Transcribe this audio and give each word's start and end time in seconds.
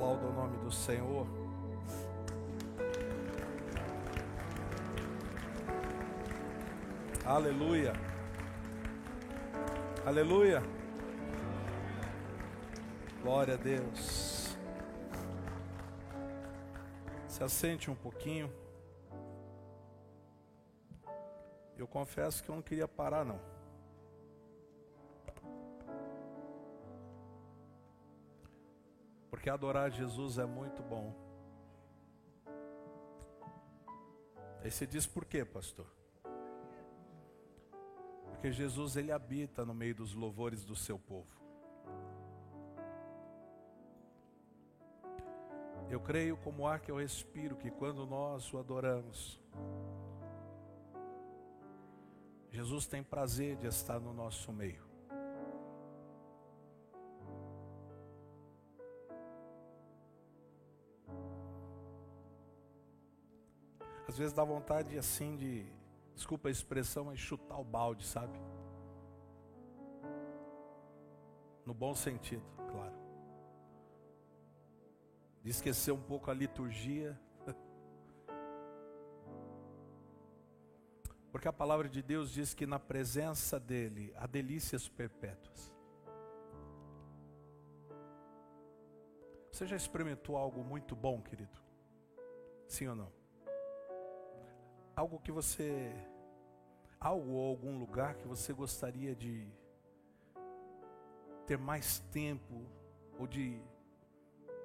aplauda 0.00 0.26
o 0.26 0.32
nome 0.32 0.56
do 0.56 0.72
Senhor. 0.72 1.26
Aleluia. 7.22 7.92
Aleluia. 10.06 10.62
Glória 13.22 13.54
a 13.54 13.56
Deus. 13.58 14.56
Se 17.28 17.44
assente 17.44 17.90
um 17.90 17.94
pouquinho. 17.94 18.50
Eu 21.76 21.86
confesso 21.86 22.42
que 22.42 22.48
eu 22.48 22.54
não 22.54 22.62
queria 22.62 22.88
parar 22.88 23.22
não. 23.22 23.49
Porque 29.40 29.48
adorar 29.48 29.90
Jesus 29.90 30.36
é 30.36 30.44
muito 30.44 30.82
bom. 30.82 31.14
Aí 34.62 34.70
você 34.70 34.86
diz 34.86 35.06
por 35.06 35.24
quê, 35.24 35.46
pastor? 35.46 35.86
Porque 38.28 38.52
Jesus 38.52 38.96
ele 38.96 39.10
habita 39.10 39.64
no 39.64 39.72
meio 39.72 39.94
dos 39.94 40.12
louvores 40.12 40.62
do 40.62 40.76
seu 40.76 40.98
povo. 40.98 41.40
Eu 45.88 46.00
creio 46.00 46.36
como 46.36 46.66
ar 46.66 46.78
que 46.78 46.90
eu 46.90 46.98
respiro 46.98 47.56
que 47.56 47.70
quando 47.70 48.04
nós 48.04 48.52
o 48.52 48.58
adoramos, 48.58 49.40
Jesus 52.50 52.86
tem 52.86 53.02
prazer 53.02 53.56
de 53.56 53.68
estar 53.68 53.98
no 53.98 54.12
nosso 54.12 54.52
meio. 54.52 54.89
Às 64.10 64.18
vezes 64.18 64.32
dá 64.32 64.42
vontade 64.42 64.98
assim 64.98 65.36
de, 65.36 65.64
desculpa 66.16 66.48
a 66.48 66.50
expressão, 66.50 67.04
mas 67.04 67.20
chutar 67.20 67.56
o 67.60 67.62
balde, 67.62 68.04
sabe? 68.04 68.36
No 71.64 71.72
bom 71.72 71.94
sentido, 71.94 72.42
claro. 72.68 72.96
De 75.44 75.50
esquecer 75.50 75.92
um 75.92 76.02
pouco 76.02 76.28
a 76.28 76.34
liturgia. 76.34 77.16
Porque 81.30 81.46
a 81.46 81.52
palavra 81.52 81.88
de 81.88 82.02
Deus 82.02 82.32
diz 82.32 82.52
que 82.52 82.66
na 82.66 82.80
presença 82.80 83.60
dEle 83.60 84.12
há 84.16 84.26
delícias 84.26 84.88
perpétuas. 84.88 85.72
Você 89.52 89.68
já 89.68 89.76
experimentou 89.76 90.36
algo 90.36 90.64
muito 90.64 90.96
bom, 90.96 91.22
querido? 91.22 91.56
Sim 92.66 92.88
ou 92.88 92.96
não? 92.96 93.19
Algo 94.94 95.18
que 95.20 95.32
você, 95.32 95.92
algo 96.98 97.32
ou 97.32 97.48
algum 97.48 97.78
lugar 97.78 98.14
que 98.14 98.26
você 98.26 98.52
gostaria 98.52 99.14
de 99.14 99.46
ter 101.46 101.58
mais 101.58 101.98
tempo 102.12 102.64
ou 103.18 103.26
de 103.26 103.60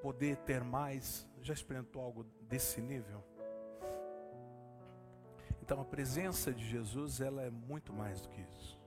poder 0.02 0.38
ter 0.38 0.64
mais? 0.64 1.28
Já 1.42 1.53
experimentou 1.53 2.02
algo 2.02 2.23
desse 2.42 2.81
nível? 2.81 3.23
Então 5.62 5.81
a 5.81 5.86
presença 5.86 6.53
de 6.53 6.64
Jesus, 6.64 7.20
ela 7.20 7.42
é 7.42 7.50
muito 7.50 7.92
mais 7.92 8.22
do 8.22 8.30
que 8.30 8.42
isso. 8.42 8.84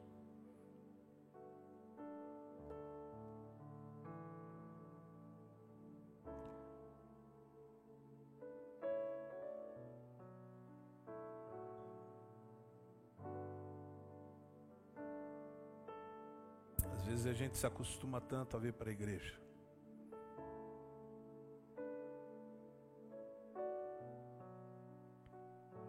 A 17.29 17.33
gente 17.33 17.57
se 17.57 17.67
acostuma 17.67 18.21
tanto 18.21 18.57
a 18.57 18.61
vir 18.61 18.73
para 18.73 18.89
a 18.89 18.93
igreja. 18.93 19.39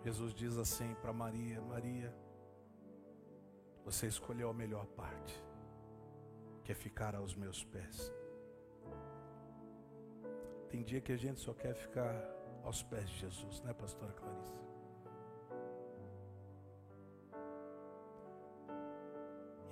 Jesus 0.03 0.33
diz 0.33 0.57
assim 0.57 0.93
para 0.95 1.13
Maria: 1.13 1.61
Maria, 1.61 2.13
você 3.85 4.07
escolheu 4.07 4.49
a 4.49 4.53
melhor 4.53 4.85
parte, 4.87 5.41
que 6.63 6.71
é 6.71 6.75
ficar 6.75 7.15
aos 7.15 7.35
meus 7.35 7.63
pés. 7.63 8.11
Tem 10.69 10.83
dia 10.83 11.01
que 11.01 11.11
a 11.11 11.17
gente 11.17 11.39
só 11.39 11.53
quer 11.53 11.73
ficar 11.73 12.13
aos 12.63 12.83
pés 12.83 13.09
de 13.09 13.19
Jesus, 13.19 13.61
né, 13.61 13.73
pastora 13.73 14.13
Clarice? 14.13 14.69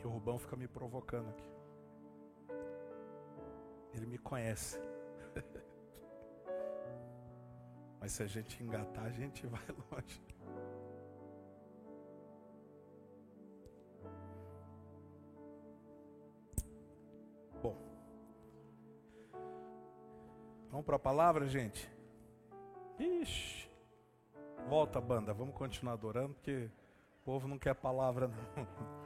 o 0.07 0.09
Rubão 0.09 0.39
fica 0.39 0.55
me 0.55 0.67
provocando 0.67 1.29
aqui. 1.29 1.56
Ele 3.97 4.05
me 4.05 4.17
conhece. 4.17 4.79
Mas 7.99 8.11
se 8.11 8.23
a 8.23 8.27
gente 8.27 8.63
engatar, 8.63 9.05
a 9.05 9.09
gente 9.09 9.47
vai 9.47 9.61
longe. 9.91 10.21
Bom. 17.61 17.75
Vamos 20.69 20.85
para 20.85 20.95
a 20.95 20.99
palavra, 20.99 21.47
gente? 21.47 21.89
Ixi. 22.99 23.67
Volta, 24.69 25.01
banda. 25.01 25.33
Vamos 25.33 25.55
continuar 25.55 25.93
adorando, 25.93 26.35
porque 26.35 26.69
o 27.21 27.25
povo 27.25 27.47
não 27.47 27.57
quer 27.57 27.73
palavra, 27.73 28.27
não. 28.27 28.37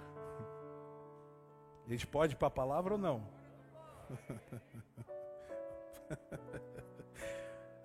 A 1.86 1.90
gente 1.90 2.08
pode 2.08 2.36
ir 2.36 2.38
para 2.38 2.48
a 2.48 2.52
palavra 2.52 2.94
ou 2.94 3.00
não? 3.00 3.28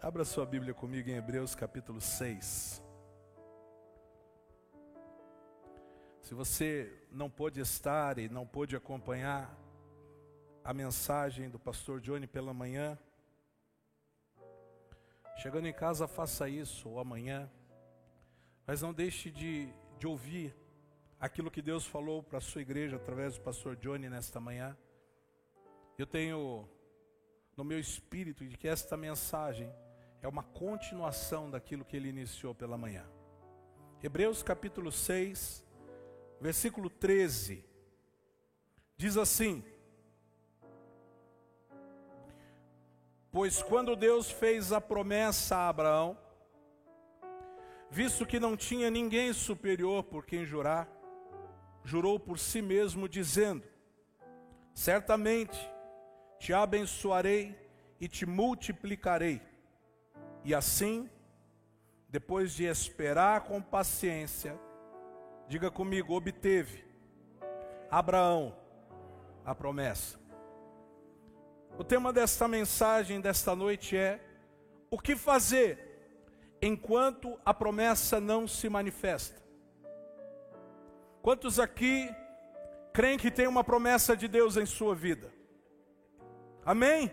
Abra 0.07 0.25
sua 0.25 0.47
Bíblia 0.47 0.73
comigo 0.73 1.11
em 1.11 1.17
Hebreus 1.17 1.57
capítulo 1.57 2.01
6. 2.01 2.81
Se 6.21 6.33
você 6.33 6.97
não 7.11 7.29
pôde 7.29 7.59
estar 7.59 8.17
e 8.17 8.29
não 8.29 8.47
pôde 8.47 8.77
acompanhar 8.77 9.53
a 10.63 10.73
mensagem 10.73 11.51
do 11.51 11.59
pastor 11.59 12.01
Johnny 12.01 12.29
pela 12.29 12.55
manhã, 12.55 12.97
chegando 15.39 15.67
em 15.67 15.73
casa, 15.73 16.07
faça 16.07 16.49
isso, 16.49 16.89
ou 16.89 17.01
amanhã, 17.01 17.51
mas 18.65 18.83
não 18.83 18.95
deixe 18.95 19.29
de, 19.29 19.75
de 19.99 20.07
ouvir 20.07 20.55
aquilo 21.19 21.51
que 21.51 21.61
Deus 21.61 21.85
falou 21.85 22.23
para 22.23 22.39
a 22.39 22.41
sua 22.41 22.63
igreja 22.63 22.95
através 22.95 23.35
do 23.35 23.41
pastor 23.41 23.75
Johnny 23.75 24.09
nesta 24.09 24.39
manhã. 24.39 24.79
Eu 25.99 26.07
tenho 26.07 26.69
no 27.57 27.65
meu 27.65 27.81
espírito 27.81 28.47
de 28.47 28.57
que 28.57 28.69
esta 28.69 28.97
mensagem 28.97 29.69
é 30.23 30.29
uma 30.29 30.43
continuação 30.43 31.51
daquilo 31.51 31.85
que 31.85 31.97
ele 31.97 32.09
iniciou 32.09 32.55
pela 32.55 32.77
manhã. 32.77 33.05
Hebreus 34.03 34.43
capítulo 34.43 34.93
6, 34.93 35.65
versículo 36.41 36.91
13, 36.91 37.65
diz 38.97 39.17
assim: 39.17 39.65
Pois 43.31 43.63
quando 43.63 43.95
Deus 43.95 44.31
fez 44.31 44.73
a 44.73 44.81
promessa 44.81 45.57
a 45.57 45.69
Abraão, 45.69 46.19
visto 47.91 48.25
que 48.25 48.41
não 48.41 48.57
tinha 48.57 48.91
ninguém 48.91 49.33
superior 49.33 50.05
por 50.05 50.25
quem 50.25 50.45
jurar, 50.45 50.89
jurou 51.85 52.19
por 52.19 52.39
si 52.39 52.61
mesmo, 52.61 53.09
dizendo: 53.09 53.65
Certamente 54.75 55.59
te 56.39 56.53
abençoarei 56.53 57.59
e 58.01 58.09
te 58.09 58.27
multiplicarei. 58.27 59.41
E 60.47 60.55
assim, 60.55 61.11
depois 62.09 62.53
de 62.55 62.67
esperar 62.67 63.41
com 63.41 63.61
paciência, 63.61 64.57
diga 65.49 65.73
comigo, 65.73 66.15
obteve 66.15 66.85
Abraão 67.91 68.57
a 69.45 69.53
promessa. 69.57 70.21
O 71.77 71.83
tema 71.83 72.13
desta 72.13 72.47
mensagem 72.47 73.21
desta 73.21 73.57
noite 73.57 73.97
é: 73.97 74.21
o 74.89 74.97
que 74.97 75.17
fazer 75.17 75.81
enquanto 76.63 77.37
a 77.45 77.53
promessa 77.53 78.21
não 78.21 78.47
se 78.47 78.69
manifesta? 78.69 79.43
Quantos 81.23 81.59
aqui 81.59 82.09
creem 82.93 83.19
que 83.19 83.33
tem 83.33 83.49
uma 83.49 83.65
promessa 83.65 84.17
de 84.17 84.29
Deus 84.29 84.57
em 84.57 84.65
sua 84.65 84.95
vida? 84.95 85.29
Amém? 86.65 87.11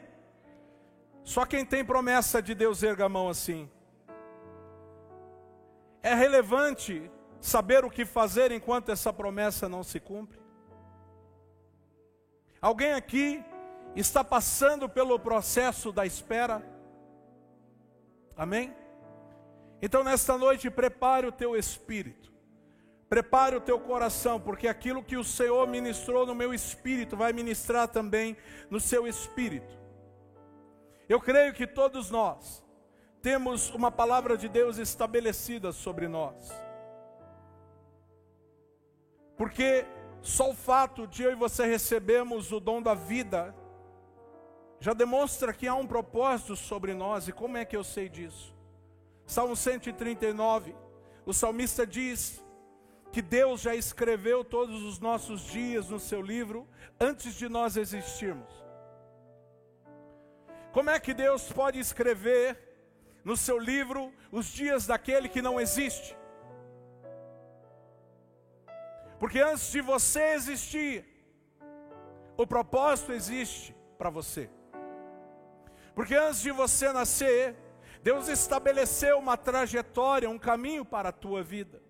Só 1.24 1.46
quem 1.46 1.66
tem 1.66 1.86
promessa 1.86 2.42
de 2.42 2.54
Deus 2.54 2.84
erga 2.84 3.06
a 3.06 3.10
mão 3.10 3.30
assim. 3.30 3.70
É 6.02 6.14
relevante 6.14 7.10
saber 7.40 7.86
o 7.86 7.90
que 7.90 8.06
fazer 8.06 8.52
enquanto 8.52 8.90
essa 8.90 9.12
promessa 9.14 9.70
não 9.70 9.84
se 9.84 10.00
cumpre? 10.00 10.40
Alguém 12.62 12.94
aqui 12.94 13.44
está 13.96 14.24
passando 14.24 14.90
pelo 14.90 15.18
processo 15.18 15.92
da 15.92 16.06
espera? 16.06 16.62
Amém? 18.36 18.74
Então, 19.82 20.04
nesta 20.04 20.38
noite, 20.38 20.70
prepare 20.70 21.28
o 21.28 21.32
teu 21.32 21.56
espírito, 21.58 22.32
prepare 23.10 23.56
o 23.56 23.62
teu 23.62 23.80
coração, 23.80 24.40
porque 24.40 24.68
aquilo 24.68 25.04
que 25.04 25.18
o 25.18 25.24
Senhor 25.24 25.68
ministrou 25.68 26.26
no 26.26 26.34
meu 26.34 26.54
espírito 26.54 27.18
vai 27.18 27.34
ministrar 27.34 27.88
também 27.90 28.38
no 28.70 28.80
seu 28.80 29.06
espírito. 29.06 29.83
Eu 31.08 31.20
creio 31.20 31.54
que 31.54 31.68
todos 31.68 32.10
nós 32.10 32.64
temos 33.22 33.70
uma 33.72 33.92
palavra 33.92 34.38
de 34.38 34.48
Deus 34.48 34.78
estabelecida 34.78 35.72
sobre 35.72 36.08
nós. 36.08 36.50
Porque 39.38 39.86
só 40.22 40.52
o 40.52 40.56
fato 40.56 41.08
de 41.08 41.24
eu 41.24 41.32
e 41.32 41.36
você 41.36 41.66
recebemos 41.66 42.52
o 42.52 42.60
dom 42.60 42.82
da 42.82 42.94
vida 42.94 43.56
já 44.80 44.94
demonstra 44.94 45.54
que 45.54 45.68
há 45.68 45.76
um 45.76 45.88
propósito 45.88 46.56
sobre 46.58 46.94
nós. 46.94 47.28
E 47.28 47.32
como 47.32 47.56
é 47.58 47.64
que 47.64 47.76
eu 47.76 47.84
sei 47.84 48.10
disso? 48.10 48.54
Salmo 49.26 49.56
139, 49.56 50.76
o 51.26 51.34
salmista 51.34 51.88
diz 51.88 52.44
que 53.12 53.22
Deus 53.22 53.62
já 53.62 53.74
escreveu 53.76 54.44
todos 54.44 54.84
os 54.84 55.00
nossos 55.00 55.42
dias 55.42 55.90
no 55.90 56.00
seu 56.00 56.22
livro 56.22 56.68
antes 57.00 57.36
de 57.36 57.48
nós 57.48 57.78
existirmos. 57.78 58.52
Como 60.74 60.90
é 60.90 61.00
que 61.00 61.14
Deus 61.14 61.44
pode 61.52 61.80
escrever 61.80 62.58
no 63.24 63.38
seu 63.38 63.60
livro 63.60 64.12
os 64.32 64.48
dias 64.48 64.88
daquele 64.88 65.30
que 65.30 65.42
não 65.42 65.62
existe? 65.62 66.18
Porque 69.20 69.40
antes 69.40 69.72
de 69.72 69.82
você 69.82 70.34
existir, 70.34 71.06
o 72.36 72.48
propósito 72.48 73.12
existe 73.14 73.76
para 74.00 74.10
você. 74.10 74.50
Porque 75.94 76.16
antes 76.16 76.42
de 76.42 76.52
você 76.52 76.92
nascer, 76.92 77.56
Deus 78.02 78.28
estabeleceu 78.28 79.20
uma 79.20 79.38
trajetória, 79.38 80.28
um 80.30 80.40
caminho 80.40 80.84
para 80.84 81.10
a 81.10 81.18
tua 81.26 81.44
vida. 81.44 81.82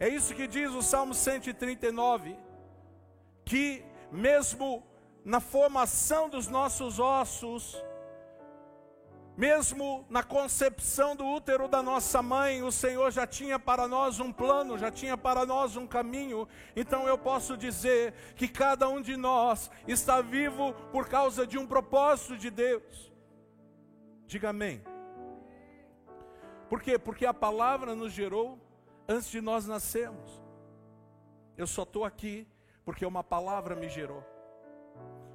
É 0.00 0.08
isso 0.08 0.34
que 0.34 0.48
diz 0.48 0.72
o 0.72 0.82
Salmo 0.82 1.14
139, 1.14 2.36
que 3.44 3.84
mesmo 4.10 4.84
na 5.26 5.40
formação 5.40 6.28
dos 6.28 6.46
nossos 6.46 7.00
ossos, 7.00 7.76
mesmo 9.36 10.06
na 10.08 10.22
concepção 10.22 11.16
do 11.16 11.26
útero 11.26 11.66
da 11.66 11.82
nossa 11.82 12.22
mãe, 12.22 12.62
o 12.62 12.70
Senhor 12.70 13.10
já 13.10 13.26
tinha 13.26 13.58
para 13.58 13.88
nós 13.88 14.20
um 14.20 14.32
plano, 14.32 14.78
já 14.78 14.88
tinha 14.88 15.16
para 15.16 15.44
nós 15.44 15.76
um 15.76 15.84
caminho. 15.84 16.46
Então 16.76 17.08
eu 17.08 17.18
posso 17.18 17.56
dizer 17.56 18.14
que 18.36 18.46
cada 18.46 18.88
um 18.88 19.02
de 19.02 19.16
nós 19.16 19.68
está 19.88 20.22
vivo 20.22 20.72
por 20.92 21.08
causa 21.08 21.44
de 21.44 21.58
um 21.58 21.66
propósito 21.66 22.36
de 22.36 22.48
Deus. 22.48 23.12
Diga 24.28 24.50
amém. 24.50 24.80
Por 26.68 26.80
quê? 26.80 27.00
Porque 27.00 27.26
a 27.26 27.34
palavra 27.34 27.96
nos 27.96 28.12
gerou 28.12 28.60
antes 29.08 29.28
de 29.28 29.40
nós 29.40 29.66
nascermos. 29.66 30.40
Eu 31.58 31.66
só 31.66 31.82
estou 31.82 32.04
aqui 32.04 32.46
porque 32.84 33.04
uma 33.04 33.24
palavra 33.24 33.74
me 33.74 33.88
gerou. 33.88 34.35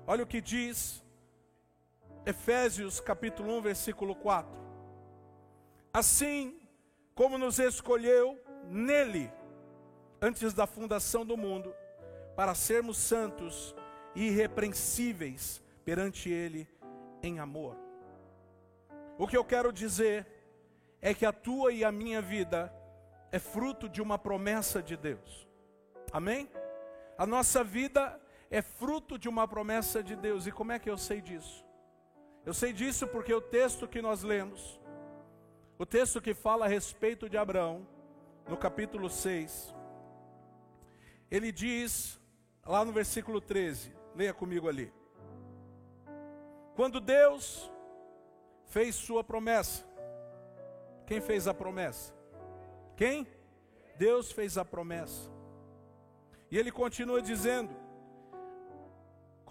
Olha 0.07 0.24
o 0.24 0.27
que 0.27 0.42
diz 0.42 1.03
Efésios 2.25 3.00
capítulo 3.00 3.57
1, 3.57 3.62
versículo 3.62 4.15
4. 4.15 4.51
Assim 5.94 6.59
como 7.13 7.38
nos 7.38 7.59
escolheu 7.59 8.39
nele, 8.65 9.31
antes 10.21 10.53
da 10.53 10.65
fundação 10.65 11.25
do 11.25 11.38
mundo, 11.38 11.74
para 12.36 12.56
sermos 12.56 12.98
santos 12.98 13.75
e 14.15 14.27
irrepreensíveis 14.27 15.62
perante 15.86 16.30
ele 16.30 16.68
em 17.21 17.39
amor. 17.39 17.77
O 19.18 19.27
que 19.27 19.38
eu 19.38 19.45
quero 19.45 19.71
dizer 19.71 20.25
é 21.01 21.13
que 21.13 21.25
a 21.25 21.31
tua 21.31 21.71
e 21.71 21.83
a 21.83 21.92
minha 21.92 22.21
vida 22.21 22.74
é 23.31 23.38
fruto 23.38 23.88
de 23.88 24.01
uma 24.01 24.18
promessa 24.18 24.81
de 24.81 24.97
Deus. 24.97 25.47
Amém? 26.12 26.50
A 27.18 27.25
nossa 27.25 27.63
vida 27.63 28.19
é 28.51 28.62
fruto 28.62 29.18
de 29.18 29.30
uma 29.30 29.48
promessa 29.48 30.03
de 30.03 30.15
Deus. 30.15 30.45
E 30.45 30.51
como 30.51 30.74
é 30.74 30.77
que 30.77 30.89
eu 30.89 30.98
sei 30.98 31.21
disso? 31.21 31.65
Eu 32.45 32.53
sei 32.53 32.74
disso 32.74 33.07
porque 33.07 33.33
o 33.33 33.39
texto 33.39 33.88
que 33.88 34.01
nós 34.01 34.24
lemos, 34.24 34.80
o 35.80 35.86
texto 35.86 36.21
que 36.21 36.33
fala 36.33 36.65
a 36.65 36.68
respeito 36.68 37.30
de 37.30 37.38
Abraão, 37.38 37.88
no 38.48 38.57
capítulo 38.57 39.09
6, 39.09 39.74
ele 41.30 41.51
diz, 41.51 42.19
lá 42.65 42.83
no 42.83 42.92
versículo 42.92 43.39
13, 43.39 43.95
leia 44.13 44.33
comigo 44.33 44.68
ali. 44.68 44.94
Quando 46.75 47.00
Deus 47.00 47.71
fez 48.65 48.95
sua 48.95 49.24
promessa, 49.24 49.86
quem 51.06 51.21
fez 51.21 51.47
a 51.47 51.54
promessa? 51.54 52.13
Quem? 52.97 53.25
Deus 53.97 54.31
fez 54.31 54.57
a 54.57 54.65
promessa. 54.65 55.30
E 56.50 56.57
ele 56.57 56.71
continua 56.71 57.21
dizendo: 57.21 57.74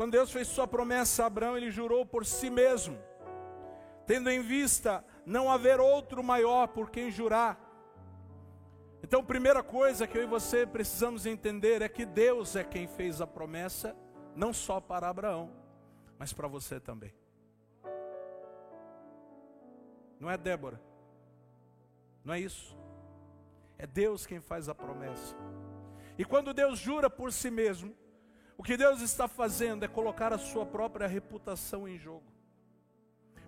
quando 0.01 0.13
Deus 0.13 0.33
fez 0.33 0.49
sua 0.49 0.67
promessa 0.67 1.25
a 1.25 1.27
Abraão, 1.27 1.59
ele 1.59 1.71
jurou 1.71 2.07
por 2.07 2.25
si 2.25 2.49
mesmo, 2.49 2.99
tendo 4.07 4.31
em 4.31 4.41
vista 4.41 5.05
não 5.27 5.53
haver 5.53 5.79
outro 5.79 6.25
maior 6.25 6.69
por 6.69 6.89
quem 6.89 7.11
jurar. 7.11 7.61
Então, 9.03 9.23
primeira 9.23 9.63
coisa 9.63 10.07
que 10.07 10.17
eu 10.17 10.23
e 10.23 10.27
você 10.27 10.67
precisamos 10.67 11.27
entender 11.27 11.83
é 11.83 11.89
que 11.91 12.07
Deus 12.07 12.57
é 12.57 12.65
quem 12.65 12.87
fez 12.87 13.21
a 13.21 13.27
promessa, 13.27 13.95
não 14.35 14.55
só 14.55 14.81
para 14.81 15.07
Abraão, 15.07 15.53
mas 16.19 16.33
para 16.33 16.49
você 16.49 16.81
também. 16.81 17.13
Não 20.19 20.31
é 20.31 20.39
Débora, 20.39 20.81
não 22.25 22.33
é 22.33 22.41
isso. 22.41 22.75
É 23.77 23.87
Deus 23.87 24.25
quem 24.25 24.41
faz 24.41 24.67
a 24.67 24.75
promessa. 24.75 25.37
E 26.17 26.25
quando 26.25 26.55
Deus 26.55 26.79
jura 26.79 27.11
por 27.11 27.31
si 27.31 27.51
mesmo, 27.51 27.95
o 28.61 28.63
que 28.63 28.77
Deus 28.77 29.01
está 29.01 29.27
fazendo 29.27 29.87
é 29.87 29.89
colocar 29.89 30.35
a 30.35 30.37
sua 30.37 30.67
própria 30.67 31.07
reputação 31.07 31.89
em 31.89 31.97
jogo. 31.97 32.31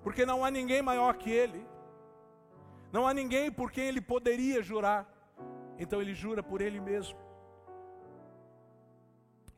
Porque 0.02 0.24
não 0.24 0.42
há 0.42 0.50
ninguém 0.50 0.80
maior 0.80 1.18
que 1.18 1.30
Ele. 1.30 1.62
Não 2.90 3.06
há 3.06 3.12
ninguém 3.12 3.52
por 3.52 3.70
quem 3.70 3.84
Ele 3.84 4.00
poderia 4.00 4.62
jurar. 4.62 5.06
Então 5.78 6.00
Ele 6.00 6.14
jura 6.14 6.42
por 6.42 6.62
Ele 6.62 6.80
mesmo. 6.80 7.18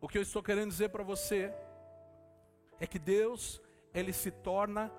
O 0.01 0.09
que 0.09 0.19
eu 0.19 0.23
estou 0.23 0.43
querendo 0.43 0.71
dizer 0.71 0.89
para 0.89 1.05
você 1.05 1.55
é 2.81 2.85
que 2.85 2.99
Deus, 2.99 3.63
Ele 3.95 4.13
se 4.13 4.33
torna 4.33 4.93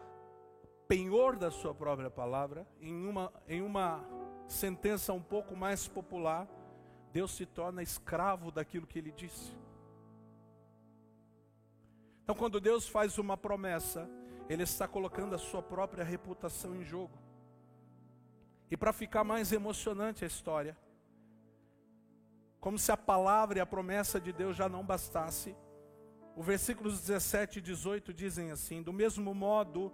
penhor 0.88 1.36
da 1.36 1.52
sua 1.52 1.76
própria 1.76 2.10
palavra. 2.10 2.66
Em 2.80 3.06
uma, 3.06 3.34
em 3.50 3.62
uma 3.62 4.06
sentença 4.48 5.12
um 5.12 5.22
pouco 5.22 5.54
mais 5.54 5.86
popular, 5.86 6.48
Deus 7.12 7.36
se 7.36 7.46
torna 7.46 7.84
escravo 7.84 8.52
daquilo 8.52 8.88
que 8.88 8.98
Ele 8.98 9.12
disse. 9.12 9.66
Então, 12.26 12.34
quando 12.34 12.60
Deus 12.60 12.88
faz 12.88 13.20
uma 13.20 13.38
promessa, 13.38 14.10
Ele 14.50 14.64
está 14.64 14.88
colocando 14.88 15.36
a 15.36 15.38
sua 15.38 15.62
própria 15.62 16.04
reputação 16.04 16.76
em 16.76 16.84
jogo. 16.84 17.16
E 18.72 18.76
para 18.76 18.92
ficar 18.92 19.24
mais 19.24 19.52
emocionante 19.52 20.24
a 20.24 20.28
história, 20.28 20.76
como 22.60 22.80
se 22.80 22.92
a 22.92 22.98
palavra 22.98 23.60
e 23.60 23.62
a 23.62 23.66
promessa 23.66 24.20
de 24.20 24.34
Deus 24.34 24.58
já 24.58 24.68
não 24.68 24.84
bastasse, 24.84 25.56
o 26.36 26.42
versículos 26.42 27.00
17 27.00 27.60
e 27.60 27.62
18 27.62 28.12
dizem 28.12 28.50
assim: 28.50 28.82
Do 28.82 28.92
mesmo 28.92 29.32
modo, 29.36 29.94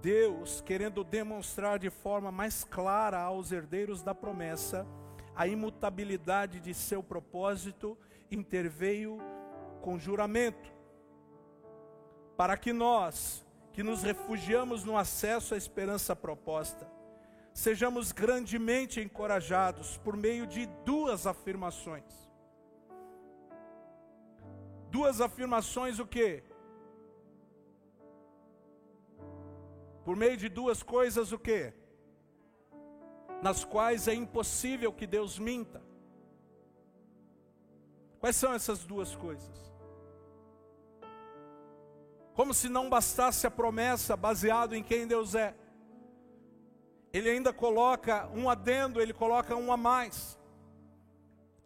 Deus, 0.00 0.62
querendo 0.62 1.04
demonstrar 1.04 1.78
de 1.78 1.90
forma 1.90 2.32
mais 2.32 2.64
clara 2.64 3.20
aos 3.20 3.52
herdeiros 3.52 4.02
da 4.02 4.14
promessa 4.14 4.86
a 5.34 5.46
imutabilidade 5.46 6.58
de 6.58 6.72
seu 6.72 7.02
propósito, 7.02 7.98
interveio 8.30 9.18
com 9.82 9.98
juramento 9.98 10.74
para 12.36 12.56
que 12.56 12.72
nós, 12.72 13.44
que 13.72 13.82
nos 13.82 14.02
refugiamos 14.02 14.84
no 14.84 14.96
acesso 14.96 15.54
à 15.54 15.56
esperança 15.56 16.14
proposta, 16.14 16.86
sejamos 17.52 18.12
grandemente 18.12 19.00
encorajados 19.00 19.96
por 19.98 20.16
meio 20.16 20.46
de 20.46 20.66
duas 20.84 21.26
afirmações. 21.26 22.04
Duas 24.90 25.20
afirmações 25.20 25.98
o 25.98 26.06
quê? 26.06 26.44
Por 30.04 30.14
meio 30.14 30.36
de 30.36 30.48
duas 30.48 30.82
coisas 30.82 31.32
o 31.32 31.38
quê? 31.38 31.72
Nas 33.42 33.64
quais 33.64 34.06
é 34.06 34.14
impossível 34.14 34.92
que 34.92 35.06
Deus 35.06 35.38
minta. 35.38 35.82
Quais 38.20 38.36
são 38.36 38.52
essas 38.52 38.84
duas 38.84 39.14
coisas? 39.14 39.75
Como 42.36 42.52
se 42.52 42.68
não 42.68 42.90
bastasse 42.90 43.46
a 43.46 43.50
promessa 43.50 44.14
baseado 44.14 44.74
em 44.74 44.82
quem 44.82 45.06
Deus 45.06 45.34
é. 45.34 45.54
Ele 47.10 47.30
ainda 47.30 47.50
coloca 47.50 48.28
um 48.34 48.50
adendo, 48.50 49.00
ele 49.00 49.14
coloca 49.14 49.56
um 49.56 49.72
a 49.72 49.76
mais. 49.76 50.38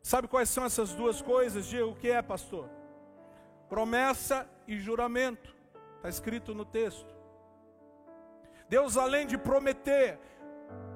Sabe 0.00 0.28
quais 0.28 0.48
são 0.48 0.64
essas 0.64 0.94
duas 0.94 1.20
coisas? 1.20 1.66
Diga 1.66 1.86
o 1.86 1.96
que 1.96 2.08
é, 2.08 2.22
pastor? 2.22 2.70
Promessa 3.68 4.48
e 4.68 4.78
juramento. 4.78 5.52
Está 5.96 6.08
escrito 6.08 6.54
no 6.54 6.64
texto. 6.64 7.12
Deus, 8.68 8.96
além 8.96 9.26
de 9.26 9.36
prometer, 9.36 10.20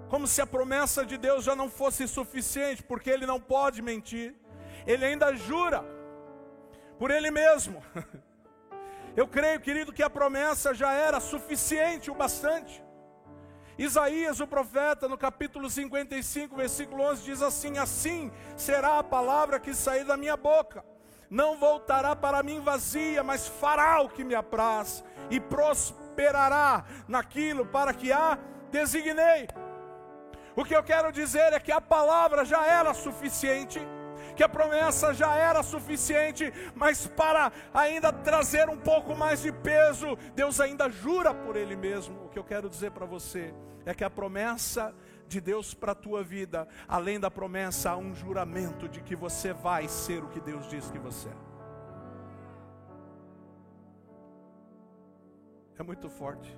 como 0.09 0.28
se 0.28 0.40
a 0.40 0.47
promessa 0.47 1.04
de 1.04 1.19
Deus 1.19 1.45
já 1.45 1.57
não 1.57 1.69
fosse 1.69 2.07
suficiente, 2.07 2.81
porque 2.81 3.11
Ele 3.11 3.26
não 3.26 3.40
pode 3.40 3.83
mentir, 3.83 4.37
Ele 4.87 5.04
ainda 5.04 5.35
jura 5.35 5.85
por 6.97 7.11
Ele 7.11 7.33
mesmo. 7.33 7.83
Eu 9.16 9.28
creio, 9.28 9.61
querido, 9.61 9.92
que 9.92 10.02
a 10.02 10.11
promessa 10.11 10.75
já 10.75 10.92
era 10.92 11.21
suficiente 11.21 12.11
o 12.11 12.14
bastante. 12.14 12.83
Isaías, 13.78 14.40
o 14.40 14.47
profeta, 14.47 15.09
no 15.09 15.18
capítulo 15.18 15.68
55, 15.68 16.56
versículo 16.56 17.02
11, 17.04 17.23
diz 17.23 17.42
assim: 17.42 17.78
Assim 17.78 18.33
será 18.56 18.99
a 18.99 19.04
palavra 19.04 19.61
que 19.61 19.75
sair 19.75 20.04
da 20.04 20.16
minha 20.16 20.37
boca, 20.37 20.85
não 21.30 21.56
voltará 21.56 22.14
para 22.14 22.42
mim 22.42 22.61
vazia, 22.61 23.23
mas 23.23 23.47
fará 23.47 24.00
o 24.00 24.09
que 24.09 24.25
me 24.25 24.35
apraz, 24.35 25.04
e 25.30 25.40
prosperará 25.40 26.85
naquilo 27.09 27.66
para 27.66 27.92
que 27.92 28.12
a 28.12 28.38
designei. 28.71 29.49
O 30.56 30.64
que 30.64 30.75
eu 30.75 30.83
quero 30.83 31.11
dizer 31.12 31.52
é 31.52 31.59
que 31.59 31.73
a 31.73 31.80
palavra 31.80 32.44
já 32.44 32.64
era 32.64 32.94
suficiente, 32.94 33.80
que 34.34 34.42
a 34.42 34.48
promessa 34.48 35.14
já 35.14 35.34
era 35.34 35.62
suficiente, 35.62 36.52
mas 36.74 37.06
para 37.06 37.52
ainda 37.72 38.12
trazer 38.12 38.68
um 38.68 38.76
pouco 38.76 39.14
mais 39.14 39.42
de 39.42 39.52
peso, 39.52 40.16
Deus 40.34 40.60
ainda 40.60 40.90
jura 40.90 41.32
por 41.32 41.56
Ele 41.56 41.76
mesmo. 41.76 42.24
O 42.24 42.28
que 42.28 42.38
eu 42.38 42.44
quero 42.44 42.68
dizer 42.68 42.90
para 42.90 43.06
você 43.06 43.54
é 43.86 43.94
que 43.94 44.04
a 44.04 44.10
promessa 44.10 44.94
de 45.28 45.40
Deus 45.40 45.74
para 45.74 45.92
a 45.92 45.94
tua 45.94 46.22
vida, 46.22 46.68
além 46.86 47.18
da 47.18 47.30
promessa, 47.30 47.90
há 47.90 47.96
um 47.96 48.14
juramento 48.14 48.88
de 48.88 49.00
que 49.00 49.16
você 49.16 49.52
vai 49.52 49.88
ser 49.88 50.22
o 50.22 50.28
que 50.28 50.40
Deus 50.40 50.68
diz 50.68 50.90
que 50.90 50.98
você 50.98 51.28
é. 51.28 51.54
É 55.78 55.82
muito 55.82 56.08
forte. 56.08 56.56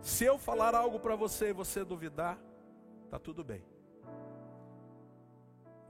Se 0.00 0.24
eu 0.24 0.38
falar 0.38 0.74
algo 0.74 0.98
para 1.00 1.16
você 1.16 1.50
e 1.50 1.52
você 1.52 1.84
duvidar, 1.84 2.38
tá 3.16 3.20
tudo 3.20 3.42
bem. 3.42 3.64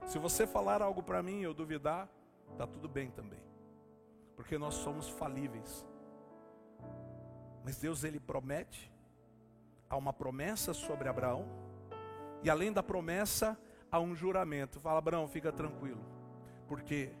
Se 0.05 0.17
você 0.17 0.47
falar 0.47 0.81
algo 0.81 1.03
para 1.03 1.21
mim 1.21 1.41
e 1.41 1.43
eu 1.43 1.53
duvidar, 1.53 2.07
tá 2.57 2.65
tudo 2.65 2.87
bem 2.87 3.11
também. 3.11 3.43
Porque 4.33 4.57
nós 4.57 4.75
somos 4.75 5.09
falíveis. 5.09 5.85
Mas 7.65 7.77
Deus 7.77 8.05
ele 8.05 8.17
promete, 8.17 8.89
há 9.89 9.97
uma 9.97 10.13
promessa 10.13 10.73
sobre 10.73 11.09
Abraão, 11.09 11.45
e 12.41 12.49
além 12.49 12.71
da 12.71 12.81
promessa, 12.81 13.59
há 13.91 13.99
um 13.99 14.15
juramento. 14.15 14.79
Fala, 14.79 14.99
Abraão, 14.99 15.27
fica 15.27 15.51
tranquilo, 15.51 16.05
porque 16.65 17.11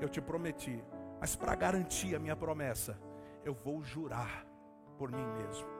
eu 0.00 0.08
te 0.08 0.20
prometi, 0.20 0.82
mas 1.20 1.36
para 1.36 1.54
garantir 1.54 2.16
a 2.16 2.18
minha 2.18 2.34
promessa, 2.34 2.98
eu 3.44 3.54
vou 3.54 3.84
jurar 3.84 4.44
por 4.96 5.12
mim 5.12 5.26
mesmo. 5.44 5.77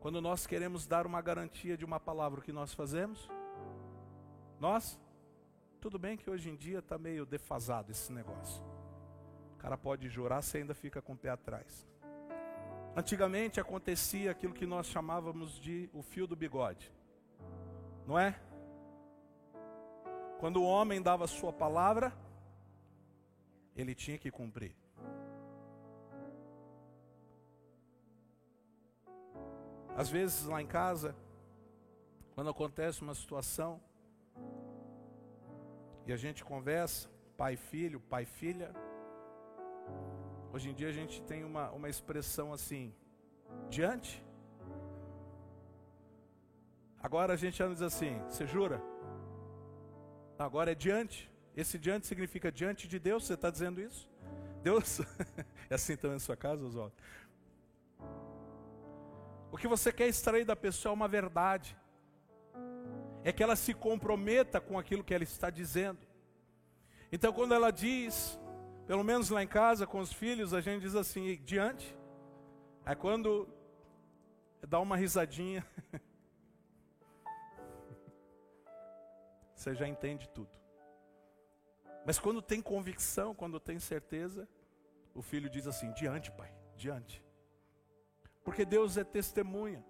Quando 0.00 0.18
nós 0.22 0.46
queremos 0.46 0.86
dar 0.86 1.06
uma 1.06 1.20
garantia 1.20 1.76
de 1.76 1.84
uma 1.84 2.00
palavra, 2.00 2.40
o 2.40 2.42
que 2.42 2.52
nós 2.52 2.72
fazemos? 2.72 3.28
Nós? 4.58 4.98
Tudo 5.78 5.98
bem 5.98 6.16
que 6.16 6.30
hoje 6.30 6.48
em 6.48 6.56
dia 6.56 6.78
está 6.78 6.96
meio 6.96 7.26
defasado 7.26 7.92
esse 7.92 8.10
negócio. 8.10 8.64
O 9.54 9.58
cara 9.58 9.76
pode 9.76 10.08
jurar, 10.08 10.42
você 10.42 10.58
ainda 10.58 10.74
fica 10.74 11.02
com 11.02 11.12
o 11.12 11.16
pé 11.16 11.28
atrás. 11.28 11.86
Antigamente 12.96 13.60
acontecia 13.60 14.30
aquilo 14.30 14.54
que 14.54 14.64
nós 14.64 14.86
chamávamos 14.86 15.60
de 15.60 15.90
o 15.92 16.02
fio 16.02 16.26
do 16.26 16.34
bigode. 16.34 16.90
Não 18.06 18.18
é? 18.18 18.40
Quando 20.38 20.62
o 20.62 20.64
homem 20.64 21.02
dava 21.02 21.26
sua 21.26 21.52
palavra, 21.52 22.10
ele 23.76 23.94
tinha 23.94 24.16
que 24.16 24.30
cumprir. 24.30 24.74
Às 30.00 30.08
vezes 30.08 30.46
lá 30.46 30.62
em 30.62 30.66
casa, 30.66 31.14
quando 32.34 32.48
acontece 32.48 33.02
uma 33.02 33.14
situação, 33.14 33.78
e 36.06 36.10
a 36.10 36.16
gente 36.16 36.42
conversa, 36.42 37.06
pai 37.36 37.54
filho, 37.54 38.00
pai 38.00 38.24
filha, 38.24 38.74
hoje 40.54 40.70
em 40.70 40.74
dia 40.74 40.88
a 40.88 40.96
gente 41.00 41.20
tem 41.24 41.44
uma, 41.44 41.70
uma 41.72 41.86
expressão 41.86 42.50
assim, 42.50 42.94
diante. 43.68 44.24
Agora 47.02 47.34
a 47.34 47.36
gente 47.36 47.62
anda 47.62 47.74
diz 47.74 47.82
assim, 47.82 48.18
você 48.22 48.46
jura? 48.46 48.82
Agora 50.38 50.72
é 50.72 50.74
diante. 50.74 51.30
Esse 51.54 51.78
diante 51.78 52.06
significa 52.06 52.50
diante 52.50 52.88
de 52.88 52.98
Deus, 52.98 53.26
você 53.26 53.34
está 53.34 53.50
dizendo 53.50 53.82
isso? 53.82 54.08
Deus, 54.62 55.00
é 55.68 55.74
assim 55.74 55.94
também 55.94 56.14
na 56.14 56.20
sua 56.20 56.38
casa, 56.38 56.64
Oswaldo? 56.64 56.94
O 59.52 59.56
que 59.56 59.66
você 59.66 59.92
quer 59.92 60.06
extrair 60.06 60.44
da 60.44 60.54
pessoa 60.54 60.92
é 60.92 60.94
uma 60.94 61.08
verdade. 61.08 61.76
É 63.24 63.32
que 63.32 63.42
ela 63.42 63.56
se 63.56 63.74
comprometa 63.74 64.60
com 64.60 64.78
aquilo 64.78 65.02
que 65.04 65.12
ela 65.12 65.24
está 65.24 65.50
dizendo. 65.50 65.98
Então, 67.12 67.32
quando 67.32 67.52
ela 67.52 67.72
diz, 67.72 68.38
pelo 68.86 69.02
menos 69.02 69.28
lá 69.28 69.42
em 69.42 69.48
casa 69.48 69.86
com 69.86 69.98
os 69.98 70.12
filhos, 70.12 70.54
a 70.54 70.60
gente 70.60 70.82
diz 70.82 70.94
assim, 70.94 71.36
diante. 71.44 71.96
Aí 72.84 72.94
quando 72.94 73.48
dá 74.66 74.78
uma 74.78 74.96
risadinha, 74.96 75.66
você 79.54 79.74
já 79.74 79.88
entende 79.88 80.28
tudo. 80.28 80.50
Mas 82.06 82.18
quando 82.18 82.40
tem 82.40 82.62
convicção, 82.62 83.34
quando 83.34 83.60
tem 83.60 83.78
certeza, 83.78 84.48
o 85.14 85.20
filho 85.20 85.50
diz 85.50 85.66
assim: 85.66 85.92
diante, 85.92 86.30
pai, 86.30 86.50
diante 86.76 87.22
porque 88.50 88.64
Deus 88.64 88.96
é 88.96 89.04
testemunha. 89.04 89.80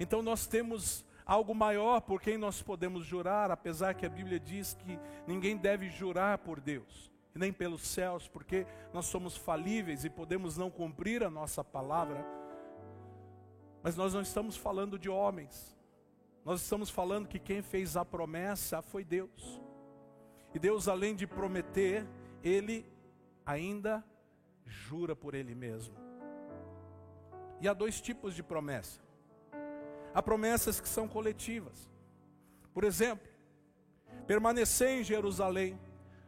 Então 0.00 0.22
nós 0.22 0.46
temos 0.46 1.04
algo 1.26 1.54
maior 1.54 2.00
por 2.00 2.22
quem 2.22 2.38
nós 2.38 2.62
podemos 2.62 3.04
jurar, 3.04 3.50
apesar 3.50 3.92
que 3.92 4.06
a 4.06 4.08
Bíblia 4.08 4.40
diz 4.40 4.72
que 4.72 4.98
ninguém 5.26 5.58
deve 5.58 5.90
jurar 5.90 6.38
por 6.38 6.58
Deus, 6.58 7.12
nem 7.34 7.52
pelos 7.52 7.82
céus, 7.82 8.26
porque 8.26 8.66
nós 8.94 9.04
somos 9.04 9.36
falíveis 9.36 10.06
e 10.06 10.08
podemos 10.08 10.56
não 10.56 10.70
cumprir 10.70 11.22
a 11.22 11.28
nossa 11.28 11.62
palavra. 11.62 12.24
Mas 13.82 13.94
nós 13.94 14.14
não 14.14 14.22
estamos 14.22 14.56
falando 14.56 14.98
de 14.98 15.10
homens, 15.10 15.76
nós 16.46 16.62
estamos 16.62 16.88
falando 16.88 17.28
que 17.28 17.38
quem 17.38 17.60
fez 17.60 17.94
a 17.94 18.06
promessa 18.06 18.80
foi 18.80 19.04
Deus. 19.04 19.60
E 20.54 20.58
Deus, 20.58 20.88
além 20.88 21.14
de 21.14 21.26
prometer, 21.26 22.06
Ele 22.42 22.86
ainda 23.44 24.02
jura 24.64 25.14
por 25.14 25.34
Ele 25.34 25.54
mesmo. 25.54 26.05
E 27.60 27.68
há 27.68 27.72
dois 27.72 28.00
tipos 28.00 28.34
de 28.34 28.42
promessa. 28.42 29.00
Há 30.14 30.22
promessas 30.22 30.80
que 30.80 30.88
são 30.88 31.06
coletivas. 31.06 31.90
Por 32.72 32.84
exemplo, 32.84 33.28
permanecer 34.26 35.00
em 35.00 35.04
Jerusalém, 35.04 35.78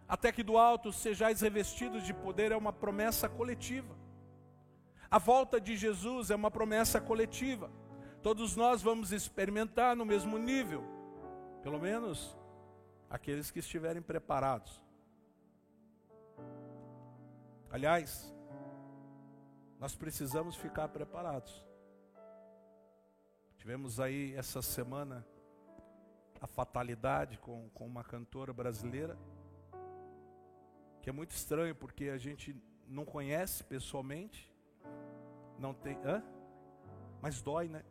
até 0.08 0.32
que 0.32 0.42
do 0.42 0.56
alto 0.56 0.92
sejais 0.92 1.40
revestidos 1.40 2.02
de 2.04 2.14
poder, 2.14 2.52
é 2.52 2.56
uma 2.56 2.73
promessa 2.73 3.28
coletiva. 3.28 3.94
A 5.11 5.18
volta 5.18 5.61
de 5.61 5.76
Jesus 5.76 6.30
é 6.30 6.35
uma 6.37 6.50
promessa 6.50 7.00
coletiva. 7.00 7.70
Todos 8.23 8.56
nós 8.56 8.82
vamos 8.82 9.12
experimentar 9.12 9.97
no 9.97 10.04
mesmo 10.04 10.38
nível, 10.38 10.85
pelo 11.62 11.78
menos 11.78 12.37
aqueles 13.08 13.50
que 13.50 13.61
estiverem 13.61 14.02
preparados. 14.02 14.82
Aliás, 17.70 18.35
nós 19.78 19.94
precisamos 19.94 20.56
ficar 20.56 20.88
preparados. 20.88 21.64
Tivemos 23.56 24.00
aí 24.00 24.35
essa 24.35 24.61
semana 24.61 25.26
a 26.40 26.47
fatalidade 26.47 27.38
com, 27.38 27.68
com 27.70 27.87
uma 27.87 28.04
cantora 28.04 28.52
brasileira, 28.52 29.18
que 31.02 31.11
é 31.11 31.12
muito 31.12 31.30
estranho 31.30 31.75
porque 31.75 32.08
a 32.08 32.18
gente 32.18 32.56
não 32.87 33.04
conhece 33.04 33.62
pessoalmente, 33.64 34.52
não 35.58 35.75
tem, 35.75 35.97
hã? 36.04 36.23
mas 37.20 37.42
dói, 37.42 37.68
né? 37.68 37.85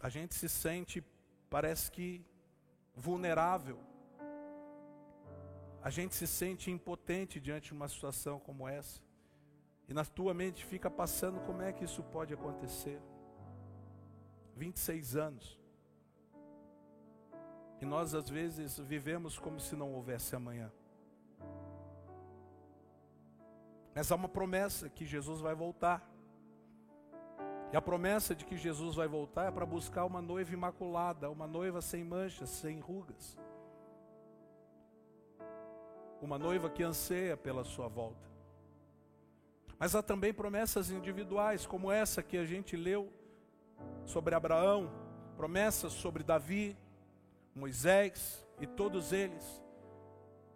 A 0.00 0.08
gente 0.08 0.34
se 0.34 0.48
sente, 0.48 1.02
parece 1.48 1.90
que 1.90 2.24
vulnerável. 2.94 3.78
A 5.80 5.90
gente 5.90 6.14
se 6.14 6.26
sente 6.26 6.70
impotente 6.70 7.40
diante 7.40 7.66
de 7.66 7.72
uma 7.72 7.88
situação 7.88 8.38
como 8.38 8.68
essa. 8.68 9.00
E 9.92 9.94
na 9.94 10.06
tua 10.06 10.32
mente 10.32 10.64
fica 10.64 10.90
passando 10.90 11.38
como 11.40 11.60
é 11.60 11.70
que 11.70 11.84
isso 11.84 12.02
pode 12.04 12.32
acontecer. 12.32 12.98
26 14.56 15.16
anos. 15.16 15.60
E 17.78 17.84
nós 17.84 18.14
às 18.14 18.26
vezes 18.26 18.78
vivemos 18.78 19.38
como 19.38 19.60
se 19.60 19.76
não 19.76 19.92
houvesse 19.92 20.34
amanhã. 20.34 20.72
Mas 23.94 24.10
há 24.10 24.14
uma 24.14 24.30
promessa 24.30 24.88
que 24.88 25.04
Jesus 25.04 25.42
vai 25.42 25.54
voltar. 25.54 26.10
E 27.70 27.76
a 27.76 27.82
promessa 27.82 28.34
de 28.34 28.46
que 28.46 28.56
Jesus 28.56 28.96
vai 28.96 29.06
voltar 29.06 29.48
é 29.48 29.50
para 29.50 29.66
buscar 29.66 30.06
uma 30.06 30.22
noiva 30.22 30.54
imaculada, 30.54 31.28
uma 31.28 31.46
noiva 31.46 31.82
sem 31.82 32.02
manchas, 32.02 32.48
sem 32.48 32.80
rugas. 32.80 33.36
Uma 36.22 36.38
noiva 36.38 36.70
que 36.70 36.82
anseia 36.82 37.36
pela 37.36 37.62
sua 37.62 37.88
volta. 37.88 38.31
Mas 39.82 39.96
há 39.96 40.00
também 40.00 40.32
promessas 40.32 40.92
individuais, 40.92 41.66
como 41.66 41.90
essa 41.90 42.22
que 42.22 42.38
a 42.38 42.44
gente 42.44 42.76
leu 42.76 43.12
sobre 44.04 44.32
Abraão, 44.32 44.88
promessas 45.36 45.92
sobre 45.92 46.22
Davi, 46.22 46.78
Moisés 47.52 48.46
e 48.60 48.66
todos 48.68 49.12
eles. 49.12 49.60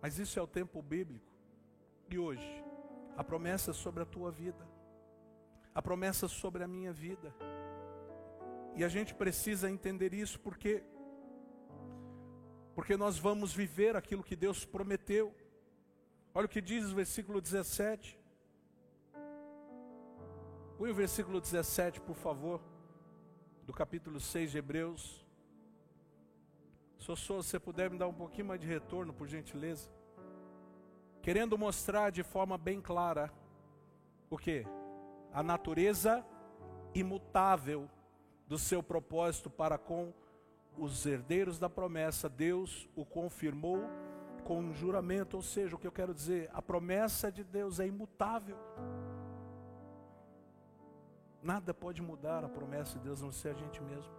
Mas 0.00 0.21
isso 0.21 0.38
é 0.38 0.42
o 0.42 0.47
tempo 0.47 0.80
bíblico. 0.80 1.26
E 2.09 2.16
hoje, 2.16 2.64
a 3.16 3.25
promessa 3.25 3.73
sobre 3.73 4.04
a 4.04 4.06
tua 4.06 4.30
vida, 4.30 4.64
a 5.75 5.83
promessa 5.83 6.28
sobre 6.28 6.62
a 6.62 6.68
minha 6.68 6.92
vida. 6.92 7.35
E 8.76 8.85
a 8.85 8.88
gente 8.88 9.12
precisa 9.12 9.68
entender 9.68 10.14
isso 10.14 10.38
porque 10.38 10.85
porque 12.76 12.97
nós 12.97 13.18
vamos 13.18 13.52
viver 13.52 13.97
aquilo 13.97 14.23
que 14.23 14.37
Deus 14.37 14.64
prometeu. 14.64 15.35
Olha 16.33 16.47
o 16.47 16.49
que 16.49 16.61
diz 16.61 16.92
o 16.92 16.95
versículo 16.95 17.40
17. 17.40 18.25
Põe 20.78 20.90
o 20.90 20.95
versículo 20.95 21.40
17, 21.40 22.02
por 22.02 22.14
favor, 22.14 22.61
do 23.64 23.73
capítulo 23.73 24.21
6 24.21 24.50
de 24.50 24.59
Hebreus. 24.59 25.25
Sossô, 26.99 27.42
se 27.42 27.52
você 27.52 27.59
puder 27.59 27.90
me 27.90 27.97
dar 27.97 28.06
um 28.06 28.12
pouquinho 28.12 28.49
mais 28.49 28.61
de 28.61 28.66
retorno, 28.66 29.11
por 29.11 29.26
gentileza. 29.26 29.88
Querendo 31.23 31.56
mostrar 31.56 32.11
de 32.11 32.23
forma 32.23 32.59
bem 32.59 32.78
clara 32.78 33.33
o 34.28 34.37
que? 34.37 34.66
A 35.33 35.42
natureza 35.42 36.23
imutável 36.95 37.88
do 38.47 38.59
seu 38.59 38.83
propósito 38.83 39.49
para 39.49 39.78
com 39.78 40.12
os 40.76 41.06
herdeiros 41.06 41.59
da 41.59 41.71
promessa, 41.71 42.28
Deus 42.28 42.87
o 42.95 43.02
confirmou 43.02 43.83
com 44.45 44.59
um 44.59 44.75
juramento, 44.75 45.38
ou 45.38 45.42
seja, 45.42 45.75
o 45.75 45.78
que 45.78 45.87
eu 45.87 45.92
quero 45.92 46.12
dizer, 46.12 46.50
a 46.52 46.61
promessa 46.61 47.33
de 47.33 47.42
Deus 47.42 47.80
é 47.80 47.87
imutável. 47.87 48.59
Nada 51.47 51.73
pode 51.73 52.03
mudar 52.03 52.45
a 52.45 52.49
promessa 52.49 52.99
de 52.99 53.05
Deus, 53.05 53.23
a 53.23 53.25
não 53.25 53.33
ser 53.33 53.50
a 53.50 53.55
gente 53.55 53.81
mesmo. 53.81 54.12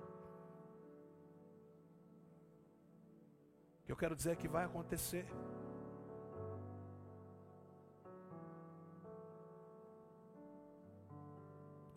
O 3.82 3.86
que 3.86 3.92
eu 3.92 3.98
quero 3.98 4.16
dizer 4.16 4.32
é 4.32 4.36
que 4.38 4.48
vai 4.48 4.64
acontecer. 4.64 5.28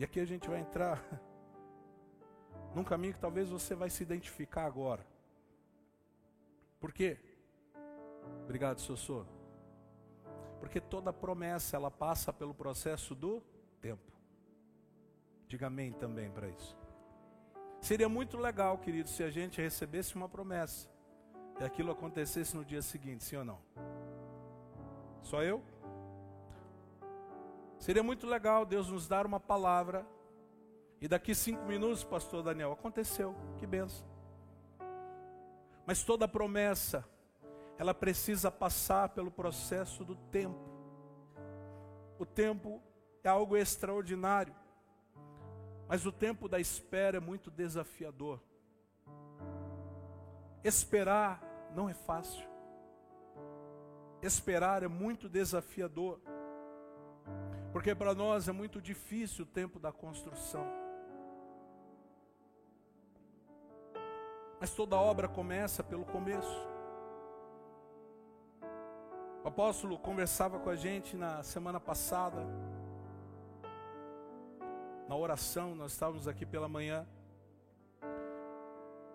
E 0.01 0.03
aqui 0.03 0.19
a 0.19 0.25
gente 0.25 0.49
vai 0.49 0.59
entrar 0.59 1.01
num 2.75 2.83
caminho 2.83 3.15
que 3.15 3.21
talvez 3.21 3.49
você 3.51 3.73
vai 3.73 3.89
se 3.89 4.03
identificar 4.03 4.65
agora. 4.65 5.07
Por 6.81 6.93
quê? 6.93 7.17
Obrigado, 8.43 8.81
Sossô. 8.81 9.25
Porque 10.59 10.81
toda 10.81 11.13
promessa 11.13 11.77
ela 11.77 11.91
passa 11.91 12.33
pelo 12.33 12.53
processo 12.53 13.15
do 13.15 13.41
tempo. 13.81 14.10
Diga 15.50 15.66
amém 15.66 15.92
também 15.92 16.30
para 16.30 16.47
isso. 16.49 16.78
Seria 17.80 18.09
muito 18.09 18.38
legal, 18.38 18.78
querido, 18.78 19.09
se 19.09 19.21
a 19.25 19.30
gente 19.30 19.61
recebesse 19.61 20.14
uma 20.14 20.28
promessa 20.28 20.88
e 21.59 21.64
aquilo 21.64 21.90
acontecesse 21.90 22.57
no 22.57 22.64
dia 22.64 22.80
seguinte, 22.80 23.25
sim 23.25 23.35
ou 23.35 23.45
não? 23.45 23.59
Só 25.23 25.42
eu? 25.42 25.61
Seria 27.80 28.00
muito 28.00 28.28
legal 28.28 28.64
Deus 28.64 28.90
nos 28.90 29.09
dar 29.09 29.26
uma 29.26 29.40
palavra 29.40 30.07
e 31.00 31.09
daqui 31.09 31.35
cinco 31.35 31.64
minutos, 31.64 32.04
pastor 32.04 32.45
Daniel, 32.45 32.71
aconteceu, 32.71 33.35
que 33.59 33.66
benção. 33.66 34.07
Mas 35.85 36.04
toda 36.04 36.28
promessa, 36.28 37.04
ela 37.76 37.92
precisa 37.92 38.52
passar 38.52 39.09
pelo 39.09 39.33
processo 39.33 40.04
do 40.04 40.14
tempo. 40.14 40.71
O 42.21 42.25
tempo 42.25 42.80
é 43.25 43.28
algo 43.28 43.57
extraordinário, 43.57 44.55
mas 45.90 46.07
o 46.07 46.12
tempo 46.12 46.48
da 46.48 46.61
espera 46.61 47.16
é 47.16 47.20
muito 47.20 47.50
desafiador. 47.50 48.40
Esperar 50.62 51.42
não 51.74 51.88
é 51.88 51.94
fácil. 51.94 52.48
Esperar 54.22 54.85
é 54.85 54.87
muito 54.87 55.29
desafiador. 55.29 56.20
Porque 57.72 57.92
para 57.92 58.14
nós 58.14 58.46
é 58.46 58.53
muito 58.53 58.81
difícil 58.81 59.44
o 59.44 59.48
tempo 59.48 59.81
da 59.81 59.90
construção. 59.90 60.64
Mas 64.61 64.72
toda 64.72 64.94
obra 64.94 65.26
começa 65.26 65.83
pelo 65.83 66.05
começo. 66.05 66.68
O 69.42 69.48
apóstolo 69.48 69.98
conversava 69.98 70.61
com 70.61 70.70
a 70.70 70.76
gente 70.76 71.16
na 71.16 71.42
semana 71.42 71.81
passada, 71.81 72.46
na 75.11 75.16
oração, 75.16 75.75
nós 75.75 75.90
estávamos 75.90 76.29
aqui 76.29 76.46
pela 76.46 76.68
manhã, 76.68 77.05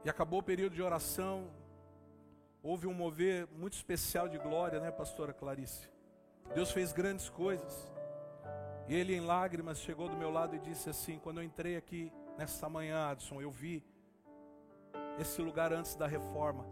e 0.04 0.10
acabou 0.10 0.40
o 0.40 0.44
período 0.44 0.76
de 0.76 0.82
oração, 0.82 1.50
houve 2.62 2.86
um 2.86 2.94
mover 2.94 3.48
muito 3.54 3.76
especial 3.76 4.28
de 4.28 4.38
glória, 4.38 4.78
né, 4.82 4.92
pastora 4.92 5.32
Clarice? 5.32 5.90
Deus 6.54 6.70
fez 6.70 6.92
grandes 6.92 7.30
coisas, 7.30 7.90
e 8.90 8.94
ele 8.94 9.16
em 9.16 9.22
lágrimas 9.22 9.80
chegou 9.80 10.10
do 10.10 10.18
meu 10.18 10.30
lado 10.30 10.54
e 10.54 10.60
disse 10.60 10.90
assim: 10.90 11.18
Quando 11.18 11.38
eu 11.38 11.46
entrei 11.46 11.78
aqui 11.78 12.12
nesta 12.38 12.68
manhã, 12.68 13.12
Adson, 13.12 13.42
eu 13.42 13.50
vi 13.50 13.82
esse 15.18 15.42
lugar 15.42 15.72
antes 15.72 15.96
da 15.96 16.06
reforma. 16.06 16.66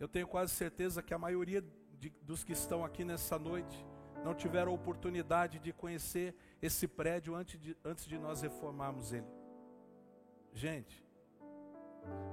Eu 0.00 0.08
tenho 0.08 0.26
quase 0.26 0.54
certeza 0.54 1.02
que 1.02 1.12
a 1.12 1.18
maioria 1.18 1.62
de, 2.00 2.08
dos 2.22 2.42
que 2.42 2.54
estão 2.54 2.82
aqui 2.82 3.04
nessa 3.04 3.38
noite 3.38 3.84
não 4.24 4.34
tiveram 4.34 4.72
oportunidade 4.72 5.58
de 5.58 5.74
conhecer 5.74 6.34
esse 6.60 6.88
prédio 6.88 7.34
antes 7.34 7.60
de, 7.60 7.76
antes 7.84 8.06
de 8.06 8.18
nós 8.18 8.40
reformarmos 8.42 9.12
ele. 9.12 9.26
Gente, 10.52 11.04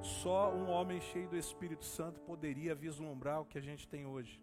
só 0.02 0.54
um 0.54 0.70
homem 0.70 1.02
cheio 1.02 1.28
do 1.28 1.38
Espírito 1.38 1.86
Santo 1.86 2.20
poderia 2.22 2.74
vislumbrar 2.74 3.42
o 3.42 3.46
que 3.46 3.58
a 3.58 3.62
gente 3.62 3.88
tem 3.88 4.06
hoje. 4.06 4.42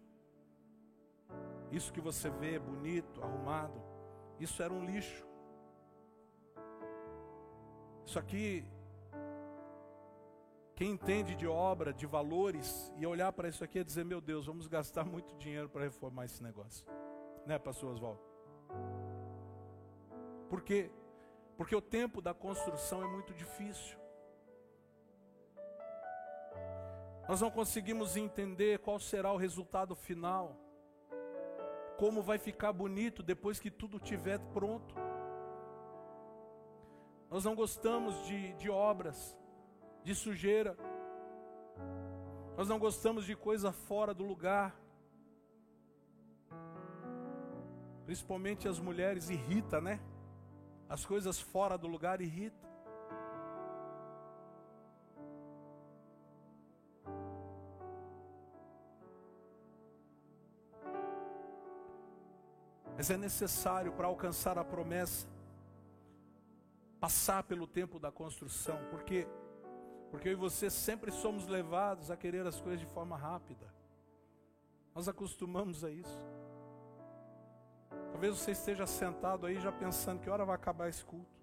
Isso 1.71 1.93
que 1.93 2.01
você 2.01 2.29
vê 2.29 2.59
bonito, 2.59 3.23
arrumado, 3.23 3.81
isso 4.39 4.61
era 4.61 4.73
um 4.73 4.85
lixo. 4.85 5.25
Isso 8.05 8.19
aqui 8.19 8.65
quem 10.81 10.93
entende 10.93 11.35
de 11.35 11.45
obra, 11.45 11.93
de 11.93 12.07
valores, 12.07 12.91
e 12.97 13.05
olhar 13.05 13.31
para 13.31 13.47
isso 13.47 13.63
aqui 13.63 13.77
e 13.77 13.83
dizer: 13.83 14.03
meu 14.03 14.19
Deus, 14.19 14.47
vamos 14.47 14.65
gastar 14.65 15.05
muito 15.05 15.35
dinheiro 15.35 15.69
para 15.69 15.83
reformar 15.83 16.25
esse 16.25 16.41
negócio. 16.41 16.83
Né, 17.45 17.59
pastor 17.59 17.91
Oswaldo? 17.91 18.19
Por 20.51 20.61
quê? 20.61 20.91
Porque 21.55 21.73
o 21.73 21.79
tempo 21.81 22.21
da 22.21 22.33
construção 22.33 23.01
é 23.01 23.07
muito 23.07 23.33
difícil. 23.33 23.97
Nós 27.25 27.39
não 27.39 27.49
conseguimos 27.49 28.17
entender 28.17 28.79
qual 28.79 28.99
será 28.99 29.31
o 29.31 29.37
resultado 29.37 29.95
final. 29.95 30.57
Como 31.97 32.21
vai 32.21 32.37
ficar 32.37 32.73
bonito 32.73 33.23
depois 33.23 33.61
que 33.61 33.71
tudo 33.71 33.95
estiver 33.95 34.39
pronto. 34.53 34.93
Nós 37.29 37.45
não 37.45 37.55
gostamos 37.55 38.25
de, 38.25 38.51
de 38.55 38.69
obras 38.69 39.39
de 40.03 40.13
sujeira. 40.13 40.75
Nós 42.57 42.67
não 42.67 42.77
gostamos 42.77 43.23
de 43.23 43.37
coisa 43.37 43.71
fora 43.71 44.13
do 44.13 44.25
lugar. 44.25 44.77
Principalmente 48.05 48.67
as 48.67 48.79
mulheres 48.79 49.29
irrita, 49.29 49.79
né? 49.79 50.01
As 50.91 51.05
coisas 51.05 51.39
fora 51.39 51.77
do 51.77 51.87
lugar 51.87 52.19
irritam. 52.19 52.69
Mas 62.97 63.09
é 63.09 63.15
necessário 63.15 63.93
para 63.93 64.07
alcançar 64.07 64.57
a 64.57 64.65
promessa 64.65 65.25
passar 66.99 67.43
pelo 67.43 67.65
tempo 67.65 67.97
da 67.97 68.11
construção, 68.11 68.77
porque 68.89 69.25
porque 70.09 70.27
eu 70.27 70.33
e 70.33 70.35
você 70.35 70.69
sempre 70.69 71.09
somos 71.09 71.47
levados 71.47 72.11
a 72.11 72.17
querer 72.17 72.45
as 72.45 72.59
coisas 72.59 72.81
de 72.81 72.85
forma 72.85 73.15
rápida. 73.15 73.73
Nós 74.93 75.07
acostumamos 75.07 75.85
a 75.85 75.89
isso. 75.89 76.40
Talvez 78.21 78.37
você 78.37 78.51
esteja 78.51 78.85
sentado 78.85 79.47
aí 79.47 79.59
já 79.59 79.71
pensando 79.71 80.21
que 80.21 80.29
hora 80.29 80.45
vai 80.45 80.53
acabar 80.53 80.87
esse 80.87 81.03
culto. 81.03 81.41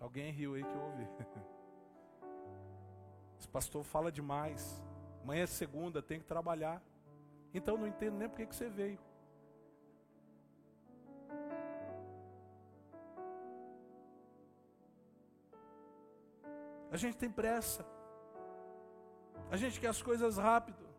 Alguém 0.00 0.32
riu 0.32 0.56
aí 0.56 0.64
que 0.64 0.74
eu 0.74 0.80
ouvi. 0.80 1.08
Esse 3.38 3.46
pastor 3.46 3.84
fala 3.84 4.10
demais. 4.10 4.82
Amanhã 5.22 5.44
é 5.44 5.46
segunda, 5.46 6.02
tem 6.02 6.18
que 6.18 6.26
trabalhar. 6.26 6.82
Então 7.54 7.78
não 7.78 7.86
entendo 7.86 8.16
nem 8.16 8.28
por 8.28 8.38
que 8.38 8.44
você 8.44 8.68
veio. 8.68 8.98
A 16.90 16.96
gente 16.96 17.16
tem 17.16 17.30
pressa. 17.30 17.86
A 19.48 19.56
gente 19.56 19.78
quer 19.78 19.90
as 19.90 20.02
coisas 20.02 20.38
rápido. 20.38 20.89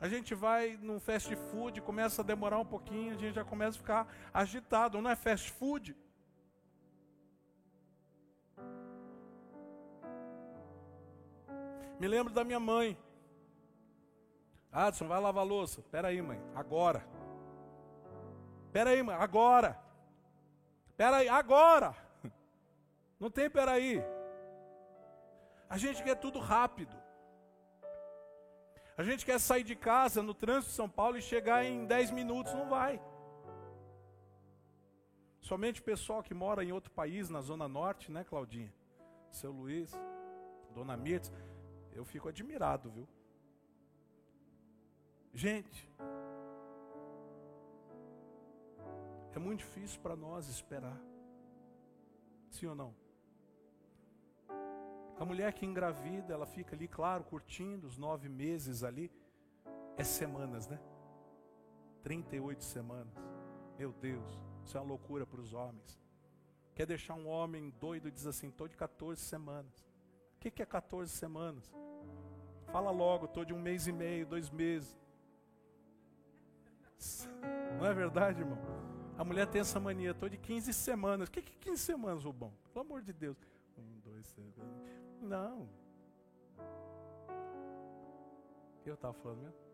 A 0.00 0.08
gente 0.08 0.34
vai 0.34 0.78
num 0.82 1.00
fast 1.00 1.34
food, 1.34 1.80
começa 1.80 2.20
a 2.20 2.24
demorar 2.24 2.58
um 2.58 2.64
pouquinho, 2.64 3.14
a 3.14 3.18
gente 3.18 3.34
já 3.34 3.44
começa 3.44 3.78
a 3.78 3.80
ficar 3.80 4.08
agitado. 4.32 5.00
Não 5.00 5.10
é 5.10 5.16
fast 5.16 5.50
food? 5.50 5.96
Me 11.98 12.06
lembro 12.06 12.32
da 12.32 12.44
minha 12.44 12.60
mãe. 12.60 12.98
Adson, 14.70 15.08
vai 15.08 15.18
lavar 15.18 15.42
a 15.42 15.46
louça. 15.46 15.80
Pera 15.90 16.08
aí, 16.08 16.20
mãe. 16.20 16.38
Agora. 16.54 17.02
Pera 18.70 18.90
aí, 18.90 19.02
mãe. 19.02 19.16
Agora. 19.16 19.80
Pera 20.94 21.16
aí. 21.16 21.28
Agora. 21.28 21.96
Não 23.18 23.30
tem 23.30 23.48
pera 23.48 23.72
aí. 23.72 24.04
A 25.70 25.78
gente 25.78 26.02
quer 26.02 26.16
tudo 26.16 26.38
rápido. 26.38 26.94
A 28.96 29.02
gente 29.02 29.26
quer 29.26 29.38
sair 29.38 29.62
de 29.62 29.76
casa 29.76 30.22
no 30.22 30.32
trânsito 30.32 30.70
de 30.70 30.76
São 30.76 30.88
Paulo 30.88 31.18
e 31.18 31.22
chegar 31.22 31.64
em 31.64 31.84
10 31.84 32.10
minutos. 32.12 32.52
Não 32.54 32.68
vai. 32.68 33.00
Somente 35.40 35.80
o 35.80 35.84
pessoal 35.84 36.22
que 36.22 36.32
mora 36.32 36.64
em 36.64 36.72
outro 36.72 36.90
país, 36.90 37.28
na 37.28 37.40
Zona 37.40 37.68
Norte, 37.68 38.10
né, 38.10 38.24
Claudinha? 38.24 38.72
Seu 39.30 39.52
Luiz, 39.52 39.92
Dona 40.74 40.96
Mirtz. 40.96 41.30
Eu 41.92 42.04
fico 42.04 42.28
admirado, 42.28 42.90
viu? 42.90 43.06
Gente, 45.34 45.88
é 49.34 49.38
muito 49.38 49.58
difícil 49.58 50.00
para 50.00 50.16
nós 50.16 50.48
esperar. 50.48 50.98
Sim 52.50 52.66
ou 52.66 52.74
não? 52.74 53.05
A 55.18 55.24
mulher 55.24 55.52
que 55.54 55.64
engravida, 55.64 56.34
ela 56.34 56.46
fica 56.46 56.76
ali, 56.76 56.86
claro, 56.86 57.24
curtindo 57.24 57.86
os 57.86 57.96
nove 57.96 58.28
meses 58.28 58.82
ali. 58.82 59.10
É 59.96 60.04
semanas, 60.04 60.68
né? 60.68 60.78
38 62.02 62.62
semanas. 62.62 63.14
Meu 63.78 63.92
Deus, 63.92 64.38
isso 64.64 64.76
é 64.76 64.80
uma 64.80 64.88
loucura 64.88 65.26
para 65.26 65.40
os 65.40 65.54
homens. 65.54 65.98
Quer 66.74 66.86
deixar 66.86 67.14
um 67.14 67.26
homem 67.26 67.70
doido, 67.80 68.10
diz 68.10 68.26
assim, 68.26 68.48
estou 68.48 68.68
de 68.68 68.76
14 68.76 69.20
semanas. 69.20 69.86
O 70.36 70.40
que, 70.40 70.50
que 70.50 70.62
é 70.62 70.66
14 70.66 71.10
semanas? 71.10 71.74
Fala 72.66 72.90
logo, 72.90 73.24
estou 73.24 73.44
de 73.44 73.54
um 73.54 73.60
mês 73.60 73.86
e 73.86 73.92
meio, 73.92 74.26
dois 74.26 74.50
meses. 74.50 74.94
Não 77.78 77.86
é 77.86 77.94
verdade, 77.94 78.40
irmão? 78.40 78.58
A 79.16 79.24
mulher 79.24 79.46
tem 79.46 79.62
essa 79.62 79.80
mania, 79.80 80.10
estou 80.10 80.28
de 80.28 80.36
15 80.36 80.74
semanas. 80.74 81.28
O 81.28 81.32
que, 81.32 81.40
que 81.40 81.52
é 81.52 81.70
15 81.70 81.82
semanas, 81.82 82.22
Rubão? 82.22 82.52
Pelo 82.72 82.84
amor 82.84 83.00
de 83.00 83.14
Deus. 83.14 83.38
Um, 83.78 84.00
dois, 84.00 84.30
três. 84.32 84.54
Não. 85.20 85.68
Eu 88.84 88.94
estava 88.94 89.14
falando 89.14 89.42
mesmo? 89.42 89.66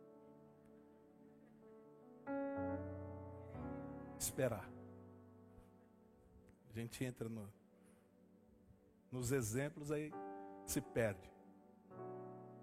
Esperar. 4.18 4.68
A 6.70 6.72
gente 6.72 7.04
entra 7.04 7.28
no, 7.28 7.52
nos 9.10 9.30
exemplos, 9.30 9.92
aí 9.92 10.10
se 10.66 10.80
perde. 10.80 11.30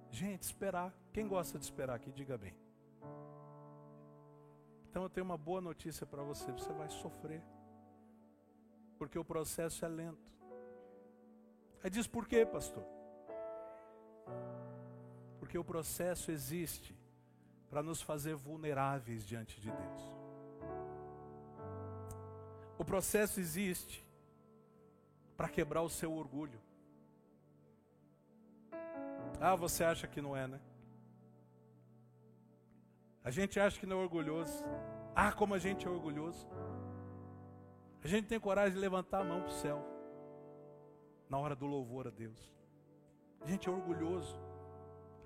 Gente, 0.09 0.41
esperar. 0.41 0.91
Quem 1.13 1.27
gosta 1.27 1.59
de 1.59 1.65
esperar 1.65 1.95
aqui, 1.95 2.11
diga 2.11 2.37
bem. 2.37 2.55
Então 4.89 5.03
eu 5.03 5.09
tenho 5.09 5.25
uma 5.25 5.37
boa 5.37 5.61
notícia 5.61 6.05
para 6.05 6.23
você: 6.23 6.51
você 6.51 6.73
vai 6.73 6.89
sofrer, 6.89 7.43
porque 8.97 9.19
o 9.19 9.23
processo 9.23 9.85
é 9.85 9.87
lento. 9.87 10.38
Aí 11.83 11.89
diz 11.89 12.07
por 12.07 12.27
quê, 12.27 12.45
pastor? 12.45 12.83
Porque 15.39 15.57
o 15.57 15.63
processo 15.63 16.31
existe 16.31 16.97
para 17.69 17.81
nos 17.81 18.01
fazer 18.01 18.35
vulneráveis 18.35 19.25
diante 19.25 19.59
de 19.61 19.71
Deus. 19.71 20.13
O 22.77 22.83
processo 22.83 23.39
existe 23.39 24.05
para 25.37 25.47
quebrar 25.47 25.81
o 25.81 25.89
seu 25.89 26.13
orgulho. 26.13 26.59
Ah, 29.39 29.55
você 29.55 29.83
acha 29.83 30.05
que 30.05 30.21
não 30.21 30.35
é, 30.35 30.47
né? 30.47 30.59
A 33.23 33.31
gente 33.31 33.59
acha 33.59 33.79
que 33.79 33.85
não 33.85 33.99
é 33.99 34.03
orgulhoso. 34.03 34.63
Ah, 35.15 35.31
como 35.31 35.53
a 35.53 35.59
gente 35.59 35.87
é 35.87 35.89
orgulhoso. 35.89 36.47
A 38.03 38.07
gente 38.07 38.27
tem 38.27 38.39
coragem 38.39 38.73
de 38.73 38.79
levantar 38.79 39.21
a 39.21 39.23
mão 39.23 39.41
para 39.41 39.49
o 39.49 39.53
céu 39.53 39.98
na 41.29 41.37
hora 41.37 41.55
do 41.55 41.67
louvor 41.67 42.07
a 42.07 42.09
Deus. 42.09 42.51
A 43.41 43.47
gente 43.47 43.69
é 43.69 43.71
orgulhoso. 43.71 44.35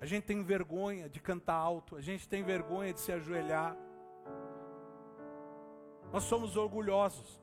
A 0.00 0.06
gente 0.06 0.24
tem 0.24 0.42
vergonha 0.42 1.08
de 1.08 1.18
cantar 1.18 1.54
alto. 1.54 1.96
A 1.96 2.00
gente 2.00 2.28
tem 2.28 2.42
vergonha 2.42 2.92
de 2.92 3.00
se 3.00 3.10
ajoelhar. 3.10 3.74
Nós 6.12 6.24
somos 6.24 6.56
orgulhosos. 6.56 7.40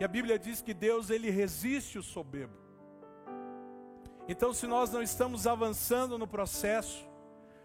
E 0.00 0.04
a 0.04 0.08
Bíblia 0.08 0.38
diz 0.38 0.62
que 0.62 0.72
Deus 0.72 1.10
ele 1.10 1.28
resiste 1.30 1.98
o 1.98 2.02
soberbo. 2.02 2.58
Então, 4.26 4.54
se 4.54 4.66
nós 4.66 4.90
não 4.90 5.02
estamos 5.02 5.46
avançando 5.46 6.16
no 6.16 6.26
processo, 6.26 7.06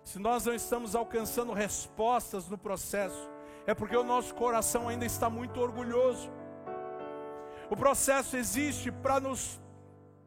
se 0.03 0.19
nós 0.19 0.45
não 0.45 0.53
estamos 0.53 0.95
alcançando 0.95 1.53
respostas 1.53 2.49
no 2.49 2.57
processo, 2.57 3.29
é 3.65 3.73
porque 3.73 3.95
o 3.95 4.03
nosso 4.03 4.35
coração 4.35 4.89
ainda 4.89 5.05
está 5.05 5.29
muito 5.29 5.59
orgulhoso. 5.59 6.29
O 7.69 7.75
processo 7.75 8.35
existe 8.35 8.91
para 8.91 9.19
nos 9.19 9.59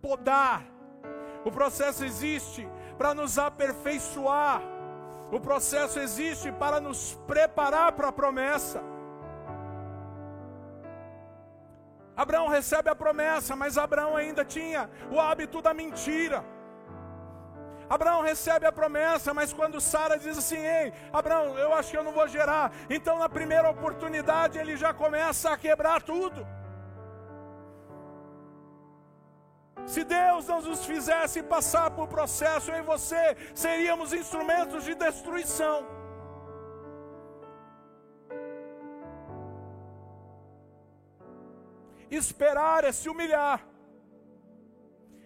podar, 0.00 0.64
o 1.44 1.50
processo 1.50 2.04
existe 2.04 2.68
para 2.96 3.14
nos 3.14 3.38
aperfeiçoar, 3.38 4.62
o 5.30 5.40
processo 5.40 5.98
existe 6.00 6.50
para 6.52 6.80
nos 6.80 7.14
preparar 7.26 7.92
para 7.92 8.08
a 8.08 8.12
promessa. 8.12 8.82
Abraão 12.16 12.48
recebe 12.48 12.90
a 12.90 12.96
promessa, 12.96 13.54
mas 13.54 13.78
Abraão 13.78 14.16
ainda 14.16 14.44
tinha 14.44 14.90
o 15.10 15.20
hábito 15.20 15.62
da 15.62 15.72
mentira. 15.72 16.44
Abraão 17.88 18.22
recebe 18.22 18.66
a 18.66 18.72
promessa, 18.72 19.32
mas 19.32 19.52
quando 19.52 19.80
Sara 19.80 20.18
diz 20.18 20.36
assim: 20.36 20.58
Ei, 20.58 20.92
Abraão, 21.12 21.56
eu 21.56 21.72
acho 21.72 21.90
que 21.90 21.96
eu 21.96 22.04
não 22.04 22.12
vou 22.12 22.26
gerar. 22.28 22.72
Então, 22.90 23.18
na 23.18 23.28
primeira 23.28 23.70
oportunidade, 23.70 24.58
ele 24.58 24.76
já 24.76 24.92
começa 24.92 25.50
a 25.50 25.56
quebrar 25.56 26.02
tudo. 26.02 26.46
Se 29.86 30.04
Deus 30.04 30.46
não 30.46 30.60
nos 30.60 30.84
fizesse 30.84 31.42
passar 31.42 31.90
por 31.90 32.08
processo, 32.08 32.70
eu 32.70 32.78
e 32.78 32.82
você 32.82 33.36
seríamos 33.54 34.12
instrumentos 34.12 34.84
de 34.84 34.94
destruição. 34.94 35.86
Esperar 42.10 42.84
é 42.84 42.92
se 42.92 43.08
humilhar. 43.08 43.64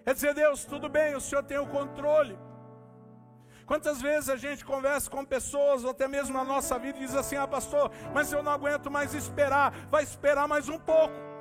É 0.05 0.13
dizer, 0.13 0.35
Deus, 0.35 0.65
tudo 0.65 0.89
bem, 0.89 1.15
o 1.15 1.21
Senhor 1.21 1.45
tem 1.45 1.59
o 1.59 1.67
controle. 1.67 2.37
Quantas 3.65 4.03
vezes 4.03 4.29
a 4.29 4.37
gente 4.37 4.65
conversa 4.65 5.09
com 5.09 5.25
pessoas, 5.25 5.85
ou 5.85 5.91
até 5.91 6.09
mesmo 6.09 6.37
na 6.37 6.45
nossa 6.45 6.79
vida, 6.79 6.99
e 6.99 7.03
diz 7.03 7.15
assim: 7.15 7.37
Ah, 7.37 7.47
pastor, 7.47 7.91
mas 8.13 8.33
eu 8.33 8.43
não 8.43 8.53
aguento 8.53 8.91
mais 8.91 9.15
esperar. 9.15 9.73
Vai 9.89 10.03
esperar 10.03 10.49
mais 10.49 10.69
um 10.69 10.79
pouco. 10.79 11.32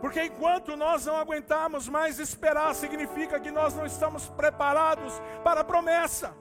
Porque 0.00 0.22
enquanto 0.22 0.76
nós 0.76 1.06
não 1.06 1.16
aguentarmos 1.16 1.88
mais 1.88 2.18
esperar, 2.18 2.74
significa 2.74 3.40
que 3.40 3.50
nós 3.50 3.74
não 3.74 3.86
estamos 3.86 4.28
preparados 4.28 5.12
para 5.42 5.60
a 5.62 5.64
promessa. 5.64 6.34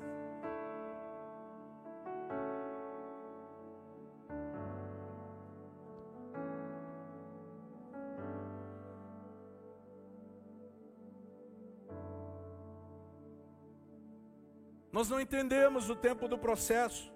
Nós 14.91 15.09
não 15.09 15.19
entendemos 15.19 15.89
o 15.89 15.95
tempo 15.95 16.25
do 16.25 16.37
processo. 16.37 17.13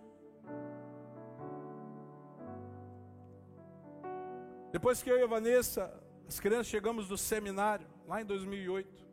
Depois 4.70 5.02
que 5.02 5.10
eu 5.10 5.18
e 5.18 5.24
a 5.24 5.28
Vanessa, 5.28 5.90
as 6.30 6.40
crianças 6.40 6.68
chegamos 6.68 7.08
do 7.08 7.18
seminário, 7.18 7.88
lá 8.08 8.22
em 8.22 8.26
2008, 8.26 9.04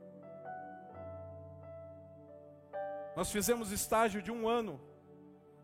nós 3.17 3.33
fizemos 3.33 3.73
estágio 3.73 4.21
de 4.21 4.31
um 4.31 4.47
ano. 4.47 4.79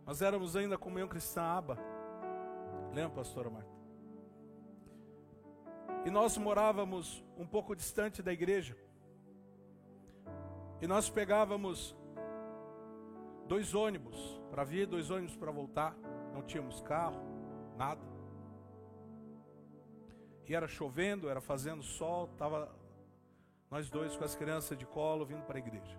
Nós 0.07 0.23
éramos 0.23 0.57
ainda 0.57 0.79
comunhão 0.79 1.07
cristã 1.07 1.43
aba. 1.43 1.79
Lembra, 2.95 3.17
pastora 3.17 3.51
Marta? 3.51 3.71
E 6.07 6.11
nós 6.11 6.39
morávamos 6.39 7.23
um 7.37 7.47
pouco 7.47 7.77
distante 7.77 8.23
da 8.23 8.33
igreja. 8.33 8.75
E 10.81 10.87
nós 10.87 11.11
pegávamos 11.11 11.95
dois 13.47 13.75
ônibus 13.75 14.41
para 14.51 14.65
vir, 14.65 14.87
dois 14.87 15.11
ônibus 15.11 15.37
para 15.37 15.53
voltar. 15.53 15.95
Não 16.33 16.43
tínhamos 16.43 16.81
carro, 16.81 17.21
nada. 17.77 18.12
E 20.47 20.55
era 20.55 20.67
chovendo, 20.67 21.29
era 21.29 21.41
fazendo 21.41 21.83
sol, 21.83 22.29
tava 22.37 22.75
nós 23.71 23.89
dois 23.89 24.17
com 24.17 24.25
as 24.25 24.35
crianças 24.35 24.77
de 24.77 24.85
colo 24.85 25.25
vindo 25.25 25.43
para 25.45 25.57
a 25.57 25.61
igreja. 25.61 25.99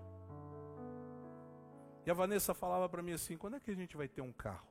E 2.06 2.12
a 2.12 2.14
Vanessa 2.14 2.54
falava 2.54 2.88
para 2.90 3.02
mim 3.02 3.14
assim: 3.14 3.38
quando 3.38 3.56
é 3.56 3.60
que 3.60 3.72
a 3.72 3.76
gente 3.76 3.96
vai 3.96 4.08
ter 4.08 4.22
um 4.22 4.32
carro? 4.32 4.68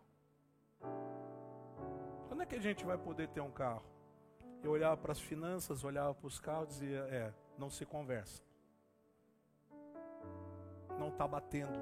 Quando 2.29 2.43
é 2.43 2.47
que 2.47 2.57
a 2.57 2.61
gente 2.61 2.85
vai 2.85 2.99
poder 2.99 3.29
ter 3.29 3.41
um 3.41 3.51
carro? 3.51 3.85
Eu 4.63 4.71
olhava 4.71 4.97
para 4.97 5.13
as 5.13 5.21
finanças, 5.21 5.83
olhava 5.83 6.15
para 6.15 6.27
os 6.27 6.39
carros 6.39 6.77
e 6.77 6.81
dizia: 6.81 7.01
é, 7.11 7.33
não 7.59 7.71
se 7.71 7.85
conversa. 7.87 8.43
Não 10.99 11.09
está 11.09 11.27
batendo. 11.27 11.79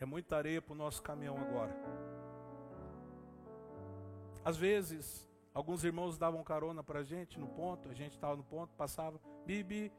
É 0.00 0.04
muita 0.04 0.36
areia 0.36 0.60
para 0.60 0.72
o 0.72 0.76
nosso 0.76 1.02
caminhão 1.02 1.36
agora. 1.36 1.74
Às 4.44 4.56
vezes, 4.56 5.27
alguns 5.58 5.82
irmãos 5.82 6.16
davam 6.16 6.44
carona 6.44 6.84
para 6.84 7.00
a 7.00 7.02
gente 7.02 7.36
no 7.36 7.48
ponto, 7.48 7.88
a 7.88 7.92
gente 7.92 8.12
estava 8.12 8.36
no 8.36 8.44
ponto, 8.44 8.72
passava, 8.76 9.20
Bibi, 9.44 9.92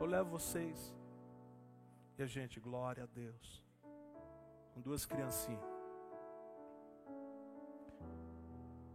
eu 0.00 0.04
levo 0.04 0.30
vocês. 0.30 0.92
E 2.18 2.22
a 2.24 2.26
gente, 2.26 2.58
glória 2.58 3.04
a 3.04 3.06
Deus. 3.06 3.64
Com 4.74 4.80
duas 4.80 5.06
criancinhas. 5.06 5.62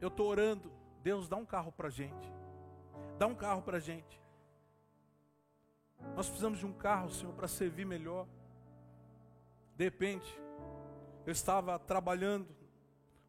Eu 0.02 0.10
estou 0.10 0.28
orando, 0.28 0.70
Deus 1.02 1.30
dá 1.30 1.38
um 1.38 1.46
carro 1.46 1.72
para 1.72 1.88
a 1.88 1.92
gente. 1.92 2.30
Dá 3.18 3.26
um 3.26 3.36
carro 3.36 3.62
para 3.62 3.78
a 3.78 3.80
gente. 3.80 4.22
Nós 6.18 6.28
precisamos 6.28 6.60
de 6.60 6.66
um 6.66 6.74
carro, 6.74 7.10
Senhor, 7.12 7.34
para 7.34 7.48
servir 7.48 7.86
melhor. 7.86 8.28
De 9.78 9.86
repente, 9.86 10.38
eu 11.26 11.32
estava 11.32 11.80
trabalhando, 11.80 12.54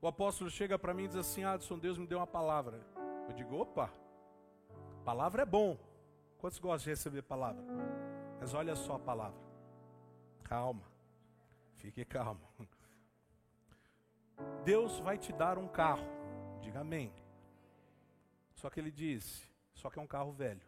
o 0.05 0.09
apóstolo 0.09 0.51
chega 0.51 0.79
para 0.79 0.93
mim 0.93 1.05
e 1.05 1.09
diz 1.09 1.17
assim: 1.17 1.45
Adson, 1.45 1.79
Deus 1.79 1.97
me 1.97 2.07
deu 2.07 2.19
uma 2.19 2.27
palavra. 2.27 2.79
Eu 3.27 3.33
digo: 3.33 3.57
opa, 3.57 3.91
palavra 5.03 5.43
é 5.43 5.47
bom. 5.47 5.79
Quantos 6.37 6.59
gostam 6.59 6.85
de 6.85 6.91
receber 6.91 7.23
palavra? 7.23 7.65
Mas 8.39 8.53
olha 8.53 8.77
só 8.77 8.97
a 8.97 8.99
palavra. 8.99 9.41
Calma, 10.43 10.85
fique 11.77 12.05
calmo. 12.05 12.47
Deus 14.63 15.01
vai 15.01 15.17
te 15.17 15.33
dar 15.33 15.57
um 15.57 15.67
carro. 15.67 16.07
Diga 16.61 16.81
amém. 16.81 17.11
Só 18.57 18.69
que 18.69 18.81
ele 18.81 18.91
disse: 18.91 19.51
só 19.73 19.89
que 19.89 19.99
é 19.99 20.03
um 20.03 20.07
carro 20.07 20.33
velho. 20.33 20.61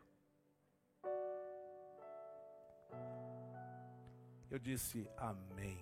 Eu 4.50 4.58
disse 4.58 5.06
amém. 5.18 5.78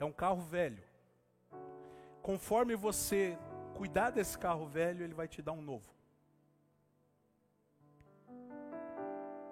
É 0.00 0.04
um 0.06 0.12
carro 0.12 0.40
velho. 0.40 0.87
Conforme 2.28 2.76
você 2.76 3.38
cuidar 3.74 4.10
desse 4.10 4.36
carro 4.36 4.66
velho, 4.66 5.02
ele 5.02 5.14
vai 5.14 5.26
te 5.26 5.40
dar 5.40 5.52
um 5.52 5.62
novo. 5.62 5.90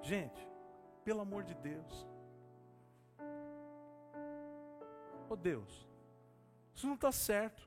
Gente, 0.02 0.46
pelo 1.02 1.22
amor 1.22 1.42
de 1.42 1.54
Deus. 1.54 2.06
Oh 5.30 5.36
Deus, 5.36 5.88
isso 6.74 6.86
não 6.86 6.96
está 6.96 7.10
certo. 7.10 7.66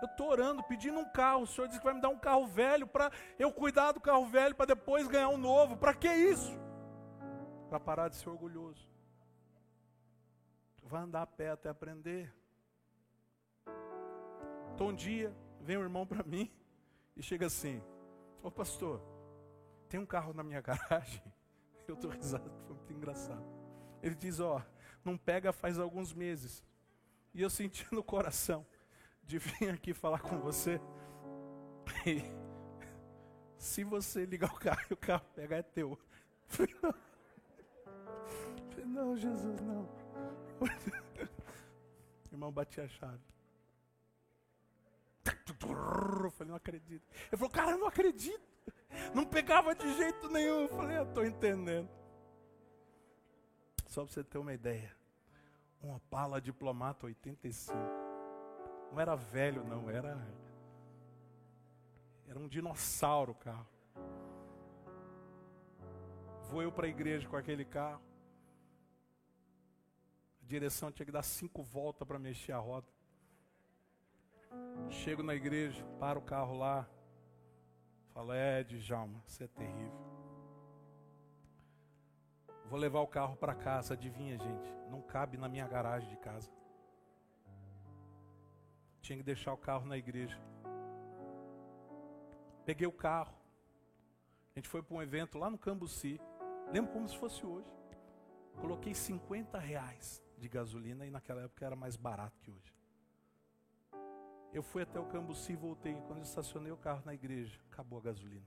Eu 0.00 0.08
estou 0.08 0.30
orando, 0.30 0.62
pedindo 0.62 0.98
um 0.98 1.10
carro. 1.10 1.42
O 1.42 1.46
Senhor 1.46 1.66
disse 1.66 1.80
que 1.80 1.84
vai 1.84 1.92
me 1.92 2.00
dar 2.00 2.08
um 2.08 2.18
carro 2.18 2.46
velho 2.46 2.86
para 2.86 3.12
eu 3.38 3.52
cuidar 3.52 3.92
do 3.92 4.00
carro 4.00 4.24
velho 4.24 4.54
para 4.54 4.72
depois 4.74 5.06
ganhar 5.06 5.28
um 5.28 5.36
novo. 5.36 5.76
Para 5.76 5.92
que 5.92 6.10
isso? 6.10 6.58
Para 7.68 7.78
parar 7.78 8.08
de 8.08 8.16
ser 8.16 8.30
orgulhoso. 8.30 8.90
Tu 10.78 10.86
vai 10.86 11.02
andar 11.02 11.20
a 11.20 11.26
pé 11.26 11.50
até 11.50 11.68
aprender. 11.68 12.34
Então 14.78 14.90
um 14.90 14.94
dia 14.94 15.36
vem 15.60 15.76
um 15.76 15.82
irmão 15.82 16.06
para 16.06 16.22
mim 16.22 16.48
e 17.16 17.20
chega 17.20 17.46
assim: 17.46 17.82
Ô 18.40 18.48
pastor, 18.48 19.02
tem 19.88 19.98
um 19.98 20.06
carro 20.06 20.32
na 20.32 20.44
minha 20.44 20.60
garagem. 20.62 21.20
Eu 21.88 21.96
estou 21.96 22.08
risado, 22.08 22.48
foi 22.64 22.76
muito 22.76 22.92
engraçado. 22.92 23.44
Ele 24.00 24.14
diz: 24.14 24.38
Ó, 24.38 24.62
não 25.04 25.18
pega 25.18 25.52
faz 25.52 25.80
alguns 25.80 26.14
meses. 26.14 26.64
E 27.34 27.42
eu 27.42 27.50
senti 27.50 27.92
no 27.92 28.04
coração 28.04 28.64
de 29.24 29.40
vir 29.40 29.68
aqui 29.70 29.92
falar 29.92 30.20
com 30.20 30.38
você. 30.38 30.80
E 32.06 32.22
se 33.56 33.82
você 33.82 34.26
ligar 34.26 34.52
o 34.52 34.60
carro 34.60 34.86
e 34.88 34.94
o 34.94 34.96
carro 34.96 35.26
pegar, 35.34 35.56
é 35.56 35.62
teu. 35.62 35.98
Não. 36.80 36.94
Não, 38.86 39.16
Jesus, 39.16 39.60
não. 39.60 39.88
Irmão 42.32 42.50
batia 42.50 42.84
a 42.84 42.88
chave. 42.88 43.37
Eu 46.24 46.30
falei, 46.30 46.48
não 46.50 46.56
acredito. 46.56 47.04
Ele 47.30 47.36
falou, 47.36 47.50
cara, 47.50 47.70
eu 47.72 47.78
não 47.78 47.86
acredito. 47.86 48.48
Não 49.14 49.24
pegava 49.24 49.74
de 49.74 49.96
jeito 49.96 50.28
nenhum. 50.28 50.62
Eu 50.62 50.68
falei, 50.68 50.98
eu 50.98 51.04
estou 51.04 51.24
entendendo. 51.24 51.88
Só 53.86 54.04
para 54.04 54.12
você 54.12 54.24
ter 54.24 54.38
uma 54.38 54.52
ideia. 54.52 54.94
Uma 55.82 56.00
pala 56.10 56.40
diplomata 56.40 57.06
85. 57.06 57.76
Não 58.92 59.00
era 59.00 59.14
velho, 59.14 59.64
não, 59.64 59.88
era. 59.88 60.18
Era 62.26 62.38
um 62.38 62.48
dinossauro 62.48 63.32
o 63.32 63.34
carro. 63.34 63.66
Vou 66.50 66.62
eu 66.62 66.72
para 66.72 66.86
a 66.86 66.90
igreja 66.90 67.28
com 67.28 67.36
aquele 67.36 67.64
carro. 67.64 68.02
A 70.42 70.46
direção 70.46 70.90
tinha 70.90 71.06
que 71.06 71.12
dar 71.12 71.22
cinco 71.22 71.62
voltas 71.62 72.06
para 72.06 72.18
mexer 72.18 72.52
a 72.52 72.58
roda. 72.58 72.86
Chego 74.90 75.22
na 75.22 75.34
igreja, 75.34 75.84
paro 75.98 76.20
o 76.20 76.22
carro 76.22 76.56
lá. 76.56 76.88
Falo, 78.12 78.32
é, 78.32 78.64
Djalma, 78.64 79.22
você 79.26 79.44
é 79.44 79.48
terrível. 79.48 80.08
Vou 82.68 82.78
levar 82.78 83.00
o 83.00 83.06
carro 83.06 83.36
para 83.36 83.54
casa, 83.54 83.94
adivinha, 83.94 84.38
gente? 84.38 84.70
Não 84.90 85.00
cabe 85.00 85.36
na 85.36 85.48
minha 85.48 85.66
garagem 85.66 86.08
de 86.08 86.16
casa. 86.16 86.50
Tinha 89.00 89.16
que 89.16 89.22
deixar 89.22 89.52
o 89.52 89.56
carro 89.56 89.86
na 89.86 89.96
igreja. 89.96 90.38
Peguei 92.66 92.86
o 92.86 92.92
carro. 92.92 93.34
A 94.54 94.58
gente 94.58 94.68
foi 94.68 94.82
para 94.82 94.94
um 94.94 95.02
evento 95.02 95.38
lá 95.38 95.48
no 95.48 95.56
Cambuci. 95.56 96.20
Lembro 96.70 96.92
como 96.92 97.08
se 97.08 97.16
fosse 97.16 97.44
hoje. 97.46 97.70
Coloquei 98.60 98.94
50 98.94 99.58
reais 99.58 100.22
de 100.36 100.48
gasolina 100.48 101.06
e 101.06 101.10
naquela 101.10 101.42
época 101.42 101.64
era 101.64 101.76
mais 101.76 101.96
barato 101.96 102.38
que 102.40 102.50
hoje. 102.50 102.77
Eu 104.52 104.62
fui 104.62 104.82
até 104.82 104.98
o 104.98 105.06
Cambuci 105.06 105.52
e 105.52 105.56
voltei. 105.56 105.94
Quando 106.06 106.22
estacionei 106.22 106.72
o 106.72 106.76
carro 106.76 107.02
na 107.04 107.14
igreja, 107.14 107.60
acabou 107.70 107.98
a 107.98 108.02
gasolina. 108.02 108.46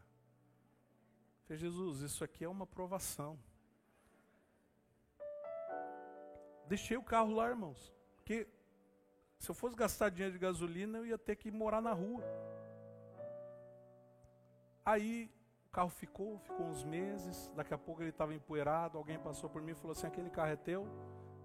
Falei, 1.43 1.57
Jesus, 1.57 2.01
isso 2.01 2.23
aqui 2.23 2.43
é 2.43 2.49
uma 2.49 2.65
provação. 2.65 3.37
Deixei 6.67 6.97
o 6.97 7.03
carro 7.03 7.33
lá, 7.33 7.49
irmãos. 7.49 7.93
Porque 8.15 8.47
se 9.37 9.49
eu 9.49 9.55
fosse 9.55 9.75
gastar 9.75 10.09
dinheiro 10.09 10.33
de 10.33 10.39
gasolina, 10.39 10.97
eu 10.97 11.05
ia 11.05 11.17
ter 11.17 11.35
que 11.35 11.51
morar 11.51 11.81
na 11.81 11.91
rua. 11.91 12.23
Aí 14.85 15.29
o 15.67 15.71
carro 15.71 15.89
ficou, 15.89 16.39
ficou 16.39 16.65
uns 16.65 16.83
meses. 16.83 17.51
Daqui 17.55 17.73
a 17.73 17.77
pouco 17.77 18.01
ele 18.01 18.09
estava 18.09 18.33
empoeirado. 18.33 18.97
Alguém 18.97 19.19
passou 19.19 19.49
por 19.49 19.61
mim 19.61 19.71
e 19.71 19.75
falou 19.75 19.91
assim: 19.91 20.07
aquele 20.07 20.29
carro 20.29 20.51
é 20.51 20.55
teu? 20.55 20.87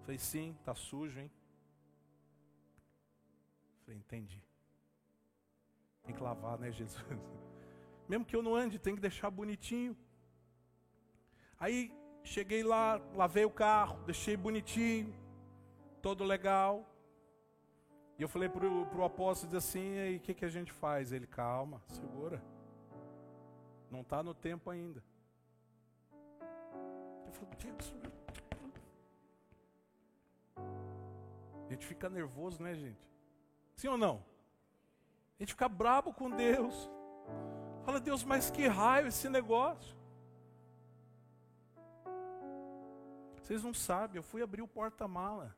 Falei, 0.03 0.19
sim, 0.19 0.57
tá 0.65 0.75
sujo, 0.75 1.19
hein? 1.19 1.31
Falei, 3.81 3.99
entendi. 3.99 4.46
Tem 6.07 6.15
que 6.15 6.23
lavar, 6.23 6.59
né, 6.59 6.71
Jesus? 6.71 7.05
Mesmo 8.09 8.25
que 8.25 8.37
eu 8.37 8.43
não 8.43 8.55
ande, 8.55 8.79
tem 8.79 8.95
que 8.95 9.01
deixar 9.01 9.31
bonitinho. 9.31 9.97
Aí 11.59 11.93
cheguei 12.23 12.63
lá, 12.63 13.01
lavei 13.15 13.45
o 13.45 13.51
carro, 13.51 13.99
deixei 14.05 14.37
bonitinho, 14.37 15.13
todo 16.01 16.23
legal. 16.23 16.89
E 18.19 18.23
eu 18.23 18.29
falei 18.29 18.49
para 18.49 18.67
o 18.67 19.05
apóstolo 19.05 19.57
assim, 19.57 19.97
e 19.97 20.17
o 20.17 20.21
que, 20.21 20.33
que 20.33 20.45
a 20.45 20.49
gente 20.49 20.73
faz? 20.73 21.13
Ele, 21.13 21.27
calma, 21.27 21.83
segura. 21.89 22.43
Não 23.91 24.01
está 24.01 24.23
no 24.23 24.33
tempo 24.35 24.71
ainda. 24.71 25.03
Eu 27.27 27.33
falei, 27.33 27.51
a 31.69 31.73
gente 31.73 31.87
fica 31.87 32.09
nervoso, 32.09 32.63
né, 32.63 32.75
gente? 32.75 33.05
Sim 33.75 33.89
ou 33.89 33.99
não? 33.99 34.36
A 35.39 35.43
gente 35.43 35.53
fica 35.53 35.69
brabo 35.69 36.13
com 36.13 36.31
Deus. 36.31 36.91
Fala, 37.85 38.01
Deus, 38.01 38.25
mas 38.25 38.51
que 38.51 38.67
raio 38.67 39.09
esse 39.09 39.29
negócio. 39.29 39.95
Vocês 43.43 43.63
não 43.63 43.73
sabem, 43.73 44.17
eu 44.17 44.23
fui 44.23 44.43
abrir 44.43 44.63
o 44.63 44.69
porta-mala. 44.69 45.57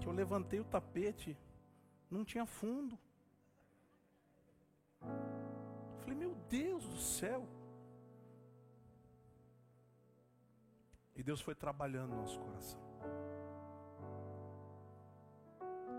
Que 0.00 0.06
eu 0.06 0.12
levantei 0.12 0.60
o 0.60 0.64
tapete, 0.64 1.36
não 2.10 2.24
tinha 2.24 2.46
fundo. 2.46 2.96
Falei, 6.00 6.14
meu 6.14 6.34
Deus 6.48 6.86
do 6.86 6.98
céu. 6.98 7.46
E 11.16 11.22
Deus 11.22 11.40
foi 11.40 11.54
trabalhando 11.54 12.10
no 12.10 12.20
nosso 12.20 12.38
coração. 12.38 12.80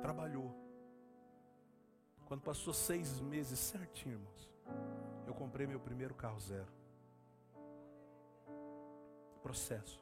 Trabalhou. 0.01 0.68
Quando 2.29 2.43
passou 2.43 2.71
seis 2.71 3.19
meses 3.19 3.57
certinho, 3.57 4.13
irmãos, 4.13 4.51
eu 5.25 5.33
comprei 5.33 5.65
meu 5.65 5.79
primeiro 5.79 6.13
carro 6.13 6.39
zero. 6.39 6.71
Processo. 9.41 9.99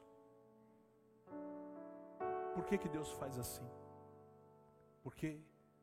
por 2.54 2.64
que, 2.64 2.76
que 2.76 2.88
Deus 2.88 3.12
faz 3.12 3.38
assim? 3.38 3.66
Porque 5.02 5.40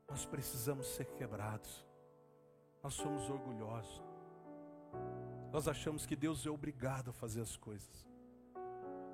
nós 0.07 0.25
precisamos 0.25 0.85
ser 0.87 1.05
quebrados. 1.13 1.83
Nós 2.83 2.93
somos 2.93 3.27
orgulhosos. 3.29 4.03
Nós 5.51 5.67
achamos 5.67 6.05
que 6.05 6.15
Deus 6.15 6.45
é 6.45 6.49
obrigado 6.49 7.09
a 7.09 7.13
fazer 7.13 7.41
as 7.41 7.55
coisas. 7.57 8.07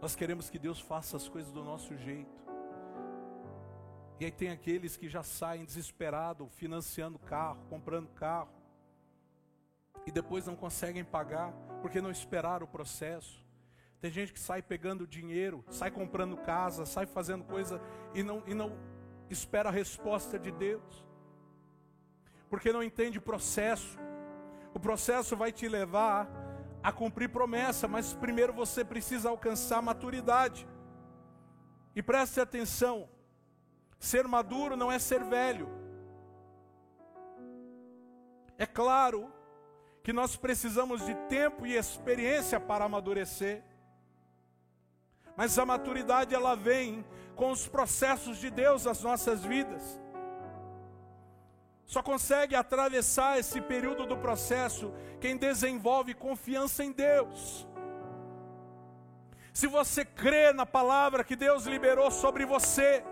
Nós 0.01 0.15
queremos 0.15 0.49
que 0.49 0.59
Deus 0.59 0.81
faça 0.81 1.15
as 1.15 1.29
coisas 1.29 1.53
do 1.53 1.63
nosso 1.63 1.95
jeito. 1.95 2.50
E 4.21 4.25
aí 4.25 4.31
tem 4.31 4.51
aqueles 4.51 4.95
que 4.95 5.09
já 5.09 5.23
saem 5.23 5.65
desesperados, 5.65 6.47
financiando 6.53 7.17
carro, 7.17 7.65
comprando 7.67 8.07
carro, 8.09 8.51
e 10.05 10.11
depois 10.11 10.45
não 10.45 10.55
conseguem 10.55 11.03
pagar, 11.03 11.51
porque 11.81 11.99
não 11.99 12.11
esperaram 12.11 12.67
o 12.67 12.69
processo. 12.69 13.43
Tem 13.99 14.11
gente 14.11 14.31
que 14.31 14.39
sai 14.39 14.61
pegando 14.61 15.07
dinheiro, 15.07 15.65
sai 15.71 15.89
comprando 15.89 16.37
casa, 16.37 16.85
sai 16.85 17.07
fazendo 17.07 17.43
coisa 17.45 17.81
e 18.13 18.21
não, 18.21 18.43
e 18.45 18.53
não 18.53 18.77
espera 19.27 19.69
a 19.69 19.71
resposta 19.71 20.37
de 20.37 20.51
Deus, 20.51 21.03
porque 22.47 22.71
não 22.71 22.83
entende 22.83 23.17
o 23.17 23.23
processo. 23.23 23.97
O 24.71 24.79
processo 24.79 25.35
vai 25.35 25.51
te 25.51 25.67
levar 25.67 26.29
a 26.83 26.91
cumprir 26.91 27.27
promessa, 27.27 27.87
mas 27.87 28.13
primeiro 28.13 28.53
você 28.53 28.85
precisa 28.85 29.29
alcançar 29.29 29.81
maturidade. 29.81 30.67
E 31.95 32.03
preste 32.03 32.39
atenção: 32.39 33.09
ser 34.01 34.27
maduro 34.27 34.75
não 34.75 34.91
é 34.91 34.97
ser 34.97 35.23
velho. 35.23 35.69
É 38.57 38.65
claro 38.65 39.31
que 40.03 40.11
nós 40.11 40.35
precisamos 40.35 41.05
de 41.05 41.13
tempo 41.29 41.67
e 41.67 41.77
experiência 41.77 42.59
para 42.59 42.85
amadurecer. 42.85 43.63
Mas 45.37 45.57
a 45.59 45.65
maturidade 45.65 46.33
ela 46.33 46.55
vem 46.55 47.05
com 47.35 47.51
os 47.51 47.67
processos 47.67 48.39
de 48.39 48.49
Deus 48.49 48.85
nas 48.85 49.03
nossas 49.03 49.45
vidas. 49.45 49.99
Só 51.85 52.01
consegue 52.01 52.55
atravessar 52.55 53.37
esse 53.37 53.61
período 53.61 54.07
do 54.07 54.17
processo 54.17 54.91
quem 55.19 55.37
desenvolve 55.37 56.15
confiança 56.15 56.83
em 56.83 56.91
Deus. 56.91 57.67
Se 59.53 59.67
você 59.67 60.03
crê 60.03 60.51
na 60.53 60.65
palavra 60.65 61.23
que 61.23 61.35
Deus 61.35 61.65
liberou 61.65 62.09
sobre 62.09 62.45
você, 62.45 63.03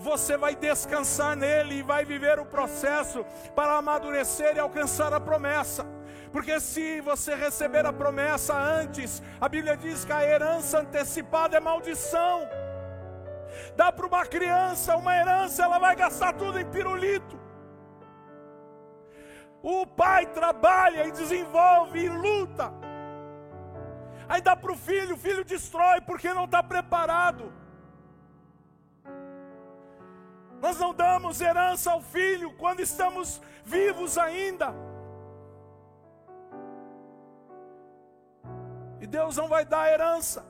você 0.00 0.36
vai 0.36 0.54
descansar 0.56 1.36
nele 1.36 1.76
e 1.76 1.82
vai 1.82 2.04
viver 2.04 2.38
o 2.38 2.46
processo 2.46 3.24
para 3.54 3.76
amadurecer 3.76 4.56
e 4.56 4.58
alcançar 4.58 5.12
a 5.12 5.20
promessa. 5.20 5.86
Porque 6.32 6.58
se 6.58 7.00
você 7.02 7.34
receber 7.34 7.84
a 7.84 7.92
promessa 7.92 8.54
antes, 8.54 9.22
a 9.40 9.48
Bíblia 9.48 9.76
diz 9.76 10.04
que 10.04 10.12
a 10.12 10.24
herança 10.24 10.80
antecipada 10.80 11.56
é 11.56 11.60
maldição. 11.60 12.48
Dá 13.76 13.92
para 13.92 14.06
uma 14.06 14.24
criança 14.24 14.96
uma 14.96 15.14
herança, 15.14 15.64
ela 15.64 15.78
vai 15.78 15.94
gastar 15.94 16.32
tudo 16.32 16.58
em 16.58 16.64
pirulito. 16.64 17.38
O 19.62 19.86
pai 19.86 20.24
trabalha 20.26 21.06
e 21.06 21.12
desenvolve 21.12 21.98
e 21.98 22.08
luta. 22.08 22.72
Aí 24.26 24.40
dá 24.40 24.56
para 24.56 24.72
o 24.72 24.76
filho, 24.76 25.16
o 25.16 25.18
filho 25.18 25.44
destrói 25.44 26.00
porque 26.00 26.32
não 26.32 26.44
está 26.44 26.62
preparado. 26.62 27.52
Nós 30.60 30.78
não 30.78 30.92
damos 30.92 31.40
herança 31.40 31.90
ao 31.90 32.02
filho 32.02 32.52
quando 32.52 32.80
estamos 32.80 33.40
vivos 33.64 34.18
ainda. 34.18 34.74
E 39.00 39.06
Deus 39.06 39.36
não 39.36 39.48
vai 39.48 39.64
dar 39.64 39.90
herança. 39.90 40.44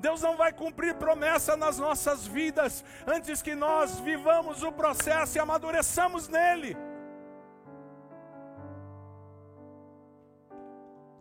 Deus 0.00 0.20
não 0.20 0.36
vai 0.36 0.52
cumprir 0.52 0.96
promessa 0.96 1.56
nas 1.56 1.78
nossas 1.78 2.26
vidas 2.26 2.84
antes 3.06 3.40
que 3.40 3.54
nós 3.54 4.00
vivamos 4.00 4.64
o 4.64 4.72
processo 4.72 5.38
e 5.38 5.40
amadureçamos 5.40 6.26
nele. 6.26 6.76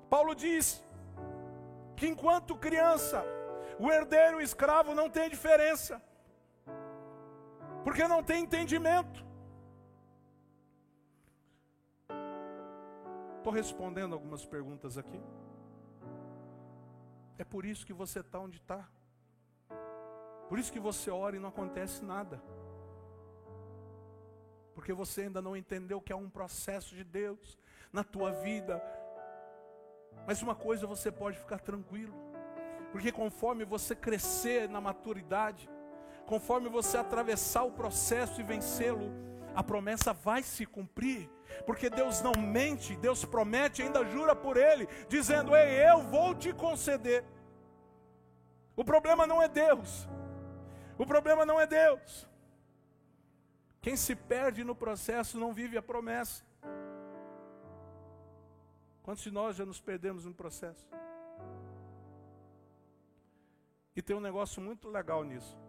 Paulo 0.10 0.34
diz 0.34 0.84
que 1.96 2.08
enquanto 2.08 2.56
criança, 2.56 3.24
o 3.78 3.92
herdeiro 3.92 4.40
e 4.40 4.42
o 4.42 4.48
escravo 4.50 4.96
não 4.96 5.08
tem 5.12 5.30
diferença 5.30 6.02
porque 7.84 8.08
não 8.08 8.24
tem 8.24 8.44
entendimento. 8.44 9.26
Estou 13.38 13.52
respondendo 13.52 14.14
algumas 14.14 14.46
perguntas 14.46 14.98
aqui. 14.98 15.20
É 17.40 17.44
por 17.44 17.66
isso 17.66 17.86
que 17.86 17.94
você 17.94 18.20
está 18.20 18.40
onde 18.40 18.58
está. 18.58 18.88
Por 20.48 20.60
isso 20.60 20.72
que 20.72 20.80
você 20.80 21.10
ora 21.10 21.36
e 21.36 21.40
não 21.40 21.50
acontece 21.50 22.04
nada. 22.04 22.40
Porque 24.76 24.94
você 24.94 25.22
ainda 25.22 25.42
não 25.42 25.58
entendeu 25.58 26.00
que 26.00 26.14
é 26.14 26.16
um 26.16 26.30
processo 26.30 26.94
de 26.94 27.04
Deus 27.04 27.58
na 27.92 28.04
tua 28.04 28.32
vida. 28.32 28.82
Mas 30.28 30.42
uma 30.42 30.54
coisa 30.54 30.86
você 30.86 31.12
pode 31.12 31.40
ficar 31.40 31.60
tranquilo. 31.60 32.14
Porque 32.92 33.12
conforme 33.12 33.66
você 33.66 33.96
crescer 33.96 34.70
na 34.70 34.80
maturidade, 34.80 35.68
conforme 36.32 36.70
você 36.70 36.98
atravessar 36.98 37.64
o 37.64 37.74
processo 37.74 38.40
e 38.40 38.44
vencê-lo, 38.44 39.12
a 39.54 39.62
promessa 39.62 40.14
vai 40.14 40.42
se 40.42 40.66
cumprir, 40.66 41.30
porque 41.66 41.90
Deus 41.90 42.22
não 42.22 42.32
mente, 42.32 42.96
Deus 42.96 43.26
promete, 43.26 43.82
ainda 43.82 44.06
jura 44.06 44.34
por 44.34 44.56
Ele, 44.56 44.88
dizendo: 45.10 45.54
Ei, 45.54 45.86
eu 45.90 46.04
vou 46.04 46.34
te 46.34 46.54
conceder. 46.54 47.26
O 48.78 48.86
problema 48.86 49.28
não 49.28 49.42
é 49.42 49.50
Deus, 49.50 50.08
o 50.98 51.06
problema 51.06 51.46
não 51.46 51.60
é 51.60 51.68
Deus. 51.68 52.26
Quem 53.82 53.98
se 53.98 54.16
perde 54.16 54.64
no 54.64 54.74
processo 54.74 55.38
não 55.38 55.52
vive 55.52 55.78
a 55.78 55.82
promessa. 55.82 56.46
Quantos 59.04 59.24
de 59.24 59.32
nós 59.32 59.58
já 59.58 59.66
nos 59.66 59.82
perdemos 59.82 60.24
no 60.26 60.34
processo? 60.34 60.88
E 63.94 64.02
tem 64.02 64.16
um 64.16 64.22
negócio 64.22 64.62
muito 64.62 64.88
legal 64.88 65.26
nisso. 65.26 65.60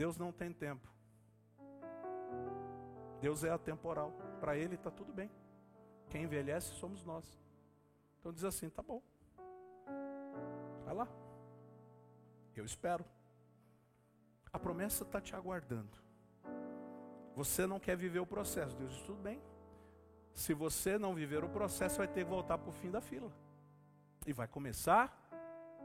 Deus 0.00 0.16
não 0.16 0.32
tem 0.32 0.50
tempo. 0.50 0.88
Deus 3.20 3.44
é 3.44 3.50
atemporal. 3.50 4.10
Para 4.40 4.56
Ele 4.56 4.74
está 4.74 4.90
tudo 4.90 5.12
bem. 5.12 5.30
Quem 6.08 6.22
envelhece 6.22 6.72
somos 6.76 7.04
nós. 7.04 7.38
Então 8.18 8.32
diz 8.32 8.44
assim: 8.44 8.70
tá 8.70 8.82
bom. 8.82 9.02
Vai 10.86 10.94
lá. 10.94 11.06
Eu 12.56 12.64
espero. 12.64 13.04
A 14.50 14.58
promessa 14.58 15.02
está 15.04 15.20
te 15.20 15.36
aguardando. 15.36 15.98
Você 17.36 17.66
não 17.66 17.78
quer 17.78 17.94
viver 17.94 18.20
o 18.20 18.26
processo. 18.26 18.74
Deus 18.78 18.94
diz: 18.94 19.02
tudo 19.02 19.20
bem. 19.20 19.38
Se 20.32 20.54
você 20.54 20.96
não 20.96 21.14
viver 21.14 21.44
o 21.44 21.50
processo, 21.50 21.98
vai 21.98 22.08
ter 22.08 22.24
que 22.24 22.30
voltar 22.30 22.56
para 22.56 22.70
o 22.70 22.72
fim 22.72 22.90
da 22.90 23.02
fila. 23.02 23.30
E 24.26 24.32
vai 24.32 24.48
começar 24.48 25.14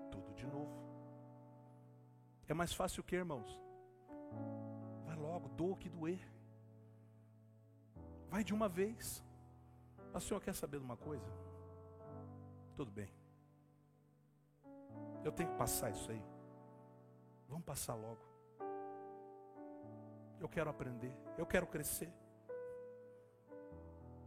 tudo 0.09 0.33
de 0.33 0.47
novo. 0.47 0.73
É 2.47 2.53
mais 2.53 2.71
fácil 2.71 3.01
o 3.01 3.03
que, 3.03 3.17
irmãos? 3.17 3.64
Vai 5.05 5.15
logo, 5.15 5.49
doa 5.49 5.73
o 5.73 5.77
que 5.77 5.89
doer. 5.89 6.19
Vai 8.29 8.43
de 8.43 8.53
uma 8.53 8.67
vez. 8.67 9.23
O 10.13 10.19
senhor 10.19 10.39
quer 10.39 10.53
saber 10.53 10.79
de 10.79 10.85
uma 10.85 10.97
coisa? 10.97 11.29
Tudo 12.75 12.91
bem. 12.91 13.09
Eu 15.23 15.31
tenho 15.31 15.49
que 15.49 15.57
passar 15.57 15.89
isso 15.89 16.09
aí. 16.11 16.23
Vamos 17.49 17.65
passar 17.65 17.95
logo. 17.95 18.21
Eu 20.39 20.49
quero 20.49 20.69
aprender, 20.69 21.15
eu 21.37 21.45
quero 21.45 21.65
crescer. 21.65 22.11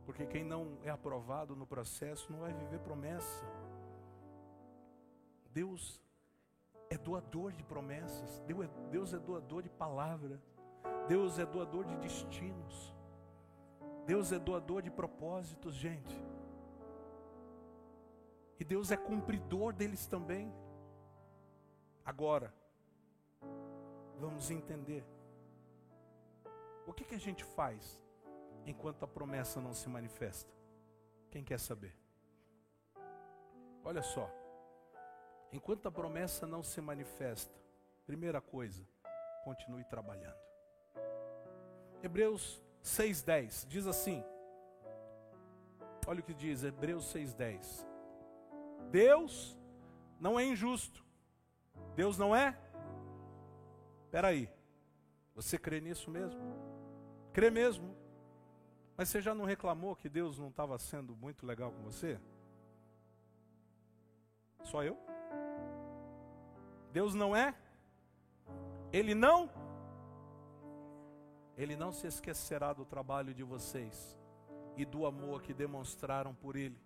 Porque 0.05 0.27
quem 0.27 0.43
não 0.43 0.79
é 0.83 0.91
aprovado 0.91 1.55
no 1.55 1.67
processo 1.67 2.33
não 2.33 2.41
vai 2.41 2.53
viver 2.53 2.81
promessa. 2.81 3.45
Deus 5.53 6.03
é 6.91 6.97
doador 6.97 7.53
de 7.53 7.63
promessas, 7.63 8.43
Deus 8.91 9.13
é 9.13 9.19
doador 9.19 9.63
de 9.63 9.69
palavra, 9.69 10.41
Deus 11.07 11.39
é 11.39 11.47
doador 11.47 11.85
de 11.85 11.97
destinos, 11.97 12.95
Deus 14.07 14.33
é 14.33 14.39
doador 14.39 14.83
de 14.83 14.91
propósitos, 14.91 15.75
gente. 15.75 16.17
E 18.59 18.65
Deus 18.65 18.91
é 18.91 18.97
cumpridor 18.97 19.73
deles 19.73 20.07
também. 20.07 20.53
Agora, 22.05 22.53
vamos 24.19 24.51
entender. 24.51 25.05
O 26.87 26.93
que, 26.93 27.05
que 27.05 27.15
a 27.15 27.21
gente 27.21 27.45
faz 27.45 28.01
enquanto 28.67 29.05
a 29.05 29.09
promessa 29.09 29.61
não 29.61 29.75
se 29.75 29.89
manifesta? 29.89 30.53
Quem 31.31 31.45
quer 31.45 31.61
saber? 31.61 31.95
Olha 33.85 34.03
só. 34.03 34.38
Enquanto 35.53 35.87
a 35.87 35.91
promessa 35.91 36.47
não 36.47 36.63
se 36.63 36.81
manifesta, 36.81 37.55
primeira 38.07 38.41
coisa, 38.41 38.87
continue 39.45 39.85
trabalhando. 39.85 40.39
Hebreus 42.03 42.63
6,10 42.83 43.67
diz 43.67 43.87
assim: 43.87 44.25
olha 46.07 46.21
o 46.21 46.23
que 46.23 46.35
diz 46.35 46.65
Hebreus 46.65 47.13
6,10. 47.13 47.87
Deus 48.91 49.59
não 50.21 50.39
é 50.39 50.45
injusto, 50.45 51.05
Deus 51.95 52.17
não 52.17 52.35
é 52.35 52.57
Espera 54.09 54.29
aí, 54.29 54.51
você 55.35 55.59
crê 55.59 55.83
nisso 55.83 56.11
mesmo? 56.11 56.41
Crê 57.31 57.51
mesmo? 57.51 57.95
Mas 58.97 59.11
você 59.11 59.21
já 59.21 59.35
não 59.35 59.45
reclamou 59.45 59.95
que 59.95 60.09
Deus 60.09 60.39
não 60.39 60.49
estava 60.49 60.79
sendo 60.79 61.15
muito 61.15 61.45
legal 61.45 61.71
com 61.71 61.83
você? 61.83 62.19
Só 64.65 64.83
eu? 64.83 64.97
Deus 66.99 67.15
não 67.15 67.37
é? 67.37 67.55
Ele 68.93 69.15
não? 69.15 69.49
Ele 71.57 71.77
não 71.77 71.93
se 71.93 72.09
esquecerá 72.09 72.73
do 72.73 72.85
trabalho 72.85 73.33
de 73.33 73.45
vocês 73.45 74.19
e 74.77 74.85
do 74.85 75.07
amor 75.07 75.41
que 75.41 75.55
demonstraram 75.55 76.35
por 76.35 76.57
Ele, 76.57 76.77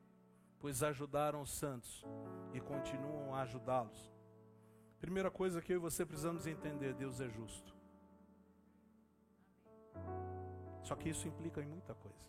pois 0.60 0.82
ajudaram 0.82 1.40
os 1.40 1.50
santos 1.50 2.04
e 2.52 2.60
continuam 2.60 3.34
a 3.34 3.40
ajudá-los. 3.40 4.12
Primeira 5.00 5.30
coisa 5.30 5.62
que 5.62 5.72
eu 5.72 5.78
e 5.78 5.86
você 5.88 6.04
precisamos 6.04 6.46
entender: 6.46 6.92
Deus 6.92 7.18
é 7.18 7.30
justo. 7.30 7.74
Só 10.82 10.94
que 10.94 11.08
isso 11.08 11.26
implica 11.26 11.62
em 11.62 11.66
muita 11.66 11.94
coisa. 11.94 12.28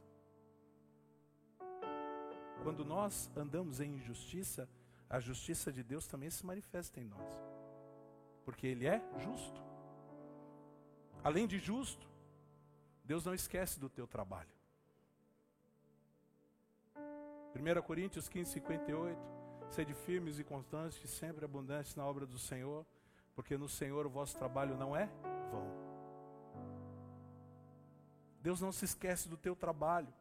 Quando 2.64 2.86
nós 2.86 3.30
andamos 3.36 3.82
em 3.82 3.96
injustiça, 3.96 4.70
a 5.10 5.20
justiça 5.20 5.70
de 5.70 5.84
Deus 5.84 6.08
também 6.08 6.30
se 6.30 6.46
manifesta 6.46 7.02
em 7.02 7.04
nós. 7.04 7.53
Porque 8.44 8.68
Ele 8.68 8.88
é 8.88 9.02
justo. 9.20 9.62
Além 11.24 11.48
de 11.48 11.58
justo, 11.58 12.08
Deus 13.04 13.26
não 13.26 13.34
esquece 13.34 13.80
do 13.80 13.90
teu 13.90 14.06
trabalho. 14.08 14.50
1 17.56 17.82
Coríntios 17.84 18.28
15, 18.28 18.52
58. 18.52 19.20
Sede 19.70 19.94
firmes 19.94 20.40
e 20.40 20.44
constantes, 20.44 21.10
sempre 21.10 21.46
abundantes 21.46 21.96
na 21.96 22.06
obra 22.06 22.26
do 22.26 22.38
Senhor, 22.38 22.86
porque 23.36 23.58
no 23.58 23.68
Senhor 23.68 24.06
o 24.06 24.10
vosso 24.10 24.38
trabalho 24.38 24.78
não 24.78 24.96
é 24.96 25.10
vão. 25.50 25.68
Deus 28.42 28.60
não 28.60 28.72
se 28.72 28.86
esquece 28.86 29.30
do 29.30 29.38
teu 29.38 29.56
trabalho. 29.56 30.14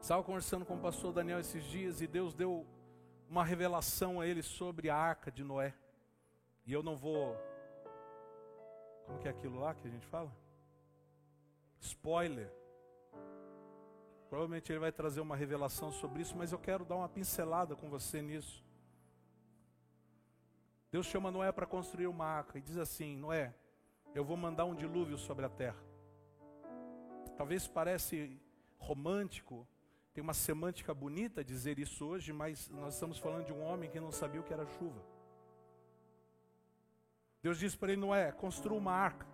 Estava 0.00 0.22
conversando 0.22 0.64
com 0.64 0.74
o 0.74 0.80
pastor 0.80 1.12
Daniel 1.12 1.40
esses 1.40 1.64
dias 1.64 2.00
e 2.00 2.06
Deus 2.06 2.34
deu 2.34 2.66
uma 3.28 3.44
revelação 3.44 4.20
a 4.20 4.26
ele 4.26 4.42
sobre 4.42 4.90
a 4.90 4.96
arca 4.96 5.30
de 5.30 5.42
Noé. 5.42 5.74
E 6.64 6.72
eu 6.72 6.82
não 6.82 6.96
vou. 6.96 7.36
Como 9.04 9.18
que 9.18 9.28
é 9.28 9.30
aquilo 9.30 9.60
lá 9.60 9.74
que 9.74 9.86
a 9.86 9.90
gente 9.90 10.06
fala? 10.06 10.32
Spoiler. 11.80 12.52
Provavelmente 14.28 14.72
ele 14.72 14.80
vai 14.80 14.90
trazer 14.90 15.20
uma 15.20 15.36
revelação 15.36 15.92
sobre 15.92 16.22
isso, 16.22 16.36
mas 16.36 16.50
eu 16.50 16.58
quero 16.58 16.84
dar 16.84 16.96
uma 16.96 17.08
pincelada 17.08 17.76
com 17.76 17.88
você 17.88 18.20
nisso. 18.20 18.64
Deus 20.90 21.06
chama 21.06 21.30
Noé 21.30 21.52
para 21.52 21.66
construir 21.66 22.06
uma 22.06 22.26
arca 22.26 22.58
e 22.58 22.62
diz 22.62 22.76
assim: 22.76 23.16
Noé, 23.16 23.54
eu 24.14 24.24
vou 24.24 24.36
mandar 24.36 24.64
um 24.64 24.74
dilúvio 24.74 25.16
sobre 25.16 25.44
a 25.44 25.48
terra. 25.48 25.82
Talvez 27.36 27.68
parece 27.68 28.40
romântico, 28.78 29.66
tem 30.16 30.22
uma 30.22 30.32
semântica 30.32 30.94
bonita 30.94 31.44
dizer 31.44 31.78
isso 31.78 32.02
hoje, 32.06 32.32
mas 32.32 32.70
nós 32.70 32.94
estamos 32.94 33.18
falando 33.18 33.44
de 33.44 33.52
um 33.52 33.62
homem 33.62 33.90
que 33.90 34.00
não 34.00 34.10
sabia 34.10 34.40
o 34.40 34.42
que 34.42 34.50
era 34.50 34.64
chuva. 34.64 34.98
Deus 37.42 37.58
disse 37.58 37.76
para 37.76 37.92
ele: 37.92 38.00
Noé, 38.00 38.32
construa 38.32 38.78
uma 38.78 38.92
arca. 38.92 39.26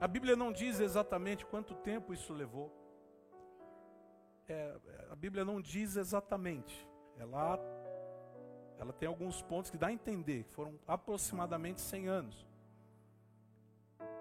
A 0.00 0.06
Bíblia 0.06 0.36
não 0.36 0.52
diz 0.52 0.78
exatamente 0.78 1.44
quanto 1.44 1.74
tempo 1.74 2.14
isso 2.14 2.32
levou. 2.32 2.72
É, 4.48 4.78
a 5.10 5.16
Bíblia 5.16 5.44
não 5.44 5.60
diz 5.60 5.96
exatamente. 5.96 6.88
Ela, 7.18 7.58
ela 8.78 8.92
tem 8.92 9.08
alguns 9.08 9.42
pontos 9.42 9.72
que 9.72 9.76
dá 9.76 9.88
a 9.88 9.92
entender, 9.92 10.44
que 10.44 10.52
foram 10.52 10.78
aproximadamente 10.86 11.80
100 11.80 12.06
anos. 12.06 12.46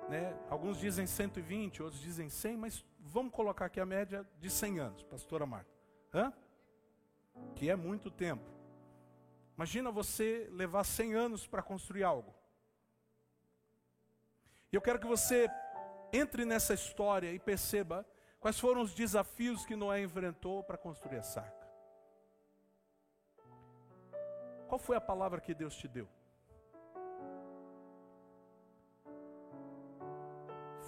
Né? 0.09 0.36
Alguns 0.49 0.80
dizem 0.80 1.05
120, 1.05 1.84
outros 1.84 2.01
dizem 2.01 2.28
100, 2.28 2.57
mas 2.57 2.84
vamos 3.12 3.34
colocar 3.34 3.66
aqui 3.66 3.80
a 3.80 3.86
média 3.86 4.26
de 4.39 4.49
100 4.49 4.80
anos, 4.80 5.03
pastora 5.03 5.45
Marta. 5.45 5.70
Hã? 6.14 6.34
Que 7.55 7.70
é 7.70 7.76
muito 7.76 8.09
tempo. 8.09 8.49
Imagina 9.55 9.91
você 9.91 10.47
levar 10.51 10.84
100 10.84 11.14
anos 11.14 11.45
para 11.45 11.62
construir 11.62 12.03
algo. 12.03 12.34
E 14.72 14.76
eu 14.76 14.82
quero 14.82 14.99
que 14.99 15.05
você 15.05 15.49
entre 16.14 16.45
nessa 16.45 16.74
história 16.74 17.32
e 17.32 17.39
perceba 17.39 18.05
quais 18.39 18.59
foram 18.59 18.82
os 18.82 18.93
desafios 18.93 19.66
que 19.66 19.76
Noé 19.76 20.01
enfrentou 20.01 20.64
para 20.64 20.78
construir 20.78 21.18
essa 21.18 21.41
arca. 21.41 21.68
Qual 24.68 24.80
foi 24.80 24.95
a 24.95 25.01
palavra 25.01 25.41
que 25.41 25.53
Deus 25.53 25.76
te 25.76 25.88
deu? 25.88 26.07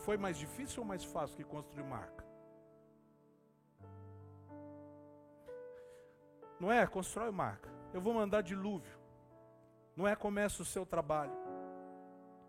Foi 0.03 0.17
mais 0.17 0.37
difícil 0.37 0.81
ou 0.81 0.87
mais 0.87 1.03
fácil 1.03 1.37
que 1.37 1.45
construir 1.45 1.83
uma 1.83 1.97
arca? 1.97 2.25
Não 6.59 6.69
é? 6.69 6.85
Constrói 6.85 7.29
uma 7.29 7.45
arca. 7.45 7.69
Eu 7.93 8.01
vou 8.01 8.13
mandar 8.13 8.41
dilúvio. 8.41 8.99
Não 9.95 10.05
é? 10.05 10.13
Começa 10.13 10.61
o 10.61 10.65
seu 10.65 10.85
trabalho. 10.85 11.31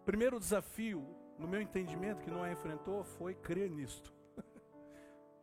Primeiro 0.04 0.40
desafio 0.40 1.06
no 1.38 1.46
meu 1.46 1.60
entendimento, 1.60 2.22
que 2.22 2.30
Noé 2.30 2.52
enfrentou 2.52 3.04
foi 3.04 3.34
crer 3.34 3.70
nisto. 3.70 4.12
o 4.36 4.42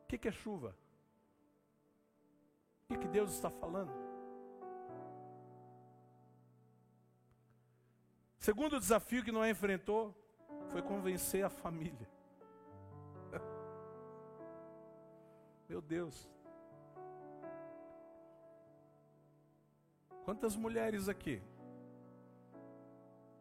que, 0.07 0.17
que 0.17 0.27
é 0.27 0.31
chuva? 0.31 0.75
O 2.83 2.87
que, 2.87 2.99
que 2.99 3.07
Deus 3.07 3.31
está 3.31 3.49
falando? 3.49 3.91
Segundo 8.37 8.79
desafio 8.79 9.23
que 9.23 9.31
Noé 9.31 9.49
enfrentou 9.49 10.13
foi 10.71 10.81
convencer 10.81 11.43
a 11.43 11.49
família. 11.49 12.07
Meu 15.67 15.81
Deus. 15.81 16.31
Quantas 20.23 20.55
mulheres 20.55 21.09
aqui 21.09 21.41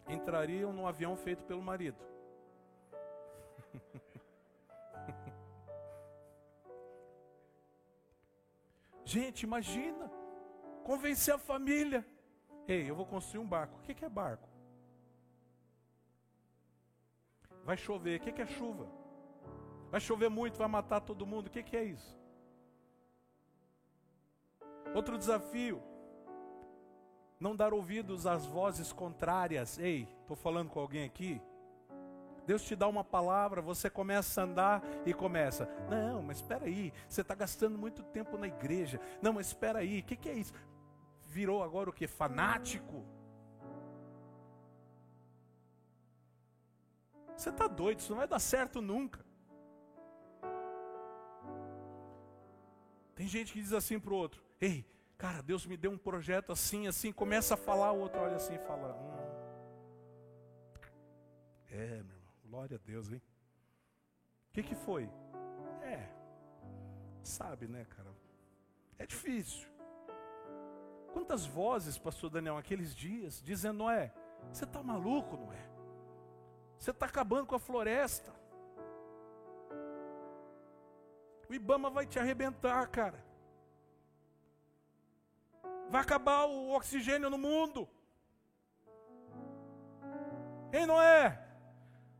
entrariam 0.08 0.72
no 0.72 0.86
avião 0.86 1.14
feito 1.16 1.44
pelo 1.44 1.62
marido? 1.62 2.02
Gente, 9.04 9.44
imagina. 9.44 10.10
Convencer 10.84 11.34
a 11.34 11.38
família. 11.38 12.04
Ei, 12.66 12.90
eu 12.90 12.96
vou 12.96 13.06
construir 13.06 13.40
um 13.40 13.46
barco. 13.46 13.78
O 13.78 13.82
que 13.82 14.04
é 14.04 14.08
barco? 14.08 14.49
Vai 17.64 17.76
chover. 17.76 18.20
O 18.20 18.22
que 18.22 18.42
é 18.42 18.46
chuva? 18.46 18.86
Vai 19.90 20.00
chover 20.00 20.28
muito, 20.28 20.58
vai 20.58 20.68
matar 20.68 21.00
todo 21.00 21.26
mundo. 21.26 21.48
O 21.48 21.50
que 21.50 21.76
é 21.76 21.84
isso? 21.84 22.18
Outro 24.94 25.18
desafio. 25.18 25.82
Não 27.38 27.56
dar 27.56 27.72
ouvidos 27.72 28.26
às 28.26 28.44
vozes 28.44 28.92
contrárias. 28.92 29.78
Ei, 29.78 30.08
estou 30.20 30.36
falando 30.36 30.70
com 30.70 30.80
alguém 30.80 31.04
aqui? 31.04 31.40
Deus 32.46 32.62
te 32.62 32.74
dá 32.74 32.88
uma 32.88 33.04
palavra, 33.04 33.62
você 33.62 33.88
começa 33.88 34.40
a 34.40 34.44
andar 34.44 34.82
e 35.06 35.14
começa. 35.14 35.68
Não, 35.88 36.20
mas 36.22 36.38
espera 36.38 36.64
aí, 36.64 36.92
você 37.08 37.20
está 37.20 37.34
gastando 37.34 37.78
muito 37.78 38.02
tempo 38.02 38.36
na 38.36 38.48
igreja. 38.48 39.00
Não, 39.22 39.32
mas 39.32 39.46
espera 39.46 39.78
aí, 39.78 40.00
o 40.00 40.02
que, 40.02 40.16
que 40.16 40.28
é 40.28 40.34
isso? 40.34 40.52
Virou 41.26 41.62
agora 41.62 41.88
o 41.88 41.92
que? 41.92 42.06
Fanático? 42.08 43.04
Você 47.40 47.48
está 47.48 47.66
doido, 47.66 48.00
isso 48.00 48.10
não 48.10 48.18
vai 48.18 48.28
dar 48.28 48.38
certo 48.38 48.82
nunca. 48.82 49.24
Tem 53.14 53.26
gente 53.26 53.54
que 53.54 53.62
diz 53.62 53.72
assim 53.72 53.98
para 53.98 54.12
o 54.12 54.16
outro: 54.16 54.44
Ei, 54.60 54.84
cara, 55.16 55.42
Deus 55.42 55.64
me 55.64 55.74
deu 55.74 55.90
um 55.90 55.96
projeto 55.96 56.52
assim, 56.52 56.86
assim. 56.86 57.10
Começa 57.10 57.54
a 57.54 57.56
falar, 57.56 57.92
o 57.92 58.00
outro 58.00 58.20
olha 58.20 58.36
assim 58.36 58.56
e 58.56 58.58
fala: 58.58 58.94
hum. 58.94 59.20
É, 61.70 62.02
meu 62.02 62.20
Glória 62.44 62.76
a 62.76 62.86
Deus, 62.86 63.10
hein? 63.10 63.22
O 64.50 64.52
que, 64.52 64.62
que 64.62 64.74
foi? 64.74 65.08
É, 65.82 66.10
sabe, 67.22 67.66
né, 67.66 67.86
cara? 67.86 68.14
É 68.98 69.06
difícil. 69.06 69.66
Quantas 71.14 71.46
vozes, 71.46 71.96
pastor 71.96 72.28
Daniel, 72.28 72.58
aqueles 72.58 72.94
dias, 72.94 73.40
dizendo, 73.42 73.78
Noé, 73.78 74.12
você 74.52 74.64
está 74.64 74.82
maluco, 74.82 75.38
Noé? 75.38 75.69
Você 76.80 76.92
está 76.92 77.04
acabando 77.04 77.46
com 77.46 77.54
a 77.54 77.58
floresta. 77.58 78.32
O 81.46 81.52
Ibama 81.52 81.90
vai 81.90 82.06
te 82.06 82.18
arrebentar, 82.18 82.86
cara. 82.88 83.22
Vai 85.90 86.00
acabar 86.00 86.46
o 86.46 86.70
oxigênio 86.70 87.28
no 87.28 87.36
mundo. 87.36 87.86
Ei, 90.72 90.86
Noé, 90.86 91.38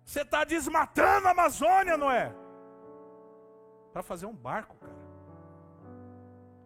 você 0.05 0.21
está 0.21 0.45
desmatando 0.45 1.29
a 1.29 1.31
Amazônia, 1.31 1.97
não 1.97 2.11
é? 2.11 2.31
Para 3.95 4.03
fazer 4.03 4.27
um 4.27 4.37
barco, 4.37 4.77
cara. 4.77 5.01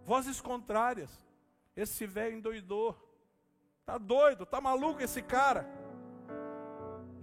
Vozes 0.05 0.41
contrárias. 0.41 1.25
Esse 1.77 2.07
velho 2.07 2.39
endoidou. 2.39 2.99
Tá 3.87 3.99
doido, 3.99 4.45
tá 4.45 4.61
maluco 4.61 5.01
esse 5.01 5.23
cara. 5.23 5.84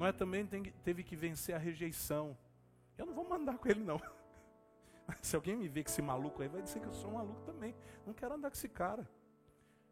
Noé 0.02 0.12
também 0.12 0.48
tem, 0.48 0.64
teve 0.84 1.04
que 1.04 1.16
vencer 1.16 1.54
a 1.54 1.60
rejeição. 1.60 2.36
Eu 2.98 3.06
não 3.06 3.14
vou 3.14 3.24
mandar 3.24 3.60
com 3.60 3.70
ele, 3.70 3.84
não. 3.84 4.02
Se 5.22 5.36
alguém 5.36 5.56
me 5.56 5.68
ver 5.68 5.84
com 5.84 5.92
esse 5.92 6.02
maluco 6.02 6.42
aí, 6.42 6.48
vai 6.48 6.64
dizer 6.64 6.80
que 6.80 6.88
eu 6.88 6.94
sou 6.94 7.12
um 7.12 7.14
maluco 7.14 7.40
também. 7.42 7.76
Não 8.04 8.12
quero 8.12 8.34
andar 8.34 8.50
com 8.50 8.56
esse 8.56 8.68
cara. 8.68 9.08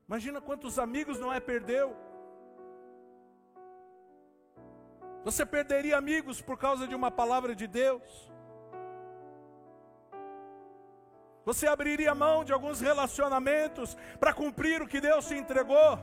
Imagina 0.08 0.42
quantos 0.42 0.80
amigos 0.80 1.20
Noé 1.20 1.40
perdeu. 1.40 1.96
Você 5.24 5.46
perderia 5.46 5.96
amigos 5.96 6.42
por 6.42 6.58
causa 6.58 6.88
de 6.88 6.96
uma 6.96 7.12
palavra 7.12 7.56
de 7.56 7.68
Deus. 7.68 8.32
Você 11.46 11.68
abriria 11.68 12.16
mão 12.16 12.44
de 12.44 12.52
alguns 12.52 12.82
relacionamentos 12.82 13.96
para 14.20 14.34
cumprir 14.34 14.82
o 14.82 14.88
que 14.88 15.00
Deus 15.00 15.28
te 15.28 15.36
entregou. 15.36 16.00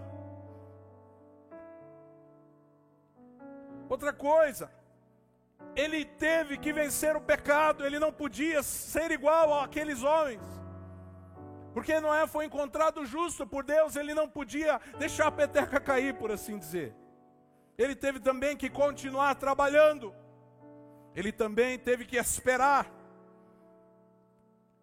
Outra 3.89 4.13
coisa, 4.13 4.71
ele 5.75 6.05
teve 6.05 6.57
que 6.59 6.73
vencer 6.73 7.15
o 7.17 7.21
pecado, 7.21 7.85
ele 7.85 7.99
não 7.99 8.13
podia 8.13 8.63
ser 8.63 9.11
igual 9.11 9.61
àqueles 9.61 10.03
homens. 10.03 10.43
Porque 11.73 12.01
Noé 12.01 12.27
foi 12.27 12.47
encontrado 12.47 13.05
justo 13.05 13.47
por 13.47 13.63
Deus, 13.63 13.97
ele 13.97 14.15
não 14.15 14.29
podia 14.29 14.81
deixar 14.99 15.27
a 15.27 15.33
peteca 15.33 15.79
cair, 15.79 16.15
por 16.15 16.33
assim 16.33 16.59
dizer. 16.59 16.95
Ele 17.77 17.95
teve 17.95 18.19
também 18.19 18.57
que 18.57 18.71
continuar 18.71 19.35
trabalhando. 19.35 20.15
Ele 21.15 21.31
também 21.31 21.79
teve 21.79 22.07
que 22.07 22.17
esperar. 22.17 22.91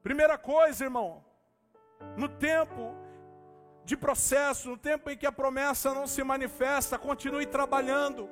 Primeira 0.03 0.37
coisa, 0.37 0.83
irmão, 0.83 1.23
no 2.15 2.29
tempo 2.29 2.93
de 3.83 3.97
processo, 3.97 4.69
no 4.69 4.77
tempo 4.77 5.09
em 5.09 5.17
que 5.17 5.25
a 5.25 5.31
promessa 5.31 5.93
não 5.93 6.05
se 6.05 6.23
manifesta, 6.23 6.99
continue 6.99 7.45
trabalhando. 7.45 8.29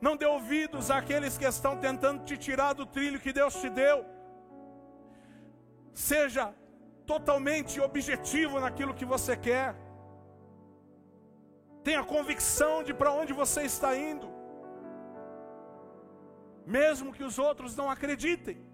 Não 0.00 0.16
dê 0.16 0.26
ouvidos 0.26 0.90
àqueles 0.90 1.38
que 1.38 1.44
estão 1.44 1.76
tentando 1.78 2.24
te 2.24 2.36
tirar 2.36 2.72
do 2.74 2.84
trilho 2.84 3.20
que 3.20 3.32
Deus 3.32 3.54
te 3.54 3.70
deu. 3.70 4.04
Seja 5.94 6.54
totalmente 7.06 7.80
objetivo 7.80 8.60
naquilo 8.60 8.94
que 8.94 9.04
você 9.04 9.36
quer. 9.36 9.74
Tenha 11.82 12.04
convicção 12.04 12.82
de 12.82 12.92
para 12.92 13.12
onde 13.12 13.32
você 13.32 13.62
está 13.62 13.96
indo. 13.96 14.28
Mesmo 16.66 17.12
que 17.12 17.22
os 17.22 17.38
outros 17.38 17.76
não 17.76 17.88
acreditem. 17.88 18.65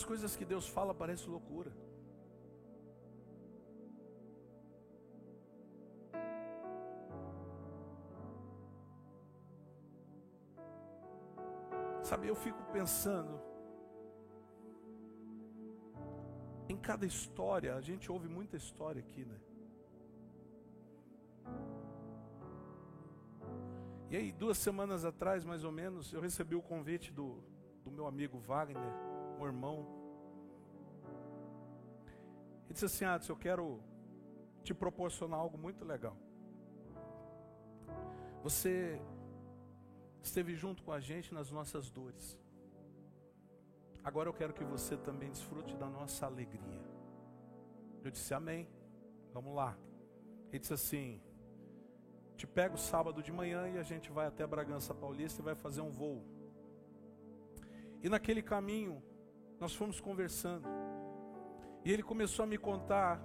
As 0.00 0.04
coisas 0.12 0.34
que 0.34 0.46
Deus 0.46 0.66
fala 0.66 0.94
parecem 0.94 1.28
loucura. 1.28 1.70
Sabe, 12.02 12.28
eu 12.28 12.34
fico 12.34 12.62
pensando 12.72 13.38
em 16.66 16.78
cada 16.78 17.04
história, 17.04 17.74
a 17.74 17.82
gente 17.82 18.10
ouve 18.10 18.26
muita 18.26 18.56
história 18.56 19.00
aqui, 19.00 19.26
né? 19.26 19.38
E 24.08 24.16
aí, 24.16 24.32
duas 24.32 24.56
semanas 24.56 25.04
atrás, 25.04 25.44
mais 25.44 25.62
ou 25.62 25.70
menos, 25.70 26.10
eu 26.14 26.22
recebi 26.22 26.54
o 26.54 26.62
convite 26.62 27.12
do, 27.12 27.44
do 27.84 27.90
meu 27.90 28.06
amigo 28.06 28.38
Wagner 28.38 29.09
irmão. 29.46 29.86
Ele 32.64 32.72
disse 32.72 32.84
assim: 32.84 33.04
Adson, 33.04 33.32
eu 33.32 33.36
quero 33.36 33.82
te 34.62 34.72
proporcionar 34.72 35.40
algo 35.40 35.58
muito 35.58 35.84
legal. 35.84 36.16
Você 38.42 39.00
esteve 40.22 40.54
junto 40.54 40.82
com 40.82 40.92
a 40.92 41.00
gente 41.00 41.34
nas 41.34 41.50
nossas 41.50 41.90
dores. 41.90 42.38
Agora 44.02 44.28
eu 44.28 44.32
quero 44.32 44.54
que 44.54 44.64
você 44.64 44.96
também 44.96 45.30
desfrute 45.30 45.76
da 45.76 45.88
nossa 45.88 46.26
alegria. 46.26 46.82
Eu 48.02 48.10
disse 48.10 48.32
amém. 48.32 48.68
Vamos 49.32 49.54
lá. 49.54 49.76
Ele 50.48 50.58
disse 50.58 50.72
assim: 50.72 51.20
Te 52.36 52.46
pego 52.46 52.78
sábado 52.78 53.22
de 53.22 53.32
manhã 53.32 53.68
e 53.68 53.78
a 53.78 53.82
gente 53.82 54.10
vai 54.10 54.26
até 54.26 54.46
Bragança 54.46 54.94
Paulista 54.94 55.40
e 55.40 55.44
vai 55.44 55.54
fazer 55.54 55.82
um 55.82 55.90
voo. 55.90 56.24
E 58.02 58.08
naquele 58.08 58.42
caminho, 58.42 59.02
nós 59.60 59.74
fomos 59.74 60.00
conversando. 60.00 60.66
E 61.84 61.92
ele 61.92 62.02
começou 62.02 62.44
a 62.44 62.46
me 62.46 62.56
contar 62.56 63.22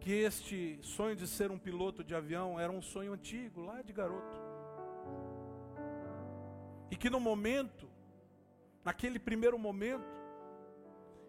que 0.00 0.10
este 0.10 0.78
sonho 0.82 1.14
de 1.14 1.26
ser 1.28 1.50
um 1.50 1.58
piloto 1.58 2.02
de 2.02 2.14
avião 2.14 2.58
era 2.58 2.72
um 2.72 2.82
sonho 2.82 3.12
antigo, 3.12 3.60
lá 3.60 3.82
de 3.82 3.92
garoto. 3.92 4.36
E 6.90 6.96
que 6.96 7.08
no 7.08 7.20
momento, 7.20 7.88
naquele 8.84 9.18
primeiro 9.18 9.58
momento, 9.58 10.10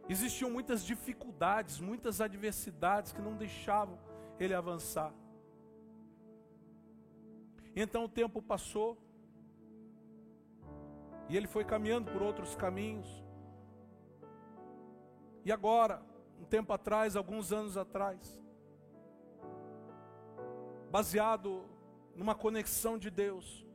existiam 0.09 0.49
muitas 0.49 0.83
dificuldades, 0.83 1.79
muitas 1.79 2.19
adversidades 2.19 3.11
que 3.11 3.21
não 3.21 3.35
deixavam 3.35 3.99
ele 4.39 4.53
avançar. 4.53 5.13
Então 7.75 8.05
o 8.05 8.09
tempo 8.09 8.41
passou, 8.41 8.97
e 11.29 11.37
ele 11.37 11.47
foi 11.47 11.63
caminhando 11.63 12.11
por 12.11 12.21
outros 12.21 12.55
caminhos, 12.55 13.22
e 15.45 15.51
agora, 15.51 16.01
um 16.39 16.45
tempo 16.45 16.71
atrás, 16.73 17.15
alguns 17.15 17.51
anos 17.51 17.77
atrás, 17.77 18.41
baseado 20.89 21.65
numa 22.15 22.35
conexão 22.35 22.97
de 22.97 23.09
Deus, 23.09 23.65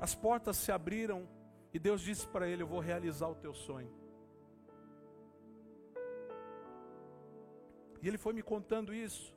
as 0.00 0.14
portas 0.14 0.56
se 0.56 0.70
abriram 0.70 1.28
e 1.72 1.78
Deus 1.78 2.00
disse 2.00 2.26
para 2.28 2.48
ele: 2.48 2.62
Eu 2.62 2.66
vou 2.66 2.80
realizar 2.80 3.28
o 3.28 3.34
teu 3.34 3.54
sonho. 3.54 3.92
E 8.00 8.08
ele 8.08 8.18
foi 8.18 8.32
me 8.32 8.42
contando 8.42 8.94
isso, 8.94 9.34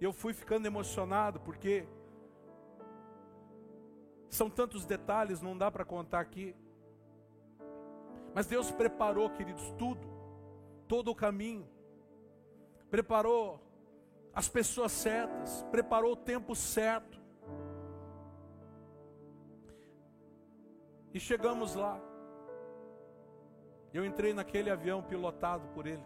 e 0.00 0.04
eu 0.04 0.12
fui 0.12 0.34
ficando 0.34 0.66
emocionado, 0.66 1.40
porque 1.40 1.88
são 4.28 4.50
tantos 4.50 4.84
detalhes, 4.84 5.40
não 5.40 5.56
dá 5.56 5.70
para 5.70 5.84
contar 5.84 6.20
aqui. 6.20 6.54
Mas 8.34 8.46
Deus 8.46 8.70
preparou, 8.70 9.28
queridos, 9.30 9.70
tudo, 9.78 10.06
todo 10.86 11.10
o 11.10 11.14
caminho. 11.14 11.68
Preparou 12.90 13.60
as 14.32 14.48
pessoas 14.48 14.92
certas, 14.92 15.64
preparou 15.70 16.12
o 16.12 16.16
tempo 16.16 16.54
certo. 16.54 17.20
E 21.12 21.18
chegamos 21.18 21.74
lá. 21.74 22.00
Eu 23.92 24.04
entrei 24.04 24.32
naquele 24.32 24.70
avião 24.70 25.02
pilotado 25.02 25.66
por 25.68 25.86
ele. 25.86 26.04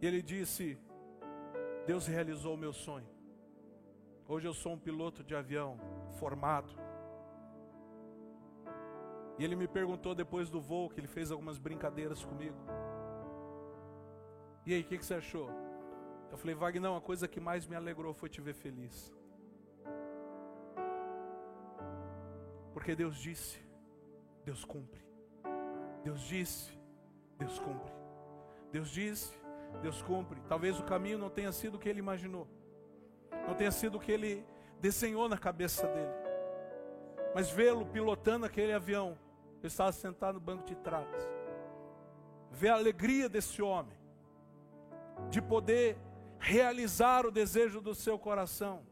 E 0.00 0.06
ele 0.06 0.22
disse: 0.22 0.78
Deus 1.86 2.06
realizou 2.06 2.54
o 2.54 2.58
meu 2.58 2.72
sonho. 2.72 3.08
Hoje 4.28 4.46
eu 4.46 4.54
sou 4.54 4.72
um 4.72 4.78
piloto 4.78 5.24
de 5.24 5.34
avião 5.34 5.78
formado. 6.18 6.72
E 9.38 9.44
ele 9.44 9.56
me 9.56 9.66
perguntou 9.66 10.14
depois 10.14 10.48
do 10.48 10.60
voo, 10.60 10.88
que 10.88 11.00
ele 11.00 11.08
fez 11.08 11.30
algumas 11.30 11.58
brincadeiras 11.58 12.24
comigo. 12.24 12.56
E 14.64 14.72
aí, 14.72 14.80
o 14.80 14.84
que, 14.84 14.98
que, 14.98 15.04
você 15.04 15.14
achou? 15.14 15.50
Eu 16.30 16.38
falei, 16.38 16.54
Wagner, 16.54 16.92
a 16.92 17.00
coisa 17.00 17.28
que 17.28 17.40
mais 17.40 17.66
me 17.66 17.76
alegrou 17.76 18.14
foi 18.14 18.28
te 18.28 18.40
ver 18.40 18.54
feliz. 18.54 19.12
Porque 22.72 22.94
Deus 22.94 23.16
disse, 23.16 23.60
Deus 24.44 24.64
cumpre. 24.64 25.04
Deus 26.02 26.20
disse, 26.20 26.78
Deus 27.38 27.58
cumpre. 27.58 27.92
Deus 28.70 28.88
disse, 28.90 29.36
Deus 29.82 30.02
cumpre. 30.02 30.40
Talvez 30.48 30.78
o 30.78 30.84
caminho 30.84 31.18
não 31.18 31.30
tenha 31.30 31.52
sido 31.52 31.74
o 31.74 31.78
que 31.78 31.88
ele 31.88 31.98
imaginou, 31.98 32.48
não 33.46 33.54
tenha 33.54 33.70
sido 33.70 33.96
o 33.96 34.00
que 34.00 34.12
ele 34.12 34.46
desenhou 34.80 35.28
na 35.28 35.38
cabeça 35.38 35.86
dele, 35.86 36.12
mas 37.34 37.50
vê-lo 37.50 37.86
pilotando 37.86 38.46
aquele 38.46 38.72
avião 38.72 39.18
eu 39.64 39.68
estava 39.68 39.92
sentado 39.92 40.34
no 40.34 40.40
banco 40.40 40.64
de 40.64 40.74
trás. 40.74 41.08
Ver 42.50 42.68
a 42.68 42.74
alegria 42.74 43.28
desse 43.28 43.62
homem, 43.62 43.96
de 45.30 45.40
poder 45.40 45.96
realizar 46.38 47.24
o 47.24 47.30
desejo 47.30 47.80
do 47.80 47.94
seu 47.94 48.18
coração. 48.18 48.82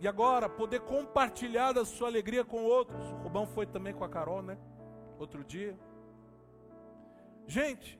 E 0.00 0.06
agora, 0.06 0.50
poder 0.50 0.80
compartilhar 0.80 1.72
da 1.72 1.84
sua 1.84 2.08
alegria 2.08 2.44
com 2.44 2.62
outros. 2.62 3.10
O 3.10 3.16
Rubão 3.16 3.46
foi 3.46 3.64
também 3.64 3.94
com 3.94 4.04
a 4.04 4.08
Carol, 4.08 4.42
né? 4.42 4.58
Outro 5.18 5.42
dia. 5.42 5.78
Gente, 7.46 7.98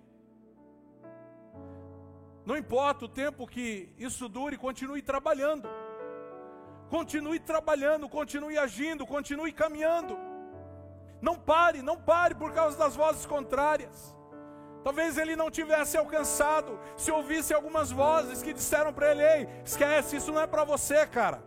não 2.44 2.58
importa 2.58 3.06
o 3.06 3.08
tempo 3.08 3.46
que 3.46 3.88
isso 3.96 4.28
dure, 4.28 4.58
continue 4.58 5.00
trabalhando. 5.00 5.66
Continue 6.90 7.40
trabalhando, 7.40 8.06
continue 8.06 8.58
agindo, 8.58 9.06
continue 9.06 9.50
caminhando. 9.50 10.33
Não 11.24 11.36
pare, 11.36 11.80
não 11.80 11.96
pare 11.96 12.34
por 12.34 12.52
causa 12.52 12.76
das 12.76 12.94
vozes 12.94 13.24
contrárias. 13.24 14.14
Talvez 14.82 15.16
ele 15.16 15.34
não 15.34 15.50
tivesse 15.50 15.96
alcançado 15.96 16.78
se 16.98 17.10
ouvisse 17.10 17.54
algumas 17.54 17.90
vozes 17.90 18.42
que 18.42 18.52
disseram 18.52 18.92
para 18.92 19.10
ele: 19.10 19.22
Ei, 19.22 19.48
esquece, 19.64 20.16
isso 20.16 20.30
não 20.30 20.42
é 20.42 20.46
para 20.46 20.64
você, 20.64 21.06
cara. 21.06 21.42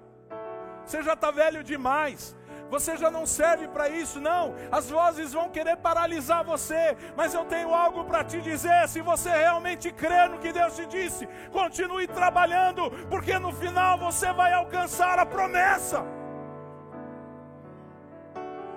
Você 0.84 1.04
já 1.04 1.14
está 1.14 1.30
velho 1.30 1.64
demais. 1.64 2.36
Você 2.72 2.98
já 2.98 3.12
não 3.12 3.26
serve 3.28 3.68
para 3.68 3.88
isso, 3.88 4.20
não. 4.20 4.56
As 4.72 4.90
vozes 4.90 5.32
vão 5.32 5.48
querer 5.50 5.78
paralisar 5.78 6.44
você, 6.44 6.98
mas 7.16 7.36
eu 7.36 7.46
tenho 7.46 7.74
algo 7.74 8.04
para 8.04 8.24
te 8.24 8.42
dizer. 8.42 8.90
Se 8.90 9.00
você 9.00 9.30
realmente 9.30 9.92
crê 9.92 10.28
no 10.28 10.40
que 10.40 10.52
Deus 10.52 10.76
te 10.76 10.88
disse, 10.88 11.30
continue 11.52 12.08
trabalhando, 12.08 12.90
porque 13.12 13.38
no 13.38 13.54
final 13.54 13.98
você 14.00 14.34
vai 14.34 14.52
alcançar 14.54 15.20
a 15.20 15.26
promessa. 15.26 16.17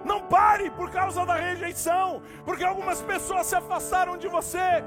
Não 0.04 0.20
pare 0.36 0.70
por 0.70 0.90
causa 0.90 1.26
da 1.26 1.34
rejeição, 1.34 2.22
porque 2.44 2.64
algumas 2.64 3.02
pessoas 3.02 3.46
se 3.46 3.56
afastaram 3.56 4.16
de 4.16 4.28
você. 4.28 4.82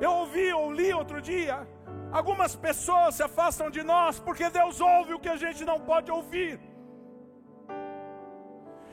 Eu 0.00 0.12
ouvi 0.12 0.52
ou 0.52 0.72
li 0.72 0.92
outro 0.92 1.20
dia, 1.20 1.66
algumas 2.12 2.54
pessoas 2.54 3.14
se 3.14 3.22
afastam 3.22 3.68
de 3.70 3.82
nós 3.82 4.20
porque 4.20 4.48
Deus 4.50 4.80
ouve 4.80 5.14
o 5.14 5.18
que 5.18 5.28
a 5.28 5.36
gente 5.36 5.64
não 5.64 5.80
pode 5.80 6.10
ouvir. 6.10 6.60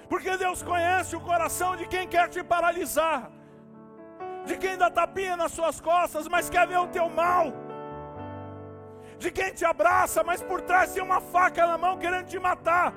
Porque 0.08 0.38
Deus 0.38 0.62
conhece 0.62 1.16
o 1.16 1.22
coração 1.22 1.76
de 1.76 1.86
quem 1.88 2.08
quer 2.08 2.30
te 2.30 2.44
paralisar, 2.44 3.32
de 4.46 4.58
quem 4.58 4.78
dá 4.78 4.90
tapinha 4.90 5.36
nas 5.36 5.52
suas 5.52 5.80
costas, 5.82 6.28
mas 6.28 6.50
quer 6.50 6.68
ver 6.68 6.78
o 6.78 6.88
teu 6.88 7.10
mal, 7.10 7.46
de 9.18 9.32
quem 9.32 9.52
te 9.54 9.66
abraça, 9.66 10.24
mas 10.24 10.42
por 10.42 10.62
trás 10.62 10.94
tem 10.94 11.04
uma 11.04 11.20
faca 11.20 11.66
na 11.66 11.78
mão 11.78 11.98
querendo 11.98 12.28
te 12.28 12.40
matar. 12.40 12.94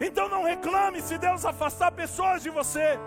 Então 0.00 0.28
não 0.28 0.44
reclame 0.44 1.00
se 1.00 1.16
Deus 1.18 1.44
afastar 1.44 1.92
pessoas 1.92 2.42
de 2.42 2.50
você. 2.50 2.98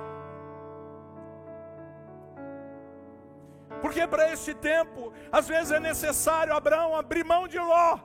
Porque 3.81 4.07
para 4.07 4.31
este 4.31 4.53
tempo, 4.53 5.13
às 5.31 5.47
vezes 5.47 5.71
é 5.71 5.79
necessário 5.79 6.55
Abraão 6.55 6.95
abrir 6.95 7.23
mão 7.23 7.47
de 7.47 7.59
Ló. 7.59 7.99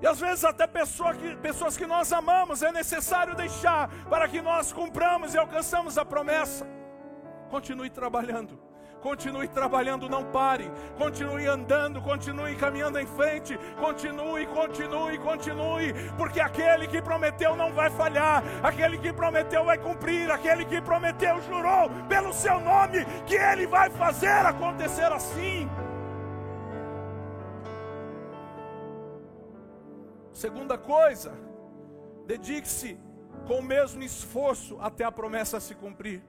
E 0.00 0.06
às 0.06 0.20
vezes 0.20 0.44
até 0.44 0.66
pessoa 0.66 1.14
que, 1.14 1.36
pessoas 1.36 1.76
que 1.76 1.86
nós 1.86 2.12
amamos 2.12 2.62
é 2.62 2.70
necessário 2.70 3.34
deixar 3.34 3.88
para 4.10 4.28
que 4.28 4.42
nós 4.42 4.72
cumpramos 4.72 5.34
e 5.34 5.38
alcançamos 5.38 5.96
a 5.96 6.04
promessa. 6.04 6.66
Continue 7.48 7.90
trabalhando. 7.90 8.65
Continue 9.00 9.46
trabalhando, 9.48 10.08
não 10.08 10.24
pare. 10.24 10.70
Continue 10.96 11.46
andando, 11.46 12.00
continue 12.00 12.56
caminhando 12.56 12.98
em 12.98 13.06
frente. 13.06 13.58
Continue, 13.78 14.46
continue, 14.46 15.18
continue. 15.18 15.94
Porque 16.16 16.40
aquele 16.40 16.86
que 16.86 17.00
prometeu 17.00 17.54
não 17.56 17.72
vai 17.72 17.90
falhar. 17.90 18.42
Aquele 18.62 18.98
que 18.98 19.12
prometeu 19.12 19.64
vai 19.64 19.78
cumprir. 19.78 20.30
Aquele 20.30 20.64
que 20.64 20.80
prometeu 20.80 21.40
jurou 21.42 21.90
pelo 22.08 22.32
seu 22.32 22.58
nome 22.60 23.04
que 23.26 23.34
ele 23.34 23.66
vai 23.66 23.90
fazer 23.90 24.44
acontecer 24.46 25.12
assim. 25.12 25.68
Segunda 30.32 30.76
coisa, 30.76 31.32
dedique-se 32.26 32.98
com 33.46 33.60
o 33.60 33.62
mesmo 33.62 34.02
esforço 34.02 34.76
até 34.80 35.04
a 35.04 35.12
promessa 35.12 35.60
se 35.60 35.74
cumprir. 35.74 36.22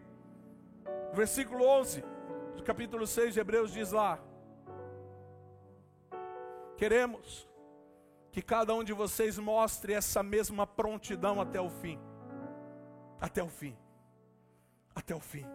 Versículo 1.13 1.65
11 1.67 2.01
do 2.01 2.16
capítulo 2.63 3.05
6 3.07 3.33
de 3.33 3.39
Hebreus 3.39 3.71
diz 3.71 3.91
lá: 3.91 4.19
Queremos 6.77 7.47
que 8.31 8.41
cada 8.41 8.73
um 8.75 8.83
de 8.83 8.93
vocês 8.93 9.39
mostre 9.39 9.93
essa 9.93 10.21
mesma 10.21 10.67
prontidão 10.67 11.41
até 11.41 11.59
o 11.59 11.69
fim. 11.69 11.99
Até 13.19 13.41
o 13.41 13.49
fim. 13.49 13.75
Até 14.93 15.15
o 15.15 15.19
fim. 15.19 15.45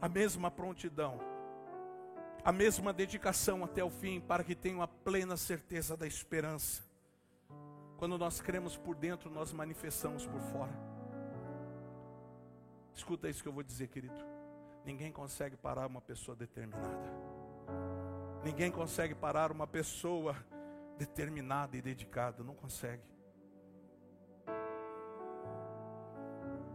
A 0.00 0.08
mesma 0.08 0.50
prontidão. 0.50 1.20
A 2.42 2.52
mesma 2.52 2.92
dedicação 2.92 3.62
até 3.64 3.84
o 3.84 3.90
fim, 3.90 4.18
para 4.20 4.42
que 4.42 4.54
tenham 4.54 4.80
a 4.80 4.88
plena 4.88 5.36
certeza 5.36 5.96
da 5.96 6.06
esperança. 6.06 6.82
Quando 7.98 8.16
nós 8.16 8.40
cremos 8.40 8.76
por 8.76 8.94
dentro, 8.94 9.28
nós 9.28 9.52
manifestamos 9.52 10.24
por 10.24 10.40
fora. 10.40 10.72
Escuta 12.94 13.28
isso 13.28 13.42
que 13.42 13.48
eu 13.48 13.52
vou 13.52 13.62
dizer, 13.62 13.88
querido. 13.88 14.37
Ninguém 14.88 15.12
consegue 15.12 15.54
parar 15.54 15.86
uma 15.86 16.00
pessoa 16.00 16.34
determinada. 16.34 17.12
Ninguém 18.42 18.70
consegue 18.72 19.14
parar 19.14 19.52
uma 19.52 19.66
pessoa 19.66 20.34
determinada 20.96 21.76
e 21.76 21.82
dedicada. 21.82 22.42
Não 22.42 22.54
consegue. 22.54 23.02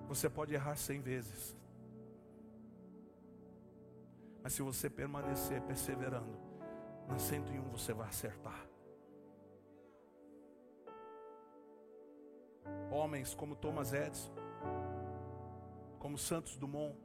Você 0.08 0.30
pode 0.30 0.54
errar 0.54 0.76
cem 0.76 1.02
vezes. 1.02 1.58
Mas 4.44 4.54
se 4.54 4.62
você 4.62 4.92
permanecer 4.92 5.60
perseverando, 5.64 6.38
na 7.08 7.18
101 7.18 7.64
você 7.72 7.94
vai 7.96 8.08
acertar. 8.08 8.68
homens 12.92 13.34
como 13.34 13.56
Thomas 13.56 13.92
Edison, 13.92 14.32
como 15.98 16.16
Santos 16.16 16.56
Dumont, 16.56 16.96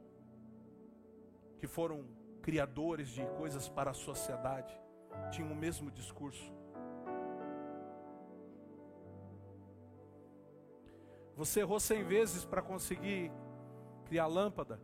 que 1.59 1.67
foram 1.67 2.05
criadores 2.41 3.09
de 3.09 3.25
coisas 3.37 3.67
para 3.67 3.91
a 3.91 3.93
sociedade, 3.93 4.73
tinham 5.29 5.51
o 5.51 5.55
mesmo 5.55 5.91
discurso. 5.91 6.51
Você 11.35 11.59
errou 11.59 11.79
cem 11.79 12.03
vezes 12.03 12.43
para 12.43 12.61
conseguir 12.61 13.31
criar 14.05 14.27
lâmpada. 14.27 14.81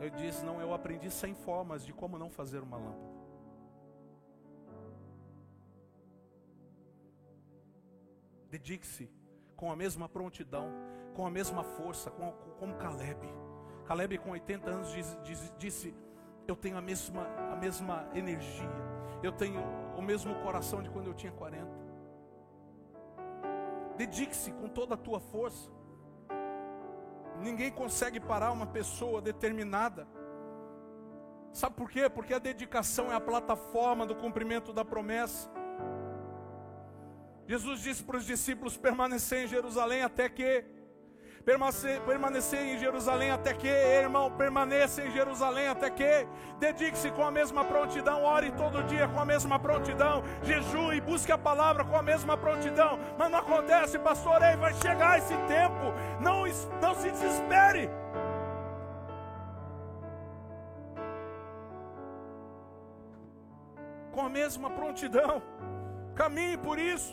Eu 0.00 0.10
disse, 0.10 0.44
não, 0.44 0.60
eu 0.60 0.72
aprendi 0.72 1.10
cem 1.10 1.34
formas 1.34 1.84
de 1.84 1.92
como 1.92 2.18
não 2.18 2.30
fazer 2.30 2.60
uma 2.60 2.76
lâmpada. 2.76 3.14
Dedique-se 8.50 9.10
com 9.56 9.70
a 9.70 9.76
mesma 9.76 10.08
prontidão, 10.08 10.68
com 11.14 11.26
a 11.26 11.30
mesma 11.30 11.62
força, 11.62 12.10
com, 12.10 12.32
como 12.58 12.76
Caleb. 12.76 13.43
Caleb, 13.86 14.18
com 14.18 14.30
80 14.30 14.70
anos, 14.70 14.88
disse: 15.58 15.94
Eu 16.46 16.56
tenho 16.56 16.76
a 16.76 16.82
mesma, 16.82 17.26
a 17.52 17.56
mesma 17.56 18.08
energia, 18.14 18.70
eu 19.22 19.32
tenho 19.32 19.60
o 19.96 20.02
mesmo 20.02 20.34
coração 20.36 20.82
de 20.82 20.90
quando 20.90 21.06
eu 21.06 21.14
tinha 21.14 21.32
40. 21.32 21.66
Dedique-se 23.96 24.50
com 24.52 24.68
toda 24.68 24.94
a 24.94 24.98
tua 24.98 25.20
força. 25.20 25.70
Ninguém 27.40 27.70
consegue 27.70 28.18
parar 28.18 28.52
uma 28.52 28.66
pessoa 28.66 29.20
determinada. 29.20 30.06
Sabe 31.52 31.76
por 31.76 31.90
quê? 31.90 32.08
Porque 32.08 32.34
a 32.34 32.38
dedicação 32.38 33.12
é 33.12 33.14
a 33.14 33.20
plataforma 33.20 34.04
do 34.04 34.14
cumprimento 34.14 34.72
da 34.72 34.84
promessa. 34.84 35.48
Jesus 37.46 37.80
disse 37.80 38.02
para 38.02 38.16
os 38.16 38.24
discípulos 38.24 38.76
permanecer 38.76 39.44
em 39.44 39.46
Jerusalém 39.46 40.02
até 40.02 40.28
que 40.28 40.64
permanecer, 41.44 42.62
em 42.62 42.78
Jerusalém 42.78 43.30
até 43.30 43.52
que, 43.52 43.68
irmão, 43.68 44.30
permaneça 44.30 45.02
em 45.02 45.10
Jerusalém 45.10 45.68
até 45.68 45.90
que, 45.90 46.26
dedique-se 46.58 47.10
com 47.10 47.22
a 47.22 47.30
mesma 47.30 47.64
prontidão, 47.64 48.24
ore 48.24 48.50
todo 48.52 48.82
dia 48.84 49.06
com 49.08 49.20
a 49.20 49.24
mesma 49.24 49.58
prontidão, 49.58 50.22
jejue, 50.42 51.00
busque 51.02 51.30
a 51.30 51.38
palavra 51.38 51.84
com 51.84 51.96
a 51.96 52.02
mesma 52.02 52.36
prontidão, 52.36 52.98
mas 53.18 53.30
não 53.30 53.38
acontece, 53.38 53.98
pastor, 53.98 54.42
aí 54.42 54.56
vai 54.56 54.72
chegar 54.74 55.18
esse 55.18 55.36
tempo, 55.46 55.92
não, 56.20 56.44
não 56.80 56.94
se 56.94 57.10
desespere. 57.10 57.90
Com 64.12 64.22
a 64.22 64.28
mesma 64.30 64.70
prontidão, 64.70 65.42
caminhe 66.14 66.56
por 66.56 66.78
isso. 66.78 67.12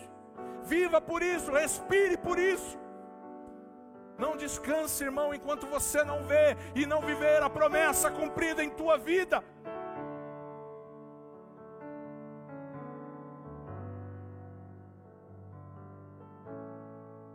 Viva 0.63 1.01
por 1.01 1.23
isso, 1.23 1.51
respire 1.51 2.15
por 2.15 2.37
isso. 2.37 2.80
Não 4.21 4.37
descanse, 4.37 5.03
irmão, 5.03 5.33
enquanto 5.33 5.65
você 5.65 6.03
não 6.03 6.23
vê 6.23 6.55
e 6.75 6.85
não 6.85 7.01
viver 7.01 7.41
a 7.41 7.49
promessa 7.49 8.11
cumprida 8.11 8.63
em 8.63 8.69
tua 8.69 8.95
vida. 8.95 9.43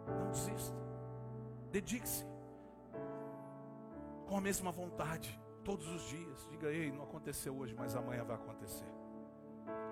Não 0.07 0.31
desista. 0.31 0.77
Dedique-se 1.73 2.25
com 4.29 4.37
a 4.37 4.41
mesma 4.41 4.71
vontade 4.71 5.37
todos 5.65 5.89
os 5.89 6.03
dias. 6.03 6.47
Diga, 6.53 6.69
ei, 6.69 6.93
não 6.93 7.03
aconteceu 7.03 7.57
hoje, 7.57 7.75
mas 7.77 7.97
amanhã 7.97 8.23
vai 8.23 8.37
acontecer. 8.37 8.87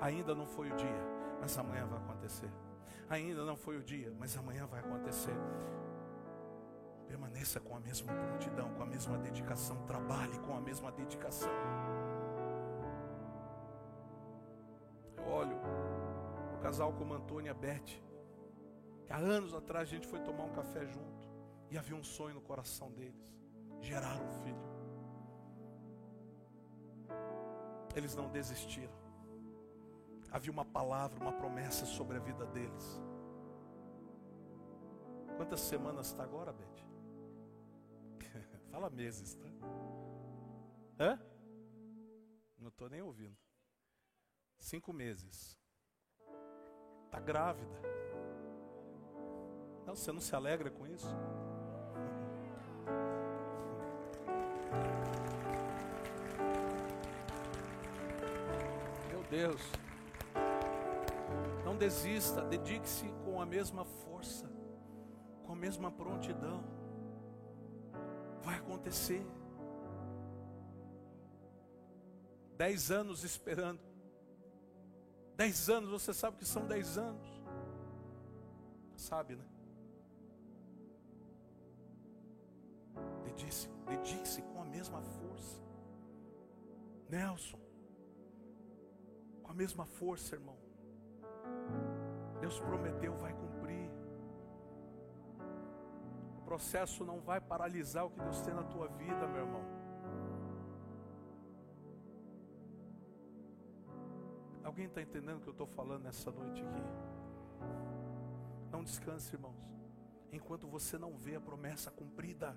Ainda 0.00 0.32
não 0.32 0.46
foi 0.46 0.70
o 0.70 0.76
dia, 0.76 1.04
mas 1.40 1.58
amanhã 1.58 1.86
vai 1.86 1.98
acontecer. 1.98 2.50
Ainda 3.10 3.44
não 3.44 3.56
foi 3.56 3.78
o 3.78 3.82
dia, 3.82 4.14
mas 4.16 4.36
amanhã 4.36 4.64
vai 4.66 4.78
acontecer. 4.78 5.34
Permaneça 7.06 7.60
com 7.60 7.76
a 7.76 7.80
mesma 7.80 8.12
prontidão, 8.12 8.72
com 8.74 8.82
a 8.82 8.86
mesma 8.86 9.18
dedicação, 9.18 9.76
trabalhe 9.86 10.38
com 10.40 10.56
a 10.56 10.60
mesma 10.60 10.90
dedicação. 10.92 11.50
Eu 15.16 15.24
olho 15.24 15.56
o 16.54 16.58
casal 16.58 16.92
como 16.92 17.14
Antônia 17.14 17.48
e 17.48 17.50
a 17.50 17.54
Beth. 17.54 18.02
Que 19.04 19.12
há 19.12 19.16
anos 19.16 19.54
atrás 19.54 19.88
a 19.88 19.90
gente 19.90 20.06
foi 20.06 20.20
tomar 20.20 20.44
um 20.44 20.52
café 20.52 20.86
junto 20.86 21.28
e 21.70 21.76
havia 21.76 21.96
um 21.96 22.04
sonho 22.04 22.34
no 22.34 22.40
coração 22.40 22.90
deles: 22.92 23.30
gerar 23.80 24.16
um 24.16 24.30
filho. 24.42 24.74
Eles 27.94 28.14
não 28.14 28.28
desistiram. 28.28 28.94
Havia 30.30 30.50
uma 30.50 30.64
palavra, 30.64 31.20
uma 31.20 31.32
promessa 31.32 31.86
sobre 31.86 32.16
a 32.16 32.20
vida 32.20 32.44
deles. 32.46 33.00
Quantas 35.36 35.60
semanas 35.60 36.06
está 36.06 36.24
agora, 36.24 36.52
Beth? 36.52 36.93
Fala 38.74 38.90
meses, 38.90 39.36
tá? 39.36 39.46
Hã? 40.98 41.16
Não 42.58 42.70
estou 42.70 42.90
nem 42.90 43.00
ouvindo. 43.00 43.38
Cinco 44.58 44.92
meses. 44.92 45.56
Está 47.04 47.20
grávida. 47.20 47.80
Não, 49.86 49.94
você 49.94 50.10
não 50.10 50.20
se 50.20 50.34
alegra 50.34 50.72
com 50.72 50.88
isso? 50.88 51.06
Meu 59.08 59.22
Deus. 59.30 59.62
Não 61.64 61.76
desista, 61.76 62.42
dedique-se 62.42 63.08
com 63.24 63.40
a 63.40 63.46
mesma 63.46 63.84
força, 63.84 64.50
com 65.44 65.52
a 65.52 65.56
mesma 65.56 65.92
prontidão. 65.92 66.83
Vai 68.44 68.56
acontecer. 68.56 69.24
Dez 72.56 72.90
anos 72.90 73.24
esperando. 73.24 73.80
Dez 75.36 75.68
anos, 75.68 75.90
você 75.90 76.14
sabe 76.14 76.36
que 76.36 76.44
são 76.44 76.66
dez 76.66 76.96
anos. 76.96 77.26
Sabe, 78.96 79.34
né? 79.34 79.44
Dedique-se 83.24 83.68
dedique 83.86 84.42
com 84.52 84.60
a 84.60 84.64
mesma 84.64 85.02
força. 85.02 85.60
Nelson, 87.08 87.58
com 89.42 89.50
a 89.50 89.54
mesma 89.54 89.84
força, 89.84 90.34
irmão. 90.34 90.56
Deus 92.40 92.58
prometeu, 92.60 93.14
vai 93.16 93.32
cumprir. 93.32 93.53
O 96.44 96.46
processo 96.46 97.06
não 97.06 97.20
vai 97.22 97.40
paralisar 97.40 98.04
o 98.04 98.10
que 98.10 98.20
Deus 98.20 98.42
tem 98.42 98.52
na 98.52 98.62
tua 98.64 98.86
vida, 98.86 99.26
meu 99.26 99.46
irmão. 99.46 99.64
Alguém 104.62 104.84
está 104.84 105.00
entendendo 105.00 105.38
o 105.38 105.40
que 105.40 105.48
eu 105.48 105.52
estou 105.52 105.66
falando 105.66 106.02
nessa 106.02 106.30
noite 106.30 106.62
aqui? 106.62 106.82
Não 108.70 108.84
descanse, 108.84 109.34
irmãos, 109.34 109.56
enquanto 110.30 110.66
você 110.66 110.98
não 110.98 111.16
vê 111.16 111.36
a 111.36 111.40
promessa 111.40 111.90
cumprida. 111.90 112.54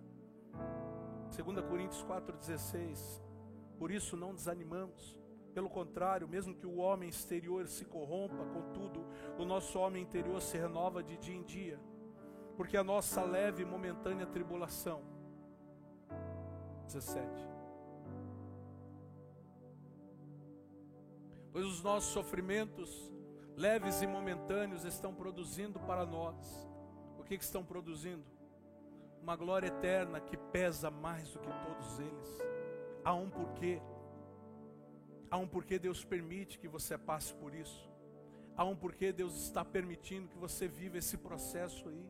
2 1.34 1.66
Coríntios 1.66 2.04
4,16. 2.04 3.24
Por 3.80 3.90
isso 3.90 4.18
não 4.18 4.36
desanimamos. 4.36 5.18
Pelo 5.54 5.70
contrário, 5.70 6.28
mesmo 6.28 6.54
que 6.54 6.68
o 6.68 6.76
homem 6.76 7.08
exterior 7.08 7.66
se 7.70 7.86
corrompa, 7.86 8.46
contudo, 8.48 9.06
o 9.40 9.46
nosso 9.46 9.80
homem 9.80 10.04
interior 10.04 10.42
se 10.42 10.58
renova 10.58 11.02
de 11.02 11.16
dia 11.18 11.36
em 11.36 11.44
dia. 11.44 11.80
Porque 12.58 12.76
a 12.76 12.84
nossa 12.84 13.24
leve 13.24 13.62
e 13.62 13.66
momentânea 13.66 14.26
tribulação. 14.26 15.02
17 16.88 17.58
pois 21.58 21.66
os 21.66 21.82
nossos 21.82 22.12
sofrimentos, 22.12 23.12
leves 23.56 24.04
e 24.04 24.06
momentâneos, 24.06 24.86
estão 24.86 25.12
produzindo 25.12 25.80
para 25.80 26.06
nós. 26.06 26.70
O 27.18 27.24
que, 27.24 27.36
que 27.36 27.44
estão 27.44 27.66
produzindo? 27.66 28.24
Uma 29.24 29.36
glória 29.36 29.66
eterna 29.66 30.20
que 30.20 30.38
pesa 30.38 30.92
mais 30.92 31.32
do 31.32 31.40
que 31.40 31.50
todos 31.66 32.00
eles. 32.00 32.38
Há 33.04 33.16
um 33.16 33.28
porquê. 33.28 33.82
Há 35.32 35.38
um 35.38 35.48
porquê 35.48 35.80
Deus 35.80 36.06
permite 36.06 36.60
que 36.60 36.68
você 36.68 36.96
passe 36.96 37.34
por 37.34 37.56
isso. 37.56 37.90
Há 38.56 38.64
um 38.64 38.76
porquê 38.76 39.12
Deus 39.12 39.36
está 39.46 39.66
permitindo 39.66 40.28
que 40.28 40.38
você 40.38 40.68
viva 40.68 41.00
esse 41.00 41.18
processo 41.18 41.90
aí. 41.90 42.06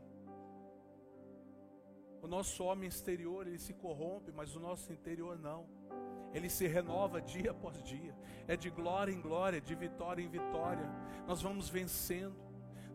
O 2.22 2.28
nosso 2.28 2.64
homem 2.64 2.88
exterior 2.88 3.48
ele 3.48 3.60
se 3.60 3.74
corrompe, 3.74 4.32
mas 4.32 4.56
o 4.56 4.60
nosso 4.60 4.92
interior 4.92 5.38
não 5.38 5.66
ele 6.34 6.50
se 6.50 6.68
renova 6.68 7.22
dia 7.22 7.52
após 7.52 7.82
dia, 7.84 8.14
é 8.48 8.56
de 8.56 8.70
glória 8.70 9.12
em 9.12 9.20
glória, 9.20 9.60
de 9.60 9.74
vitória 9.76 10.22
em 10.22 10.28
vitória. 10.28 10.88
Nós 11.26 11.42
vamos 11.42 11.70
vencendo, 11.70 12.36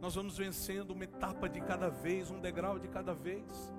nós 0.01 0.15
vamos 0.15 0.37
vencendo 0.37 0.91
uma 0.91 1.05
etapa 1.05 1.49
de 1.49 1.61
cada 1.61 1.89
vez, 1.89 2.31
um 2.31 2.41
degrau 2.41 2.79
de 2.79 2.89
cada 2.89 3.15
vez. 3.15 3.73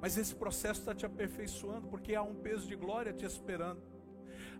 Mas 0.00 0.16
esse 0.16 0.34
processo 0.34 0.80
está 0.80 0.94
te 0.94 1.04
aperfeiçoando, 1.04 1.88
porque 1.88 2.14
há 2.14 2.22
um 2.22 2.34
peso 2.34 2.66
de 2.66 2.74
glória 2.74 3.12
te 3.12 3.24
esperando, 3.24 3.82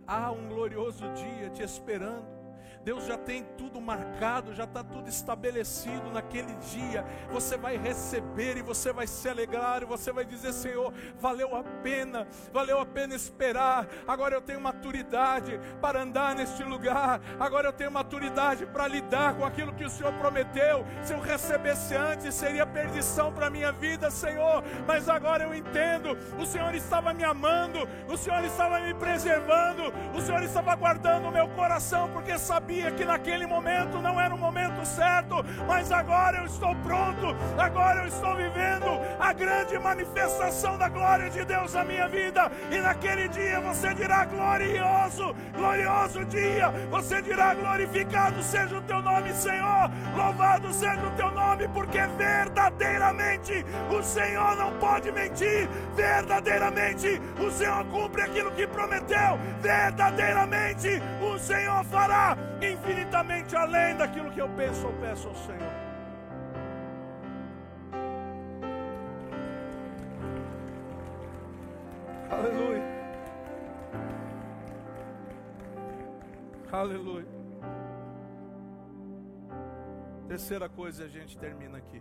há 0.06 0.30
um 0.30 0.48
glorioso 0.48 1.04
dia 1.14 1.50
te 1.50 1.62
esperando. 1.62 2.39
Deus 2.82 3.04
já 3.04 3.18
tem 3.18 3.44
tudo 3.58 3.78
marcado, 3.78 4.54
já 4.54 4.64
está 4.64 4.82
tudo 4.82 5.08
estabelecido 5.08 6.10
naquele 6.10 6.54
dia. 6.54 7.04
Você 7.30 7.56
vai 7.58 7.76
receber 7.76 8.56
e 8.56 8.62
você 8.62 8.90
vai 8.90 9.06
se 9.06 9.28
alegrar, 9.28 9.82
e 9.82 9.84
você 9.84 10.10
vai 10.10 10.24
dizer: 10.24 10.52
Senhor, 10.52 10.92
valeu 11.18 11.54
a 11.54 11.62
pena, 11.62 12.26
valeu 12.52 12.80
a 12.80 12.86
pena 12.86 13.14
esperar. 13.14 13.86
Agora 14.08 14.34
eu 14.34 14.40
tenho 14.40 14.60
maturidade 14.60 15.60
para 15.80 16.02
andar 16.02 16.34
neste 16.34 16.62
lugar, 16.62 17.20
agora 17.38 17.68
eu 17.68 17.72
tenho 17.72 17.90
maturidade 17.90 18.64
para 18.64 18.88
lidar 18.88 19.34
com 19.34 19.44
aquilo 19.44 19.74
que 19.74 19.84
o 19.84 19.90
Senhor 19.90 20.12
prometeu. 20.14 20.84
Se 21.02 21.12
eu 21.12 21.20
recebesse 21.20 21.94
antes, 21.94 22.34
seria 22.34 22.64
perdição 22.64 23.30
para 23.30 23.48
a 23.48 23.50
minha 23.50 23.72
vida, 23.72 24.10
Senhor. 24.10 24.64
Mas 24.86 25.06
agora 25.06 25.44
eu 25.44 25.54
entendo: 25.54 26.16
o 26.38 26.46
Senhor 26.46 26.74
estava 26.74 27.12
me 27.12 27.24
amando, 27.24 27.86
o 28.08 28.16
Senhor 28.16 28.42
estava 28.42 28.80
me 28.80 28.94
preservando, 28.94 29.92
o 30.14 30.20
Senhor 30.22 30.42
estava 30.42 30.74
guardando 30.74 31.28
o 31.28 31.30
meu 31.30 31.46
coração, 31.50 32.10
porque 32.10 32.38
sabia 32.38 32.69
sabia 32.70 32.90
que 32.92 33.04
naquele 33.04 33.46
momento 33.46 34.00
não 34.00 34.20
era 34.20 34.32
o 34.32 34.38
momento 34.38 34.86
certo, 34.86 35.44
mas 35.66 35.90
agora 35.90 36.38
eu 36.38 36.46
estou 36.46 36.72
pronto, 36.76 37.36
agora 37.58 38.02
eu 38.02 38.06
estou 38.06 38.36
vivendo 38.36 38.86
a 39.18 39.32
grande 39.32 39.76
manifestação 39.76 40.78
da 40.78 40.88
glória 40.88 41.28
de 41.28 41.44
Deus 41.44 41.74
na 41.74 41.84
minha 41.84 42.06
vida, 42.06 42.48
e 42.70 42.78
naquele 42.78 43.26
dia 43.28 43.60
você 43.60 43.92
dirá 43.92 44.24
glorioso, 44.24 45.34
glorioso 45.56 46.24
dia, 46.26 46.70
você 46.90 47.20
dirá 47.20 47.54
glorificado 47.54 48.40
seja 48.40 48.78
o 48.78 48.82
teu 48.82 49.02
nome, 49.02 49.32
Senhor, 49.32 49.90
louvado 50.16 50.72
seja 50.72 51.04
o 51.04 51.10
teu 51.16 51.30
nome, 51.32 51.66
porque 51.68 51.98
verdadeiramente 52.16 53.66
o 53.90 54.00
Senhor 54.00 54.54
não 54.56 54.72
pode 54.78 55.10
mentir, 55.10 55.68
verdadeiramente 55.96 57.20
o 57.40 57.50
Senhor 57.50 57.84
cumpre 57.86 58.22
aquilo 58.22 58.52
que 58.52 58.64
prometeu, 58.68 59.40
verdadeiramente 59.60 61.02
o 61.20 61.36
Senhor 61.36 61.84
fará 61.86 62.36
infinitamente 62.62 63.56
além 63.56 63.96
daquilo 63.96 64.30
que 64.30 64.40
eu 64.40 64.48
penso 64.50 64.86
ou 64.86 64.92
peço 64.94 65.28
ao 65.28 65.34
Senhor. 65.34 65.90
Aleluia. 72.30 72.82
Aleluia. 76.72 77.26
Terceira 80.28 80.68
coisa, 80.68 81.04
a 81.04 81.08
gente 81.08 81.36
termina 81.36 81.78
aqui. 81.78 82.00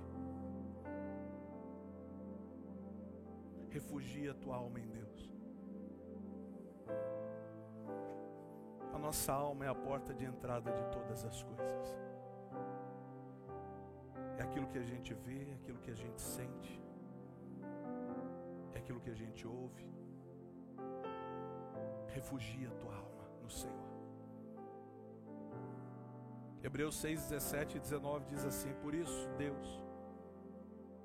Refugia 3.71 4.33
tua 4.35 4.55
alma 4.55 4.79
em 4.79 4.88
A 8.93 8.97
nossa 8.97 9.31
alma 9.31 9.65
é 9.65 9.67
a 9.69 9.75
porta 9.75 10.13
de 10.13 10.25
entrada 10.25 10.71
de 10.71 10.83
todas 10.91 11.23
as 11.25 11.43
coisas. 11.43 11.97
É 14.37 14.43
aquilo 14.43 14.67
que 14.67 14.77
a 14.77 14.83
gente 14.83 15.13
vê, 15.13 15.49
é 15.51 15.53
aquilo 15.55 15.79
que 15.79 15.91
a 15.91 15.95
gente 15.95 16.21
sente, 16.21 16.81
é 18.73 18.77
aquilo 18.77 18.99
que 18.99 19.09
a 19.09 19.15
gente 19.15 19.45
ouve. 19.47 19.85
Refugia 22.07 22.69
a 22.69 22.75
tua 22.75 22.95
alma 22.95 23.25
no 23.41 23.49
Senhor. 23.49 23.89
Hebreus 26.63 26.95
6, 26.99 27.29
17 27.29 27.77
e 27.77 27.79
19 27.79 28.25
diz 28.25 28.45
assim: 28.45 28.73
Por 28.81 28.93
isso, 28.93 29.29
Deus, 29.37 29.83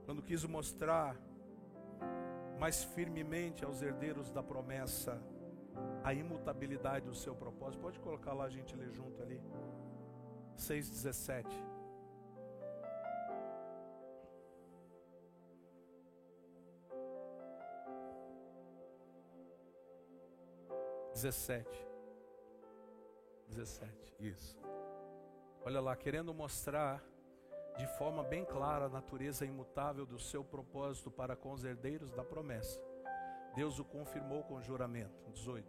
quando 0.05 0.23
quis 0.23 0.45
mostrar 0.45 1.17
mais 2.59 2.85
firmemente 2.85 3.65
aos 3.65 3.83
herdeiros 3.83 4.31
da 4.31 4.43
promessa 4.43 5.21
a 6.03 6.13
imutabilidade 6.13 7.07
do 7.07 7.15
seu 7.15 7.35
propósito. 7.35 7.81
Pode 7.81 7.99
colocar 8.01 8.33
lá 8.33 8.45
a 8.45 8.51
gente 8.51 8.75
ler 8.77 8.91
junto 8.93 9.23
ali. 9.23 9.41
6,17. 10.57 11.47
Dezessete. 21.13 21.87
Dezessete, 23.49 24.15
isso. 24.19 24.59
Olha 25.65 25.81
lá, 25.81 25.97
querendo 25.97 26.35
mostrar 26.35 27.03
de 27.79 27.87
forma 27.99 28.23
bem 28.23 28.45
clara 28.45 28.87
a 28.87 28.89
natureza 28.89 29.47
imutável 29.47 30.05
do 30.05 30.19
seu 30.19 30.45
propósito 30.45 31.11
para 31.11 31.35
com 31.35 31.53
os 31.53 31.65
herdeiros 31.65 32.13
da 32.13 32.25
promessa. 32.25 32.81
Deus 33.55 33.79
o 33.79 33.85
confirmou 33.85 34.43
com 34.43 34.61
juramento. 34.61 35.31
18. 35.33 35.67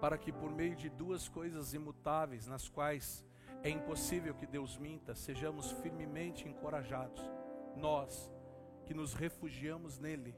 Para 0.00 0.16
que 0.16 0.32
por 0.32 0.50
meio 0.50 0.76
de 0.76 0.88
duas 0.88 1.28
coisas 1.28 1.74
imutáveis, 1.74 2.46
nas 2.46 2.68
quais 2.68 3.24
é 3.62 3.68
impossível 3.68 4.34
que 4.34 4.46
Deus 4.46 4.78
minta, 4.78 5.14
sejamos 5.14 5.72
firmemente 5.72 6.48
encorajados, 6.48 7.22
nós 7.76 8.30
que 8.84 8.94
nos 8.94 9.12
refugiamos 9.12 9.98
nele, 9.98 10.34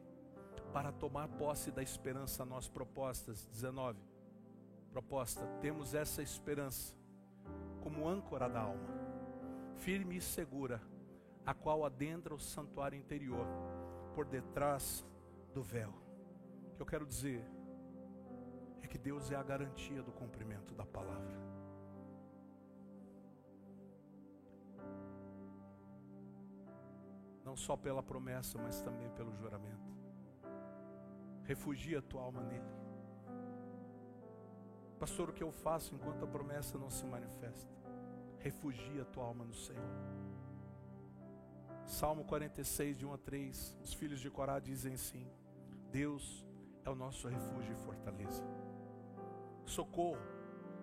para 0.72 0.92
tomar 0.92 1.28
posse 1.28 1.70
da 1.70 1.82
esperança 1.82 2.44
nós 2.44 2.68
propostas. 2.68 3.46
19. 3.46 3.98
Proposta: 4.90 5.46
temos 5.60 5.94
essa 5.94 6.22
esperança 6.22 6.96
como 7.80 8.08
âncora 8.08 8.48
da 8.48 8.60
alma, 8.60 8.88
firme 9.78 10.16
e 10.16 10.20
segura, 10.20 10.80
a 11.45 11.55
qual 11.55 11.84
adentra 11.84 12.34
o 12.34 12.41
santuário 12.41 12.99
interior, 12.99 13.47
por 14.14 14.26
detrás 14.26 15.05
do 15.53 15.62
véu. 15.62 15.91
O 16.72 16.76
que 16.76 16.82
eu 16.82 16.86
quero 16.86 17.07
dizer 17.07 17.45
é 18.82 18.86
que 18.86 18.99
Deus 18.99 19.30
é 19.30 19.36
a 19.36 19.43
garantia 19.43 20.03
do 20.03 20.12
cumprimento 20.12 20.74
da 20.74 20.84
palavra. 20.84 21.38
Não 27.45 27.57
só 27.57 27.76
pela 27.76 28.03
promessa, 28.03 28.59
mas 28.59 28.80
também 28.80 29.11
pelo 29.11 29.34
juramento. 29.34 29.91
Refugia 31.43 31.99
a 31.99 32.03
tua 32.03 32.22
alma 32.22 32.43
nele. 32.43 32.80
Pastor, 35.01 35.30
o 35.30 35.32
que 35.32 35.43
eu 35.43 35.51
faço 35.51 35.95
enquanto 35.95 36.24
a 36.24 36.28
promessa 36.28 36.78
não 36.78 36.91
se 36.91 37.05
manifesta? 37.07 37.72
Refugia 38.38 39.03
a 39.03 39.05
tua 39.07 39.24
alma 39.24 39.45
no 39.45 39.55
Senhor. 39.55 40.30
Salmo 41.91 42.24
46, 42.24 42.97
de 42.97 43.05
1 43.05 43.12
a 43.12 43.18
3. 43.18 43.76
Os 43.82 43.93
filhos 43.93 44.20
de 44.20 44.30
Corá 44.30 44.59
dizem 44.59 44.97
sim: 44.97 45.26
Deus 45.91 46.47
é 46.84 46.91
o 46.91 46.95
nosso 46.95 47.28
refúgio 47.28 47.72
e 47.72 47.84
fortaleza. 47.84 48.45
Socorro, 49.66 50.22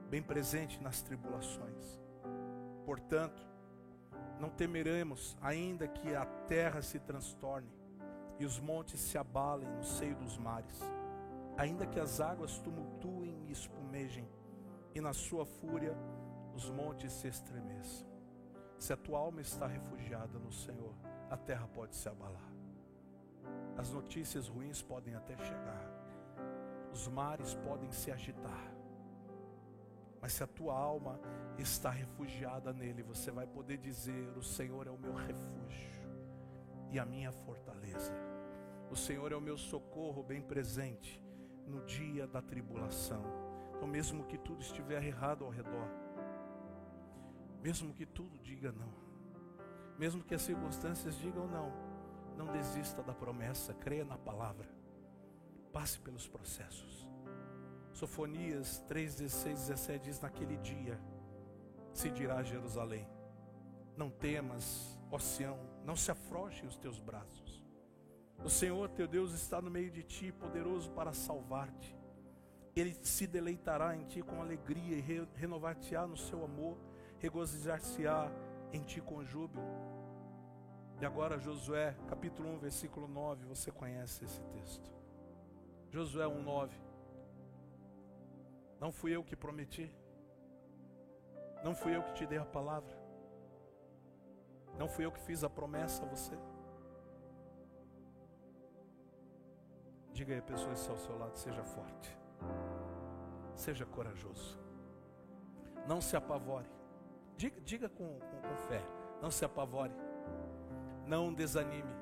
bem 0.10 0.22
presente 0.22 0.82
nas 0.82 1.02
tribulações. 1.02 2.00
Portanto, 2.86 3.42
não 4.40 4.50
temeremos, 4.50 5.36
ainda 5.42 5.88
que 5.88 6.14
a 6.14 6.26
terra 6.26 6.82
se 6.82 7.00
transtorne 7.00 7.72
e 8.40 8.46
os 8.46 8.60
montes 8.60 9.00
se 9.00 9.18
abalem 9.18 9.68
no 9.68 9.84
seio 9.84 10.16
dos 10.16 10.38
mares 10.38 10.80
ainda 11.58 11.88
que 11.88 12.00
as 12.00 12.22
águas 12.22 12.60
tumultuem 12.60 13.36
e 13.48 13.52
espumejem, 13.52 14.30
e 14.94 15.02
na 15.02 15.12
sua 15.12 15.46
fúria 15.46 15.98
os 16.56 16.70
montes 16.70 17.12
se 17.12 17.28
estremeçam. 17.28 18.07
Se 18.80 18.94
a 18.94 18.98
tua 18.98 19.20
alma 19.20 19.42
está 19.42 19.68
refugiada 19.68 20.38
no 20.40 20.52
Senhor, 20.52 20.94
a 21.30 21.38
terra 21.38 21.68
pode 21.68 21.96
se 21.96 22.08
abalar. 22.08 22.52
As 23.78 23.92
notícias 23.92 24.48
ruins 24.48 24.82
podem 24.82 25.16
até 25.16 25.38
chegar. 25.38 25.88
Os 26.92 27.08
mares 27.08 27.54
podem 27.56 27.92
se 27.92 28.12
agitar. 28.12 28.72
Mas 30.22 30.34
se 30.34 30.44
a 30.44 30.48
tua 30.48 30.74
alma 30.74 31.20
está 31.58 31.90
refugiada 31.90 32.74
nele, 32.74 33.04
você 33.04 33.30
vai 33.32 33.46
poder 33.46 33.78
dizer: 33.78 34.36
O 34.36 34.44
Senhor 34.44 34.88
é 34.88 34.92
o 34.92 34.98
meu 34.98 35.14
refúgio 35.14 35.98
e 36.92 37.00
a 37.00 37.06
minha 37.06 37.32
fortaleza. 37.32 38.14
O 38.90 38.96
Senhor 38.96 39.32
é 39.32 39.36
o 39.36 39.42
meu 39.42 39.58
socorro 39.58 40.24
bem 40.24 40.42
presente 40.42 41.22
no 41.68 41.84
dia 41.86 42.26
da 42.26 42.42
tribulação. 42.42 43.24
Então, 43.76 43.88
mesmo 43.88 44.24
que 44.24 44.38
tudo 44.38 44.62
estiver 44.62 45.04
errado 45.04 45.44
ao 45.44 45.52
redor, 45.52 45.88
mesmo 47.62 47.94
que 47.94 48.06
tudo 48.06 48.38
diga 48.40 48.72
não, 48.72 48.94
mesmo 49.98 50.24
que 50.24 50.36
as 50.36 50.42
circunstâncias 50.42 51.18
digam 51.18 51.48
não, 51.48 51.72
não 52.38 52.52
desista 52.52 53.02
da 53.02 53.14
promessa, 53.14 53.74
creia 53.74 54.06
na 54.06 54.18
palavra, 54.18 54.70
passe 55.74 56.00
pelos 56.00 56.28
processos. 56.28 57.08
Sofonias 57.94 58.80
3, 58.88 59.16
16, 59.16 59.60
17 59.60 60.06
diz: 60.06 60.22
Naquele 60.22 60.58
dia 60.58 61.00
se 61.94 62.12
dirá 62.12 62.38
a 62.38 62.44
Jerusalém: 62.44 63.08
Não 63.96 64.10
temas, 64.12 65.00
ó 65.12 65.18
não 65.84 65.96
se 65.96 66.12
afrouxem 66.12 66.68
os 66.68 66.78
teus 66.78 67.00
braços. 67.00 67.66
O 68.44 68.50
Senhor 68.50 68.90
teu 68.90 69.08
Deus 69.08 69.34
está 69.34 69.62
no 69.62 69.72
meio 69.72 69.90
de 69.90 70.04
ti, 70.04 70.32
poderoso 70.32 70.92
para 70.92 71.12
salvar-te. 71.12 71.98
Ele 72.76 72.96
se 73.02 73.26
deleitará 73.26 73.96
em 73.96 74.04
ti 74.06 74.22
com 74.22 74.40
alegria 74.40 74.96
e 74.98 75.28
renovar-te-á 75.36 76.06
no 76.06 76.16
seu 76.16 76.44
amor, 76.46 76.78
regozijar-se-á 77.20 78.32
em 78.72 78.82
ti 78.84 79.02
com 79.02 79.24
júbilo. 79.24 79.64
E 81.00 81.06
agora, 81.06 81.40
Josué, 81.40 81.96
capítulo 82.08 82.50
1, 82.56 82.60
versículo 82.60 83.08
9, 83.08 83.46
você 83.46 83.72
conhece 83.72 84.26
esse 84.26 84.42
texto. 84.46 84.92
Josué 85.90 86.28
1, 86.28 86.42
9. 86.42 86.82
Não 88.80 88.92
fui 88.92 89.16
eu 89.16 89.24
que 89.24 89.36
prometi, 89.36 89.92
não 91.64 91.74
fui 91.74 91.96
eu 91.96 92.04
que 92.04 92.14
te 92.14 92.26
dei 92.28 92.38
a 92.38 92.46
palavra, 92.46 92.96
não 94.78 94.88
fui 94.88 95.06
eu 95.06 95.12
que 95.12 95.20
fiz 95.20 95.44
a 95.44 95.50
promessa 95.50 96.04
a 96.04 96.08
você. 96.08 96.38
Diga 100.14 100.34
aí 100.34 100.40
a 100.40 100.44
pessoa 100.44 100.74
que 100.74 100.90
ao 100.90 100.98
seu 100.98 101.18
lado: 101.18 101.36
seja 101.38 101.64
forte, 101.64 102.16
seja 103.56 103.86
corajoso, 103.86 104.60
não 105.88 106.00
se 106.00 106.16
apavore. 106.16 106.77
Diga, 107.38 107.62
diga 107.62 107.88
com, 107.88 108.20
com, 108.20 108.42
com 108.42 108.58
fé: 108.68 108.84
não 109.22 109.30
se 109.30 109.46
apavore, 109.46 109.94
não 111.06 111.32
desanime, 111.32 111.94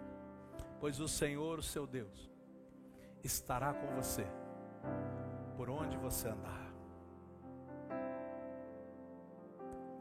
pois 0.80 1.02
o 1.02 1.08
Senhor, 1.08 1.60
o 1.60 1.64
seu 1.64 1.86
Deus, 1.86 2.32
estará 3.24 3.74
com 3.74 3.88
você 3.96 4.26
por 5.58 5.70
onde 5.70 5.98
você 5.98 6.30
andar. 6.30 6.74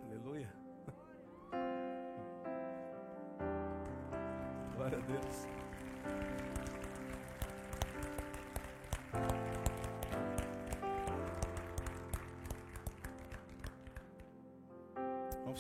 Aleluia. 0.05 0.55
Glória 4.77 4.99
a 4.99 5.01
Deus. 5.01 5.64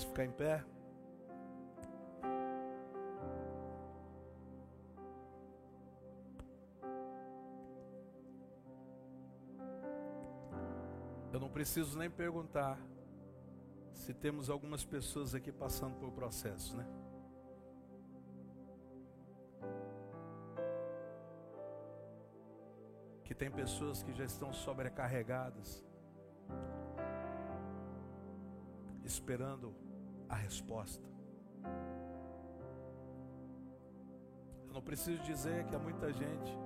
Ficar 0.07 0.25
em 0.25 0.31
pé. 0.31 0.65
Eu 11.33 11.41
não 11.41 11.49
preciso 11.49 11.99
nem 11.99 12.09
perguntar 12.09 12.79
se 13.93 14.15
temos 14.15 14.49
algumas 14.49 14.85
pessoas 14.85 15.35
aqui 15.35 15.51
passando 15.51 15.97
por 15.97 16.13
processo, 16.13 16.77
né? 16.77 16.87
Que 23.25 23.35
tem 23.35 23.51
pessoas 23.51 24.03
que 24.03 24.13
já 24.13 24.25
estão 24.25 24.53
sobrecarregadas, 24.53 25.85
esperando 29.03 29.75
a 30.29 30.35
resposta. 30.35 31.07
Eu 34.67 34.73
não 34.73 34.83
preciso 34.83 35.23
dizer 35.23 35.65
que 35.67 35.75
há 35.75 35.79
muita 35.79 36.13
gente 36.13 36.59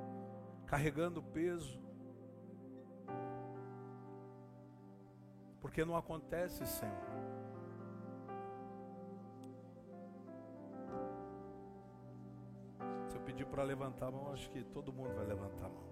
carregando 0.67 1.23
peso, 1.23 1.81
porque 5.61 5.85
não 5.85 5.97
acontece, 5.97 6.65
Senhor. 6.67 6.95
Se 13.09 13.17
eu 13.17 13.21
pedir 13.23 13.47
para 13.47 13.63
levantar 13.63 14.09
a 14.09 14.11
mão, 14.11 14.33
acho 14.33 14.51
que 14.51 14.63
todo 14.65 14.93
mundo 14.93 15.15
vai 15.15 15.27
levantar 15.27 15.67
a 15.67 15.69
mão. 15.69 15.89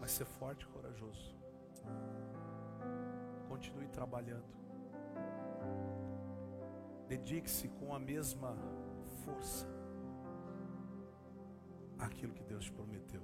Mas 0.00 0.10
ser 0.12 0.24
forte 0.24 0.64
e 0.64 0.68
corajoso. 0.68 1.34
Continue 3.66 3.88
trabalhando. 3.88 4.44
Dedique-se 7.08 7.68
com 7.68 7.92
a 7.94 7.98
mesma 7.98 8.56
força 9.24 9.66
àquilo 11.98 12.32
que 12.32 12.44
Deus 12.44 12.66
te 12.66 12.72
prometeu. 12.72 13.22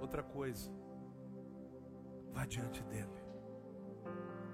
Outra 0.00 0.22
coisa, 0.22 0.70
vá 2.30 2.44
diante 2.44 2.82
dele. 2.84 3.08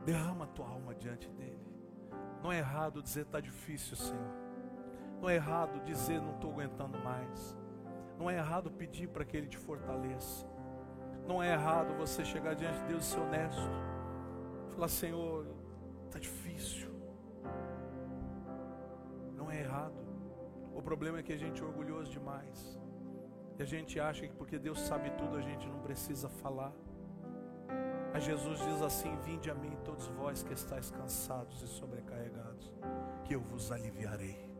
Derrama 0.04 0.44
a 0.44 0.48
tua 0.48 0.68
alma 0.68 0.94
diante 0.94 1.28
dele. 1.30 1.66
Não 2.40 2.52
é 2.52 2.58
errado 2.58 3.02
dizer 3.02 3.22
está 3.22 3.40
difícil, 3.40 3.96
Senhor. 3.96 4.34
Não 5.20 5.28
é 5.28 5.34
errado 5.34 5.82
dizer 5.84 6.20
não 6.20 6.34
estou 6.34 6.52
aguentando 6.52 6.98
mais. 7.00 7.58
Não 8.16 8.30
é 8.30 8.36
errado 8.36 8.70
pedir 8.70 9.08
para 9.08 9.24
que 9.24 9.36
Ele 9.36 9.48
te 9.48 9.58
fortaleça. 9.58 10.46
Não 11.26 11.42
é 11.42 11.52
errado 11.52 11.96
você 11.96 12.24
chegar 12.24 12.54
diante 12.54 12.78
de 12.80 12.86
Deus 12.86 13.06
e 13.06 13.10
ser 13.10 13.20
honesto. 13.20 13.89
Falar, 14.74 14.88
Senhor, 14.88 15.46
está 16.06 16.18
difícil. 16.18 16.90
Não 19.36 19.50
é 19.50 19.60
errado. 19.60 20.00
O 20.74 20.82
problema 20.82 21.18
é 21.18 21.22
que 21.22 21.32
a 21.32 21.36
gente 21.36 21.60
é 21.60 21.64
orgulhoso 21.64 22.10
demais. 22.10 22.78
E 23.58 23.62
a 23.62 23.66
gente 23.66 24.00
acha 24.00 24.26
que 24.26 24.34
porque 24.34 24.58
Deus 24.58 24.80
sabe 24.80 25.10
tudo, 25.10 25.36
a 25.36 25.42
gente 25.42 25.68
não 25.68 25.80
precisa 25.80 26.28
falar. 26.28 26.72
Mas 28.12 28.24
Jesus 28.24 28.58
diz 28.58 28.82
assim: 28.82 29.14
Vinde 29.24 29.50
a 29.50 29.54
mim, 29.54 29.76
todos 29.84 30.06
vós 30.08 30.42
que 30.42 30.52
estáis 30.52 30.90
cansados 30.90 31.62
e 31.62 31.68
sobrecarregados, 31.68 32.72
que 33.24 33.34
eu 33.34 33.40
vos 33.40 33.70
aliviarei. 33.70 34.50